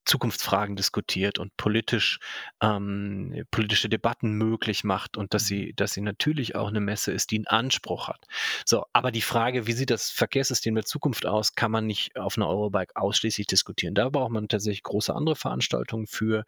Zukunftsfragen 0.06 0.76
diskutiert 0.76 1.38
und 1.38 1.56
politisch 1.56 2.18
ähm, 2.62 3.44
politische 3.50 3.88
Debatten 3.88 4.32
möglich 4.32 4.84
macht 4.84 5.16
und 5.16 5.34
dass 5.34 5.44
Mhm. 5.44 5.48
sie 5.48 5.72
dass 5.76 5.92
sie 5.94 6.00
natürlich 6.02 6.54
auch 6.56 6.70
'ne 6.70 6.80
Messe 6.80 7.12
ist, 7.12 7.30
die 7.30 7.38
'n 7.38 7.46
Anspruch 7.46 8.08
hat. 8.08 8.24
So, 8.66 8.84
aber 8.92 9.10
die 9.12 9.22
Frage, 9.22 9.66
wie 9.66 9.72
sieht 9.72 9.90
das 9.90 10.10
Verkehrssystem 10.10 10.74
der 10.74 10.84
Zukunft 10.84 11.26
aus, 11.26 11.54
kann 11.54 11.70
man 11.70 11.86
nicht 11.86 12.16
auf 12.16 12.36
'ner 12.36 12.48
Eurobike 12.48 12.96
ausschließlich 12.96 13.46
diskutieren. 13.46 13.94
Da 13.94 14.08
braucht 14.10 14.30
man 14.32 14.48
tatsächlich 14.48 14.82
große 14.82 15.14
andere 15.14 15.36
Veranstaltungen 15.36 16.06
für. 16.06 16.44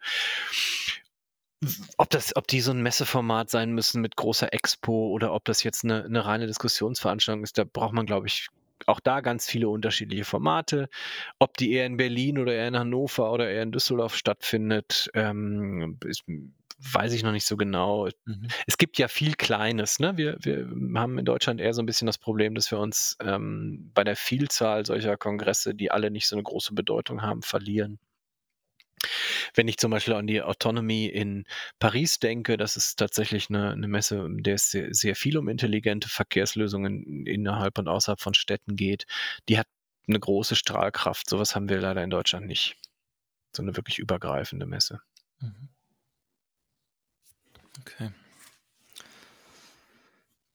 Ob 1.99 2.11
das 2.11 2.35
ob 2.35 2.47
die 2.47 2.61
so 2.61 2.71
'n 2.71 2.81
Messeformat 2.83 3.49
sein 3.49 3.71
müssen 3.71 4.01
mit 4.01 4.15
großer 4.15 4.53
Expo 4.53 5.07
oder 5.09 5.33
ob 5.33 5.45
das 5.45 5.63
jetzt 5.63 5.83
'ne 5.83 6.05
'ne 6.07 6.23
reine 6.25 6.45
Diskussionsveranstaltung 6.45 7.43
ist, 7.43 7.57
da 7.57 7.63
braucht 7.63 7.93
man, 7.93 8.05
glaube 8.05 8.27
ich, 8.27 8.49
auch 8.87 8.99
da 8.99 9.21
ganz 9.21 9.47
viele 9.49 9.69
unterschiedliche 9.69 10.25
Formate. 10.25 10.89
Ob 11.39 11.57
die 11.57 11.71
eher 11.73 11.85
in 11.85 11.97
Berlin 11.97 12.37
oder 12.39 12.53
eher 12.53 12.67
in 12.69 12.77
Hannover 12.77 13.31
oder 13.33 13.49
eher 13.49 13.63
in 13.63 13.71
Düsseldorf 13.71 14.15
stattfindet, 14.15 15.09
ähm, 15.13 15.97
ist 16.05 16.23
weiß 16.93 17.13
ich 17.13 17.23
noch 17.23 17.31
nicht 17.31 17.45
so 17.47 17.57
genau. 17.57 18.07
Mhm. 18.25 18.47
Es 18.67 18.77
gibt 18.77 18.99
ja 18.99 19.07
viel 19.07 19.33
Kleines, 19.33 19.99
ne? 19.99 20.15
Wir 20.17 20.37
wir 20.41 20.67
haben 20.99 21.17
in 21.17 21.25
Deutschland 21.25 21.59
eher 21.59 21.73
so 21.73 21.81
'n 21.81 21.87
bisschen 21.87 22.05
das 22.05 22.19
Problem, 22.19 22.53
dass 22.55 22.69
wir 22.71 22.79
uns, 22.79 23.17
ähm, 23.21 23.91
bei 23.95 24.03
der 24.03 24.15
Vielzahl 24.15 24.85
solcher 24.85 25.17
Kongresse, 25.17 25.73
die 25.75 25.89
alle 25.91 26.11
nicht 26.11 26.27
so 26.27 26.35
'ne 26.35 26.43
große 26.43 26.73
Bedeutung 26.75 27.21
haben, 27.23 27.41
verlieren. 27.41 27.97
Wenn 29.55 29.67
ich 29.67 29.77
zum 29.77 29.91
Beispiel 29.91 30.13
an 30.15 30.27
die 30.27 30.41
Autonomy 30.41 31.05
in 31.07 31.45
Paris 31.79 32.19
denke, 32.19 32.57
das 32.57 32.77
ist 32.77 32.97
tatsächlich 32.97 33.49
'ne 33.49 33.75
'ne 33.77 33.87
Messe, 33.87 34.17
in 34.25 34.43
der 34.43 34.55
es 34.55 34.71
sehr 34.71 34.93
sehr 34.93 35.15
viel 35.15 35.37
um 35.37 35.47
intelligente 35.49 36.09
Verkehrslösungen 36.09 37.25
innerhalb 37.25 37.77
und 37.77 37.87
außerhalb 37.87 38.21
von 38.21 38.33
Städten 38.33 38.75
geht. 38.75 39.05
Die 39.49 39.57
hat 39.59 39.67
'ne 40.07 40.19
große 40.19 40.55
Strahlkraft. 40.55 41.29
So 41.29 41.39
was 41.39 41.55
haben 41.55 41.69
wir 41.69 41.79
leider 41.79 42.03
in 42.03 42.09
Deutschland 42.09 42.47
nicht. 42.47 42.75
So 43.55 43.63
'ne 43.63 43.75
wirklich 43.77 43.99
übergreifende 43.99 44.65
Messe. 44.67 45.01
Mhm. 45.41 45.69
Okay. 47.81 48.09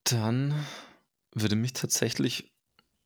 Dann 0.07 0.53
würde 1.33 1.55
mich 1.55 1.73
tatsächlich 1.73 2.51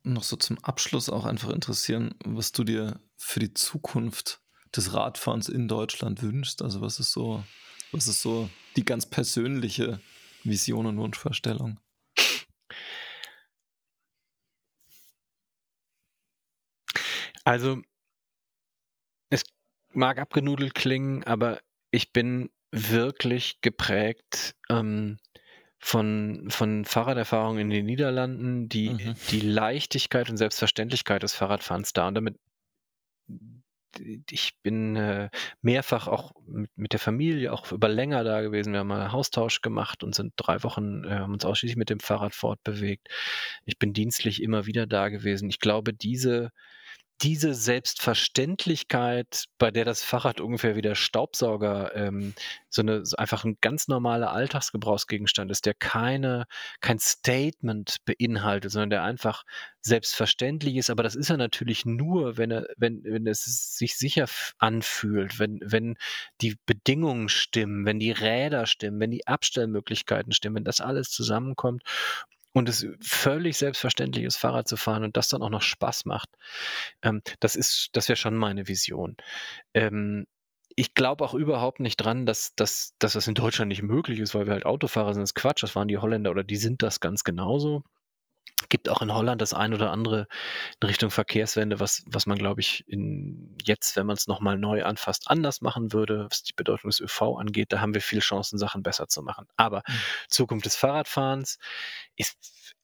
noch 0.04 0.24
so 0.24 0.36
zum 0.36 0.58
Abschluss 0.64 1.10
auch 1.10 1.26
einfach 1.26 1.50
interessieren, 1.50 2.14
was 2.24 2.52
du 2.52 2.64
dir 2.64 3.00
für 3.18 3.40
die 3.40 3.54
Zukunft 3.54 4.40
des 4.76 4.92
Radfahrens 4.94 5.48
in 5.48 5.68
Deutschland 5.68 6.22
wünschst. 6.22 6.62
Also 6.62 6.80
was 6.80 7.00
ist 7.00 7.12
so, 7.12 7.44
was 7.92 8.06
ist 8.06 8.22
so 8.22 8.48
die 8.76 8.84
ganz 8.84 9.06
persönliche 9.06 10.00
Vision 10.44 10.86
und 10.86 10.98
Wunschvorstellung? 10.98 11.78
Also, 17.44 17.80
es 19.30 19.42
mag 19.94 20.18
abgenudelt 20.18 20.74
klingen, 20.74 21.24
aber 21.24 21.62
ich 21.90 22.12
bin 22.12 22.50
wirklich 22.70 23.62
geprägt 23.62 24.54
ähm, 24.68 25.16
von, 25.78 26.50
von 26.50 26.84
Fahrraderfahrungen 26.84 27.62
in 27.62 27.70
den 27.70 27.86
Niederlanden, 27.86 28.68
die, 28.68 28.90
mhm. 28.90 29.14
die 29.30 29.40
Leichtigkeit 29.40 30.28
und 30.28 30.36
Selbstverständlichkeit 30.36 31.22
des 31.22 31.32
Fahrradfahrens 31.34 31.94
da. 31.94 32.08
Und 32.08 32.16
damit 32.16 32.38
ich 34.30 34.52
bin 34.62 34.96
äh, 34.96 35.30
mehrfach 35.62 36.08
auch 36.08 36.32
mit, 36.46 36.92
der 36.92 37.00
Familie 37.00 37.52
auch 37.52 37.70
über 37.72 37.88
länger 37.88 38.24
da 38.24 38.40
gewesen. 38.40 38.72
Wir 38.72 38.80
haben 38.80 38.92
einen 38.92 39.12
Haustausch 39.12 39.60
gemacht 39.60 40.02
und 40.04 40.14
sind 40.14 40.32
drei 40.36 40.62
Wochen, 40.62 41.04
äh, 41.04 41.10
haben 41.10 41.32
uns 41.32 41.44
ausschließlich 41.44 41.76
mit 41.76 41.90
dem 41.90 42.00
Fahrrad 42.00 42.34
fortbewegt. 42.34 43.08
Ich 43.64 43.78
bin 43.78 43.92
dienstlich 43.92 44.42
immer 44.42 44.66
wieder 44.66 44.86
da 44.86 45.08
gewesen. 45.08 45.48
Ich 45.48 45.60
glaube, 45.60 45.92
diese, 45.92 46.50
diese 47.22 47.52
Selbstverständlichkeit, 47.54 49.46
bei 49.58 49.70
der 49.70 49.84
das 49.84 50.02
Fahrrad 50.02 50.40
ungefähr 50.40 50.76
wie 50.76 50.82
der 50.82 50.94
Staubsauger 50.94 51.94
ähm, 51.96 52.34
so 52.68 52.82
eine 52.82 53.04
so 53.04 53.16
einfach 53.16 53.44
ein 53.44 53.56
ganz 53.60 53.88
normaler 53.88 54.32
Alltagsgebrauchsgegenstand 54.32 55.50
ist, 55.50 55.66
der 55.66 55.74
keine 55.74 56.46
kein 56.80 56.98
Statement 56.98 57.96
beinhaltet, 58.04 58.70
sondern 58.70 58.90
der 58.90 59.02
einfach 59.02 59.44
selbstverständlich 59.80 60.76
ist. 60.76 60.90
Aber 60.90 61.02
das 61.02 61.16
ist 61.16 61.30
er 61.30 61.36
natürlich 61.38 61.84
nur, 61.84 62.36
wenn 62.36 62.52
er 62.52 62.66
wenn 62.76 63.02
wenn 63.04 63.26
es 63.26 63.76
sich 63.76 63.96
sicher 63.96 64.26
anfühlt, 64.58 65.38
wenn 65.40 65.58
wenn 65.64 65.96
die 66.40 66.56
Bedingungen 66.66 67.28
stimmen, 67.28 67.84
wenn 67.84 67.98
die 67.98 68.12
Räder 68.12 68.66
stimmen, 68.66 69.00
wenn 69.00 69.10
die 69.10 69.26
Abstellmöglichkeiten 69.26 70.32
stimmen, 70.32 70.56
wenn 70.56 70.64
das 70.64 70.80
alles 70.80 71.10
zusammenkommt 71.10 71.82
und 72.58 72.68
es 72.68 72.86
völlig 73.00 73.56
selbstverständlich 73.56 74.24
ist, 74.24 74.36
Fahrrad 74.36 74.68
zu 74.68 74.76
fahren 74.76 75.04
und 75.04 75.16
das 75.16 75.28
dann 75.28 75.42
auch 75.42 75.50
noch 75.50 75.62
Spaß 75.62 76.04
macht. 76.04 76.28
Ähm, 77.02 77.22
das 77.40 77.56
ist, 77.56 77.90
das 77.92 78.08
wäre 78.08 78.16
schon 78.16 78.36
meine 78.36 78.68
Vision. 78.68 79.16
Ähm, 79.74 80.26
ich 80.76 80.94
glaube 80.94 81.24
auch 81.24 81.34
überhaupt 81.34 81.80
nicht 81.80 81.96
dran, 81.96 82.26
dass, 82.26 82.54
dass, 82.54 82.94
dass 82.98 83.14
das 83.14 83.26
in 83.26 83.34
Deutschland 83.34 83.68
nicht 83.68 83.82
möglich 83.82 84.20
ist, 84.20 84.34
weil 84.34 84.46
wir 84.46 84.52
halt 84.52 84.66
Autofahrer 84.66 85.14
sind. 85.14 85.22
Das 85.22 85.30
ist 85.30 85.34
Quatsch, 85.34 85.62
das 85.62 85.74
waren 85.74 85.88
die 85.88 85.98
Holländer 85.98 86.30
oder 86.30 86.44
die 86.44 86.56
sind 86.56 86.82
das 86.82 87.00
ganz 87.00 87.24
genauso 87.24 87.82
gibt 88.68 88.88
auch 88.88 89.02
in 89.02 89.12
Holland 89.12 89.40
das 89.40 89.54
ein 89.54 89.74
oder 89.74 89.90
andere 89.90 90.26
in 90.80 90.88
Richtung 90.88 91.10
Verkehrswende, 91.10 91.80
was, 91.80 92.02
was 92.06 92.26
man, 92.26 92.38
glaube 92.38 92.60
ich, 92.60 92.84
in, 92.88 93.56
jetzt, 93.64 93.96
wenn 93.96 94.06
man 94.06 94.16
es 94.16 94.26
nochmal 94.26 94.58
neu 94.58 94.84
anfasst, 94.84 95.30
anders 95.30 95.60
machen 95.60 95.92
würde, 95.92 96.26
was 96.30 96.42
die 96.42 96.54
Bedeutung 96.54 96.90
des 96.90 97.00
ÖV 97.00 97.36
angeht. 97.38 97.72
Da 97.72 97.80
haben 97.80 97.94
wir 97.94 98.00
viele 98.00 98.20
Chancen, 98.20 98.58
Sachen 98.58 98.82
besser 98.82 99.08
zu 99.08 99.22
machen. 99.22 99.46
Aber 99.56 99.82
mhm. 99.86 99.92
Zukunft 100.28 100.66
des 100.66 100.76
Fahrradfahrens 100.76 101.58
ist 102.16 102.74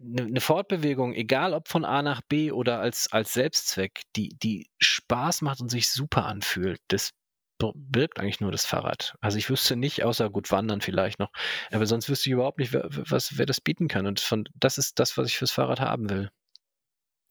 eine 0.00 0.30
ne 0.30 0.40
Fortbewegung, 0.40 1.14
egal 1.14 1.52
ob 1.52 1.68
von 1.68 1.84
A 1.84 2.02
nach 2.02 2.22
B 2.22 2.50
oder 2.50 2.80
als, 2.80 3.12
als 3.12 3.32
Selbstzweck, 3.32 4.02
die, 4.16 4.36
die 4.42 4.70
Spaß 4.78 5.42
macht 5.42 5.60
und 5.60 5.70
sich 5.70 5.90
super 5.90 6.26
anfühlt, 6.26 6.80
das 6.88 7.12
birgt 7.58 8.20
eigentlich 8.20 8.40
nur 8.40 8.52
das 8.52 8.66
Fahrrad. 8.66 9.14
Also 9.20 9.38
ich 9.38 9.48
wüsste 9.50 9.76
nicht, 9.76 10.04
außer 10.04 10.30
gut 10.30 10.50
wandern 10.50 10.80
vielleicht 10.80 11.18
noch, 11.18 11.30
aber 11.70 11.86
sonst 11.86 12.08
wüsste 12.08 12.28
ich 12.28 12.34
überhaupt 12.34 12.58
nicht, 12.58 12.72
wer, 12.72 12.86
was, 12.90 13.38
wer 13.38 13.46
das 13.46 13.60
bieten 13.60 13.88
kann. 13.88 14.06
Und 14.06 14.20
von, 14.20 14.44
das 14.54 14.78
ist 14.78 14.98
das, 14.98 15.16
was 15.16 15.28
ich 15.28 15.38
fürs 15.38 15.50
Fahrrad 15.50 15.80
haben 15.80 16.10
will. 16.10 16.30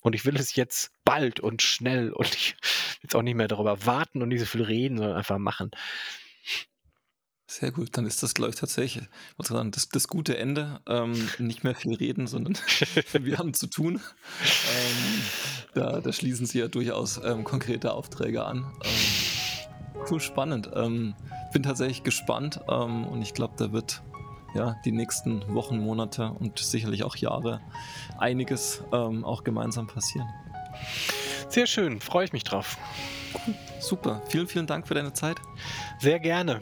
Und 0.02 0.14
ich 0.14 0.26
will 0.26 0.36
es 0.36 0.56
jetzt 0.56 0.92
bald 1.04 1.40
und 1.40 1.64
schnell 1.64 2.12
und 2.12 2.34
ich 2.36 2.54
will 2.54 2.60
jetzt 3.04 3.16
auch 3.16 3.24
nicht 3.24 3.36
mehr 3.36 3.48
darüber 3.48 3.86
warten 3.86 4.22
und 4.22 4.30
nicht 4.30 4.40
so 4.40 4.46
viel 4.46 4.62
reden, 4.62 4.98
sondern 4.98 5.18
einfach 5.18 5.40
machen. 5.40 5.72
Sehr 7.48 7.72
gut, 7.72 7.90
dann 7.96 8.08
ist 8.08 8.24
das, 8.24 8.34
glaube 8.34 8.50
ich, 8.50 8.56
tatsächlich 8.56 9.08
sagen, 9.38 9.72
das, 9.72 9.88
das 9.90 10.08
gute 10.08 10.38
Ende. 10.38 10.82
Ähm, 10.88 11.30
nicht 11.38 11.64
mehr 11.64 11.76
viel 11.76 11.94
reden, 11.94 12.26
sondern 12.26 12.58
wir 13.14 13.38
haben 13.38 13.54
zu 13.54 13.68
tun. 13.68 13.96
Ähm, 13.96 15.22
da, 15.76 16.02
da, 16.02 16.12
schließen 16.12 16.48
Sie 16.48 16.60
ja 16.60 16.68
durchaus 16.68 17.20
ähm, 17.24 17.44
konkrete 17.44 17.94
Aufträge 17.94 18.44
an. 18.44 18.74
Cool, 20.10 20.20
spannend. 20.20 20.70
Ähm, 20.76 21.16
bin 21.52 21.64
tatsächlich 21.64 22.04
gespannt 22.04 22.60
ähm, 22.70 23.06
und 23.06 23.22
ich 23.22 23.34
glaube, 23.34 23.54
da 23.58 23.72
wird 23.72 24.02
ja 24.54 24.76
die 24.86 24.92
nächsten 24.92 25.54
Wochen, 25.54 25.80
Monate 25.80 26.32
und 26.40 26.60
sicherlich 26.60 27.04
auch 27.04 27.16
Jahre 27.16 27.62
einiges 28.18 28.84
ähm, 28.94 29.26
auch 29.26 29.44
gemeinsam 29.44 29.88
passieren. 29.88 30.28
Sehr 31.50 31.68
schön, 31.68 32.02
freue 32.02 32.26
ich 32.26 32.34
mich 32.34 32.44
drauf. 32.44 32.78
Super. 33.80 34.22
Vielen, 34.30 34.48
vielen 34.48 34.68
Dank 34.68 34.88
für 34.88 34.94
deine 34.94 35.14
Zeit. 35.14 35.38
Sehr 36.00 36.20
gerne. 36.20 36.62